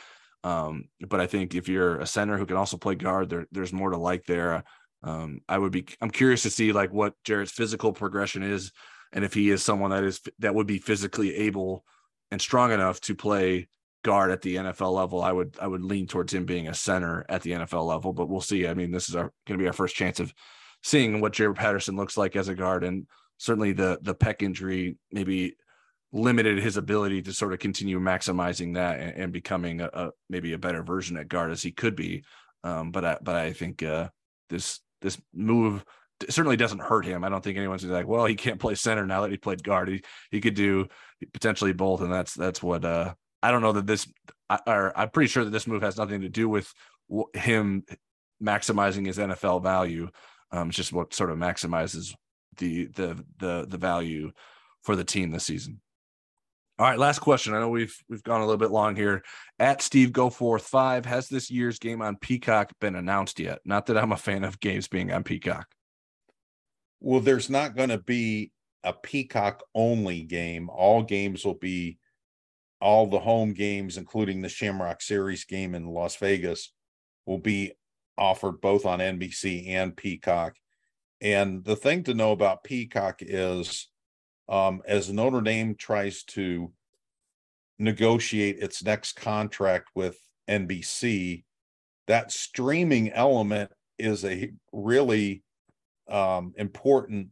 Um, 0.42 0.84
but 1.08 1.20
I 1.20 1.26
think 1.26 1.54
if 1.54 1.68
you're 1.68 1.98
a 1.98 2.06
center 2.06 2.38
who 2.38 2.46
can 2.46 2.56
also 2.56 2.76
play 2.76 2.94
guard, 2.94 3.28
there, 3.28 3.46
there's 3.52 3.72
more 3.72 3.90
to 3.90 3.98
like 3.98 4.24
there 4.26 4.64
um, 5.02 5.40
I 5.48 5.58
would 5.58 5.72
be 5.72 5.86
I'm 6.00 6.10
curious 6.10 6.42
to 6.42 6.50
see 6.50 6.72
like 6.72 6.92
what 6.92 7.14
Jarrett's 7.24 7.52
physical 7.52 7.92
progression 7.92 8.42
is, 8.42 8.72
and 9.12 9.24
if 9.24 9.32
he 9.32 9.50
is 9.50 9.62
someone 9.62 9.90
that 9.90 10.04
is 10.04 10.20
that 10.40 10.54
would 10.54 10.66
be 10.66 10.78
physically 10.78 11.34
able 11.36 11.84
and 12.30 12.40
strong 12.40 12.70
enough 12.72 13.00
to 13.02 13.14
play 13.14 13.68
guard 14.04 14.30
at 14.30 14.42
the 14.42 14.56
NFL 14.56 14.94
level. 14.94 15.22
I 15.22 15.32
would 15.32 15.56
I 15.60 15.66
would 15.66 15.82
lean 15.82 16.06
towards 16.06 16.34
him 16.34 16.44
being 16.44 16.68
a 16.68 16.74
center 16.74 17.24
at 17.28 17.42
the 17.42 17.52
NFL 17.52 17.86
level, 17.86 18.12
but 18.12 18.28
we'll 18.28 18.40
see. 18.40 18.66
I 18.66 18.74
mean, 18.74 18.90
this 18.90 19.08
is 19.08 19.16
our 19.16 19.32
going 19.46 19.58
to 19.58 19.62
be 19.62 19.66
our 19.66 19.72
first 19.72 19.96
chance 19.96 20.20
of 20.20 20.32
seeing 20.82 21.20
what 21.20 21.32
Jarrett 21.32 21.56
Patterson 21.56 21.96
looks 21.96 22.16
like 22.16 22.36
as 22.36 22.48
a 22.48 22.54
guard, 22.54 22.84
and 22.84 23.06
certainly 23.38 23.72
the 23.72 23.98
the 24.02 24.14
pec 24.14 24.42
injury 24.42 24.96
maybe 25.12 25.56
limited 26.12 26.58
his 26.58 26.76
ability 26.76 27.22
to 27.22 27.32
sort 27.32 27.52
of 27.52 27.58
continue 27.58 28.00
maximizing 28.00 28.74
that 28.74 28.98
and, 28.98 29.16
and 29.16 29.32
becoming 29.32 29.80
a, 29.80 29.88
a, 29.92 30.10
maybe 30.28 30.52
a 30.52 30.58
better 30.58 30.82
version 30.82 31.16
at 31.16 31.28
guard 31.28 31.52
as 31.52 31.62
he 31.62 31.70
could 31.70 31.94
be. 31.94 32.24
Um, 32.64 32.90
but 32.90 33.04
I, 33.04 33.18
but 33.22 33.36
I 33.36 33.52
think 33.52 33.82
uh, 33.82 34.08
this 34.48 34.80
this 35.00 35.20
move 35.32 35.84
certainly 36.28 36.56
doesn't 36.56 36.80
hurt 36.82 37.06
him. 37.06 37.24
I 37.24 37.28
don't 37.28 37.42
think 37.42 37.56
anyone's 37.56 37.84
like, 37.84 38.06
well, 38.06 38.26
he 38.26 38.34
can't 38.34 38.60
play 38.60 38.74
center 38.74 39.06
now 39.06 39.22
that 39.22 39.30
he 39.30 39.36
played 39.36 39.62
guard. 39.62 39.88
He 39.88 40.02
he 40.30 40.40
could 40.40 40.54
do 40.54 40.88
potentially 41.32 41.72
both, 41.72 42.02
and 42.02 42.12
that's 42.12 42.34
that's 42.34 42.62
what 42.62 42.84
uh 42.84 43.14
I 43.42 43.50
don't 43.50 43.62
know 43.62 43.72
that 43.72 43.86
this 43.86 44.06
or 44.66 44.98
I'm 44.98 45.10
pretty 45.10 45.28
sure 45.28 45.44
that 45.44 45.50
this 45.50 45.66
move 45.66 45.82
has 45.82 45.96
nothing 45.96 46.22
to 46.22 46.28
do 46.28 46.48
with 46.48 46.72
him 47.34 47.84
maximizing 48.42 49.06
his 49.06 49.18
NFL 49.18 49.62
value. 49.62 50.10
Um, 50.52 50.68
it's 50.68 50.76
just 50.76 50.92
what 50.92 51.14
sort 51.14 51.30
of 51.30 51.38
maximizes 51.38 52.14
the 52.58 52.86
the 52.86 53.24
the 53.38 53.66
the 53.68 53.78
value 53.78 54.32
for 54.82 54.96
the 54.96 55.04
team 55.04 55.30
this 55.30 55.44
season. 55.44 55.80
All 56.78 56.86
right, 56.86 56.98
last 56.98 57.18
question. 57.18 57.54
I 57.54 57.60
know 57.60 57.68
we've 57.68 57.94
we've 58.08 58.22
gone 58.22 58.40
a 58.40 58.44
little 58.44 58.58
bit 58.58 58.70
long 58.70 58.96
here. 58.96 59.22
At 59.58 59.82
Steve 59.82 60.12
go 60.12 60.30
Goforth 60.30 60.62
five, 60.62 61.04
has 61.04 61.28
this 61.28 61.50
year's 61.50 61.78
game 61.78 62.00
on 62.00 62.16
Peacock 62.16 62.72
been 62.80 62.96
announced 62.96 63.38
yet? 63.38 63.58
Not 63.64 63.86
that 63.86 63.98
I'm 63.98 64.12
a 64.12 64.16
fan 64.16 64.44
of 64.44 64.60
games 64.60 64.88
being 64.88 65.12
on 65.12 65.22
Peacock. 65.22 65.66
Well, 67.00 67.20
there's 67.20 67.50
not 67.50 67.76
going 67.76 67.90
to 67.90 67.98
be 67.98 68.52
a 68.82 68.92
Peacock 68.92 69.62
only 69.74 70.22
game. 70.22 70.70
All 70.70 71.02
games 71.02 71.44
will 71.44 71.54
be 71.54 71.98
all 72.80 73.06
the 73.06 73.20
home 73.20 73.52
games, 73.52 73.98
including 73.98 74.40
the 74.40 74.48
Shamrock 74.48 75.02
Series 75.02 75.44
game 75.44 75.74
in 75.74 75.86
Las 75.86 76.16
Vegas, 76.16 76.72
will 77.26 77.38
be 77.38 77.72
offered 78.18 78.60
both 78.60 78.86
on 78.86 78.98
NBC 78.98 79.68
and 79.68 79.96
Peacock. 79.96 80.54
And 81.20 81.64
the 81.64 81.76
thing 81.76 82.04
to 82.04 82.14
know 82.14 82.32
about 82.32 82.64
Peacock 82.64 83.20
is 83.20 83.88
um, 84.48 84.82
as 84.86 85.12
Notre 85.12 85.40
Dame 85.40 85.74
tries 85.76 86.24
to 86.24 86.72
negotiate 87.78 88.58
its 88.58 88.82
next 88.82 89.14
contract 89.14 89.90
with 89.94 90.18
NBC, 90.48 91.44
that 92.08 92.32
streaming 92.32 93.10
element 93.12 93.70
is 93.98 94.24
a 94.24 94.50
really 94.72 95.42
um, 96.08 96.52
important 96.56 97.28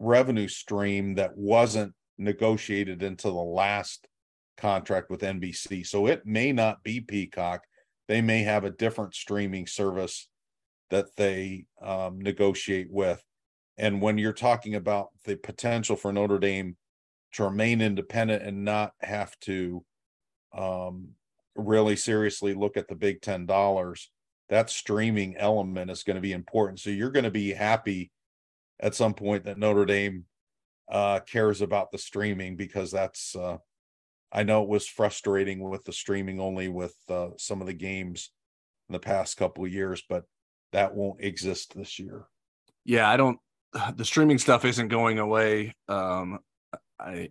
revenue 0.00 0.48
stream 0.48 1.14
that 1.14 1.36
wasn't 1.36 1.94
negotiated 2.18 3.02
into 3.02 3.28
the 3.28 3.34
last 3.34 4.08
contract 4.56 5.10
with 5.10 5.20
NBC. 5.20 5.86
So 5.86 6.06
it 6.06 6.26
may 6.26 6.52
not 6.52 6.82
be 6.82 7.00
Peacock. 7.00 7.62
They 8.10 8.22
may 8.22 8.42
have 8.42 8.64
a 8.64 8.70
different 8.70 9.14
streaming 9.14 9.68
service 9.68 10.28
that 10.90 11.14
they 11.16 11.66
um, 11.80 12.20
negotiate 12.20 12.88
with. 12.90 13.22
And 13.78 14.02
when 14.02 14.18
you're 14.18 14.32
talking 14.32 14.74
about 14.74 15.10
the 15.26 15.36
potential 15.36 15.94
for 15.94 16.12
Notre 16.12 16.40
Dame 16.40 16.76
to 17.34 17.44
remain 17.44 17.80
independent 17.80 18.42
and 18.42 18.64
not 18.64 18.94
have 19.00 19.38
to 19.42 19.84
um, 20.52 21.10
really 21.54 21.94
seriously 21.94 22.52
look 22.52 22.76
at 22.76 22.88
the 22.88 22.96
big 22.96 23.22
ten 23.22 23.46
dollars, 23.46 24.10
that 24.48 24.70
streaming 24.70 25.36
element 25.36 25.88
is 25.88 26.02
going 26.02 26.16
to 26.16 26.20
be 26.20 26.32
important. 26.32 26.80
So 26.80 26.90
you're 26.90 27.12
going 27.12 27.22
to 27.22 27.30
be 27.30 27.52
happy 27.52 28.10
at 28.80 28.96
some 28.96 29.14
point 29.14 29.44
that 29.44 29.56
Notre 29.56 29.86
Dame 29.86 30.24
uh, 30.90 31.20
cares 31.20 31.60
about 31.60 31.92
the 31.92 31.98
streaming 31.98 32.56
because 32.56 32.90
that's 32.90 33.36
uh, 33.36 33.58
I 34.32 34.44
know 34.44 34.62
it 34.62 34.68
was 34.68 34.86
frustrating 34.86 35.68
with 35.68 35.84
the 35.84 35.92
streaming 35.92 36.40
only 36.40 36.68
with 36.68 36.94
uh, 37.08 37.30
some 37.36 37.60
of 37.60 37.66
the 37.66 37.72
games 37.72 38.30
in 38.88 38.92
the 38.92 39.00
past 39.00 39.36
couple 39.36 39.64
of 39.64 39.72
years, 39.72 40.02
but 40.08 40.24
that 40.72 40.94
won't 40.94 41.22
exist 41.22 41.74
this 41.74 41.98
year. 41.98 42.26
Yeah, 42.84 43.08
I 43.08 43.16
don't. 43.16 43.38
The 43.96 44.04
streaming 44.04 44.38
stuff 44.38 44.64
isn't 44.64 44.88
going 44.88 45.18
away. 45.18 45.74
Um, 45.88 46.40
I 46.98 47.30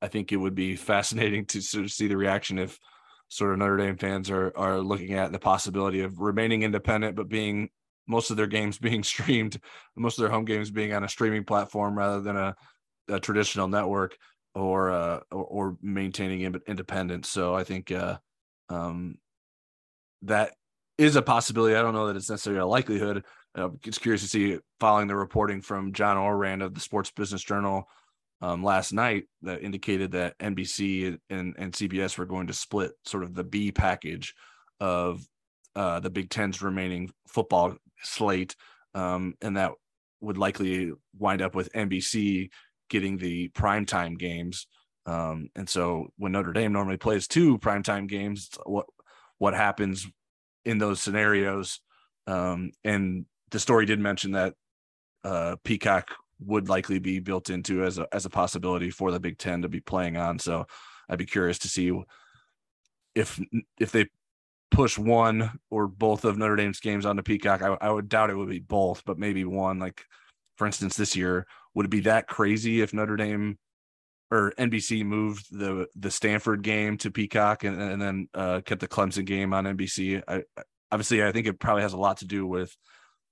I 0.00 0.08
think 0.08 0.32
it 0.32 0.36
would 0.36 0.54
be 0.54 0.76
fascinating 0.76 1.46
to 1.46 1.60
sort 1.60 1.84
of 1.84 1.90
see 1.90 2.08
the 2.08 2.16
reaction 2.16 2.58
if 2.58 2.78
sort 3.28 3.52
of 3.52 3.58
Notre 3.58 3.76
Dame 3.76 3.96
fans 3.96 4.30
are 4.30 4.52
are 4.56 4.80
looking 4.80 5.14
at 5.14 5.32
the 5.32 5.38
possibility 5.38 6.00
of 6.00 6.20
remaining 6.20 6.62
independent, 6.62 7.16
but 7.16 7.28
being 7.28 7.70
most 8.06 8.30
of 8.30 8.36
their 8.36 8.46
games 8.46 8.78
being 8.88 9.02
streamed, 9.02 9.60
most 9.96 10.18
of 10.18 10.22
their 10.22 10.32
home 10.32 10.44
games 10.44 10.70
being 10.70 10.92
on 10.92 11.04
a 11.04 11.08
streaming 11.08 11.44
platform 11.44 11.96
rather 11.96 12.20
than 12.20 12.36
a, 12.36 12.54
a 13.08 13.20
traditional 13.20 13.68
network 13.68 14.16
or, 14.58 14.90
uh, 14.90 15.20
or, 15.30 15.44
or 15.44 15.76
maintaining 15.80 16.42
independence. 16.66 17.28
So 17.28 17.54
I 17.54 17.64
think 17.64 17.92
uh, 17.92 18.18
um, 18.68 19.18
that 20.22 20.52
is 20.98 21.16
a 21.16 21.22
possibility. 21.22 21.76
I 21.76 21.82
don't 21.82 21.94
know 21.94 22.08
that 22.08 22.16
it's 22.16 22.30
necessarily 22.30 22.60
a 22.60 22.66
likelihood. 22.66 23.24
Uh, 23.56 23.70
it's 23.84 23.98
curious 23.98 24.22
to 24.22 24.28
see 24.28 24.58
following 24.80 25.06
the 25.06 25.16
reporting 25.16 25.62
from 25.62 25.92
John 25.92 26.16
Ourand 26.16 26.62
of 26.62 26.74
the 26.74 26.80
Sports 26.80 27.10
Business 27.10 27.42
Journal 27.42 27.88
um, 28.40 28.62
last 28.62 28.92
night 28.92 29.24
that 29.42 29.62
indicated 29.62 30.12
that 30.12 30.38
NBC 30.38 31.18
and, 31.30 31.54
and 31.56 31.72
CBS 31.72 32.18
were 32.18 32.26
going 32.26 32.48
to 32.48 32.52
split 32.52 32.92
sort 33.04 33.22
of 33.22 33.34
the 33.34 33.44
B 33.44 33.72
package 33.72 34.34
of 34.80 35.24
uh, 35.76 36.00
the 36.00 36.10
Big 36.10 36.30
Ten's 36.30 36.62
remaining 36.62 37.10
football 37.28 37.76
slate, 38.02 38.56
um, 38.94 39.34
and 39.40 39.56
that 39.56 39.72
would 40.20 40.38
likely 40.38 40.92
wind 41.16 41.42
up 41.42 41.54
with 41.54 41.72
NBC 41.72 42.50
getting 42.88 43.18
the 43.18 43.48
primetime 43.50 44.18
games. 44.18 44.66
Um, 45.06 45.48
and 45.56 45.68
so 45.68 46.08
when 46.16 46.32
Notre 46.32 46.52
Dame 46.52 46.72
normally 46.72 46.98
plays 46.98 47.26
two 47.26 47.58
primetime 47.58 48.06
games, 48.08 48.50
what 48.66 48.86
what 49.38 49.54
happens 49.54 50.06
in 50.64 50.78
those 50.78 51.00
scenarios? 51.00 51.80
Um, 52.26 52.72
and 52.84 53.24
the 53.50 53.60
story 53.60 53.86
did 53.86 54.00
mention 54.00 54.32
that 54.32 54.54
uh, 55.24 55.56
Peacock 55.64 56.10
would 56.40 56.68
likely 56.68 56.98
be 56.98 57.18
built 57.20 57.50
into 57.50 57.84
as 57.84 57.98
a 57.98 58.06
as 58.12 58.26
a 58.26 58.30
possibility 58.30 58.90
for 58.90 59.10
the 59.10 59.20
Big 59.20 59.38
Ten 59.38 59.62
to 59.62 59.68
be 59.68 59.80
playing 59.80 60.16
on. 60.16 60.38
So 60.38 60.66
I'd 61.08 61.18
be 61.18 61.26
curious 61.26 61.58
to 61.60 61.68
see 61.68 61.92
if 63.14 63.40
if 63.78 63.92
they 63.92 64.06
push 64.70 64.98
one 64.98 65.58
or 65.70 65.88
both 65.88 66.24
of 66.24 66.36
Notre 66.36 66.56
Dame's 66.56 66.80
games 66.80 67.06
onto 67.06 67.22
Peacock. 67.22 67.62
I, 67.62 67.76
I 67.80 67.90
would 67.90 68.08
doubt 68.08 68.30
it 68.30 68.36
would 68.36 68.50
be 68.50 68.60
both, 68.60 69.02
but 69.04 69.18
maybe 69.18 69.44
one. 69.44 69.78
Like 69.78 70.04
for 70.56 70.66
instance, 70.66 70.96
this 70.96 71.16
year 71.16 71.46
would 71.74 71.86
it 71.86 71.90
be 71.90 72.00
that 72.00 72.26
crazy 72.26 72.80
if 72.80 72.92
Notre 72.92 73.16
Dame 73.16 73.58
or 74.30 74.52
NBC 74.58 75.04
moved 75.04 75.46
the 75.50 75.86
the 75.96 76.10
Stanford 76.10 76.62
game 76.62 76.98
to 76.98 77.10
Peacock 77.10 77.64
and, 77.64 77.80
and 77.80 78.00
then 78.00 78.28
uh, 78.34 78.60
kept 78.60 78.80
the 78.80 78.88
Clemson 78.88 79.24
game 79.24 79.54
on 79.54 79.64
NBC? 79.64 80.22
I, 80.26 80.42
obviously, 80.90 81.24
I 81.24 81.32
think 81.32 81.46
it 81.46 81.58
probably 81.58 81.82
has 81.82 81.92
a 81.92 81.98
lot 81.98 82.18
to 82.18 82.26
do 82.26 82.46
with 82.46 82.74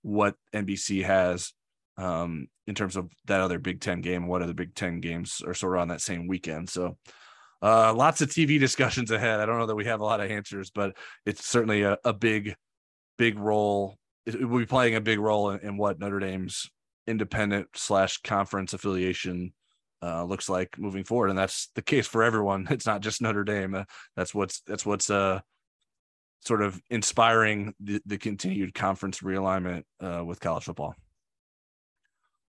what 0.02 0.34
NBC 0.54 1.04
has 1.04 1.52
um, 1.98 2.48
in 2.66 2.74
terms 2.74 2.96
of 2.96 3.10
that 3.26 3.40
other 3.40 3.58
Big 3.58 3.80
Ten 3.80 4.00
game. 4.00 4.26
What 4.26 4.42
other 4.42 4.54
Big 4.54 4.74
Ten 4.74 5.00
games 5.00 5.42
are 5.46 5.54
sort 5.54 5.76
of 5.76 5.82
on 5.82 5.88
that 5.88 6.00
same 6.00 6.26
weekend? 6.26 6.70
So 6.70 6.96
uh, 7.62 7.92
lots 7.94 8.20
of 8.20 8.28
TV 8.28 8.60
discussions 8.60 9.10
ahead. 9.10 9.40
I 9.40 9.46
don't 9.46 9.58
know 9.58 9.66
that 9.66 9.74
we 9.74 9.86
have 9.86 10.00
a 10.00 10.04
lot 10.04 10.20
of 10.20 10.30
answers, 10.30 10.70
but 10.70 10.96
it's 11.24 11.46
certainly 11.46 11.82
a, 11.82 11.98
a 12.04 12.12
big, 12.12 12.54
big 13.18 13.38
role. 13.38 13.96
It, 14.26 14.46
will 14.46 14.58
be 14.58 14.66
playing 14.66 14.94
a 14.94 15.00
big 15.00 15.18
role 15.18 15.50
in, 15.50 15.60
in 15.60 15.76
what 15.76 15.98
Notre 15.98 16.18
Dame's 16.18 16.70
independent 17.06 17.68
slash 17.74 18.18
conference 18.18 18.72
affiliation 18.72 19.52
uh, 20.02 20.24
looks 20.24 20.48
like 20.48 20.78
moving 20.78 21.04
forward, 21.04 21.30
and 21.30 21.38
that's 21.38 21.68
the 21.74 21.82
case 21.82 22.06
for 22.06 22.22
everyone. 22.22 22.66
It's 22.70 22.86
not 22.86 23.00
just 23.00 23.22
Notre 23.22 23.44
Dame. 23.44 23.74
Uh, 23.74 23.84
that's 24.14 24.34
what's 24.34 24.60
that's 24.66 24.84
what's 24.84 25.10
uh, 25.10 25.40
sort 26.40 26.62
of 26.62 26.80
inspiring 26.90 27.74
the, 27.80 28.00
the 28.06 28.18
continued 28.18 28.74
conference 28.74 29.20
realignment 29.20 29.84
uh, 30.00 30.24
with 30.24 30.40
college 30.40 30.64
football. 30.64 30.94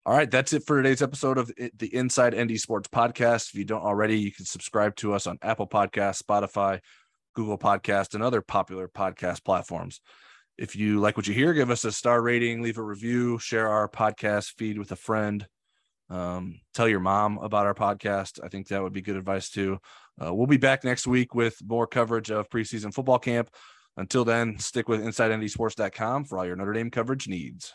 All 0.06 0.16
right, 0.16 0.30
that's 0.30 0.52
it 0.52 0.64
for 0.66 0.76
today's 0.76 1.02
episode 1.02 1.38
of 1.38 1.52
the 1.56 1.94
Inside 1.94 2.34
ND 2.34 2.58
Sports 2.58 2.88
Podcast. 2.88 3.50
If 3.50 3.54
you 3.54 3.64
don't 3.64 3.82
already, 3.82 4.18
you 4.18 4.32
can 4.32 4.46
subscribe 4.46 4.96
to 4.96 5.12
us 5.12 5.26
on 5.26 5.38
Apple 5.42 5.66
Podcasts, 5.66 6.22
Spotify, 6.22 6.80
Google 7.34 7.58
Podcast, 7.58 8.14
and 8.14 8.22
other 8.22 8.40
popular 8.40 8.88
podcast 8.88 9.44
platforms. 9.44 10.00
If 10.60 10.76
you 10.76 11.00
like 11.00 11.16
what 11.16 11.26
you 11.26 11.32
hear, 11.32 11.54
give 11.54 11.70
us 11.70 11.86
a 11.86 11.90
star 11.90 12.20
rating, 12.20 12.60
leave 12.60 12.76
a 12.76 12.82
review, 12.82 13.38
share 13.38 13.66
our 13.66 13.88
podcast 13.88 14.58
feed 14.58 14.78
with 14.78 14.92
a 14.92 14.96
friend. 14.96 15.46
Um, 16.10 16.60
tell 16.74 16.86
your 16.86 17.00
mom 17.00 17.38
about 17.38 17.64
our 17.64 17.72
podcast. 17.72 18.40
I 18.44 18.48
think 18.48 18.68
that 18.68 18.82
would 18.82 18.92
be 18.92 19.00
good 19.00 19.16
advice 19.16 19.48
too. 19.48 19.78
Uh, 20.22 20.34
we'll 20.34 20.46
be 20.46 20.58
back 20.58 20.84
next 20.84 21.06
week 21.06 21.34
with 21.34 21.56
more 21.66 21.86
coverage 21.86 22.30
of 22.30 22.50
preseason 22.50 22.92
football 22.92 23.18
camp. 23.18 23.48
Until 23.96 24.26
then, 24.26 24.58
stick 24.58 24.86
with 24.86 25.00
InsideNDSports.com 25.00 26.24
for 26.24 26.36
all 26.36 26.44
your 26.44 26.56
Notre 26.56 26.74
Dame 26.74 26.90
coverage 26.90 27.26
needs. 27.26 27.72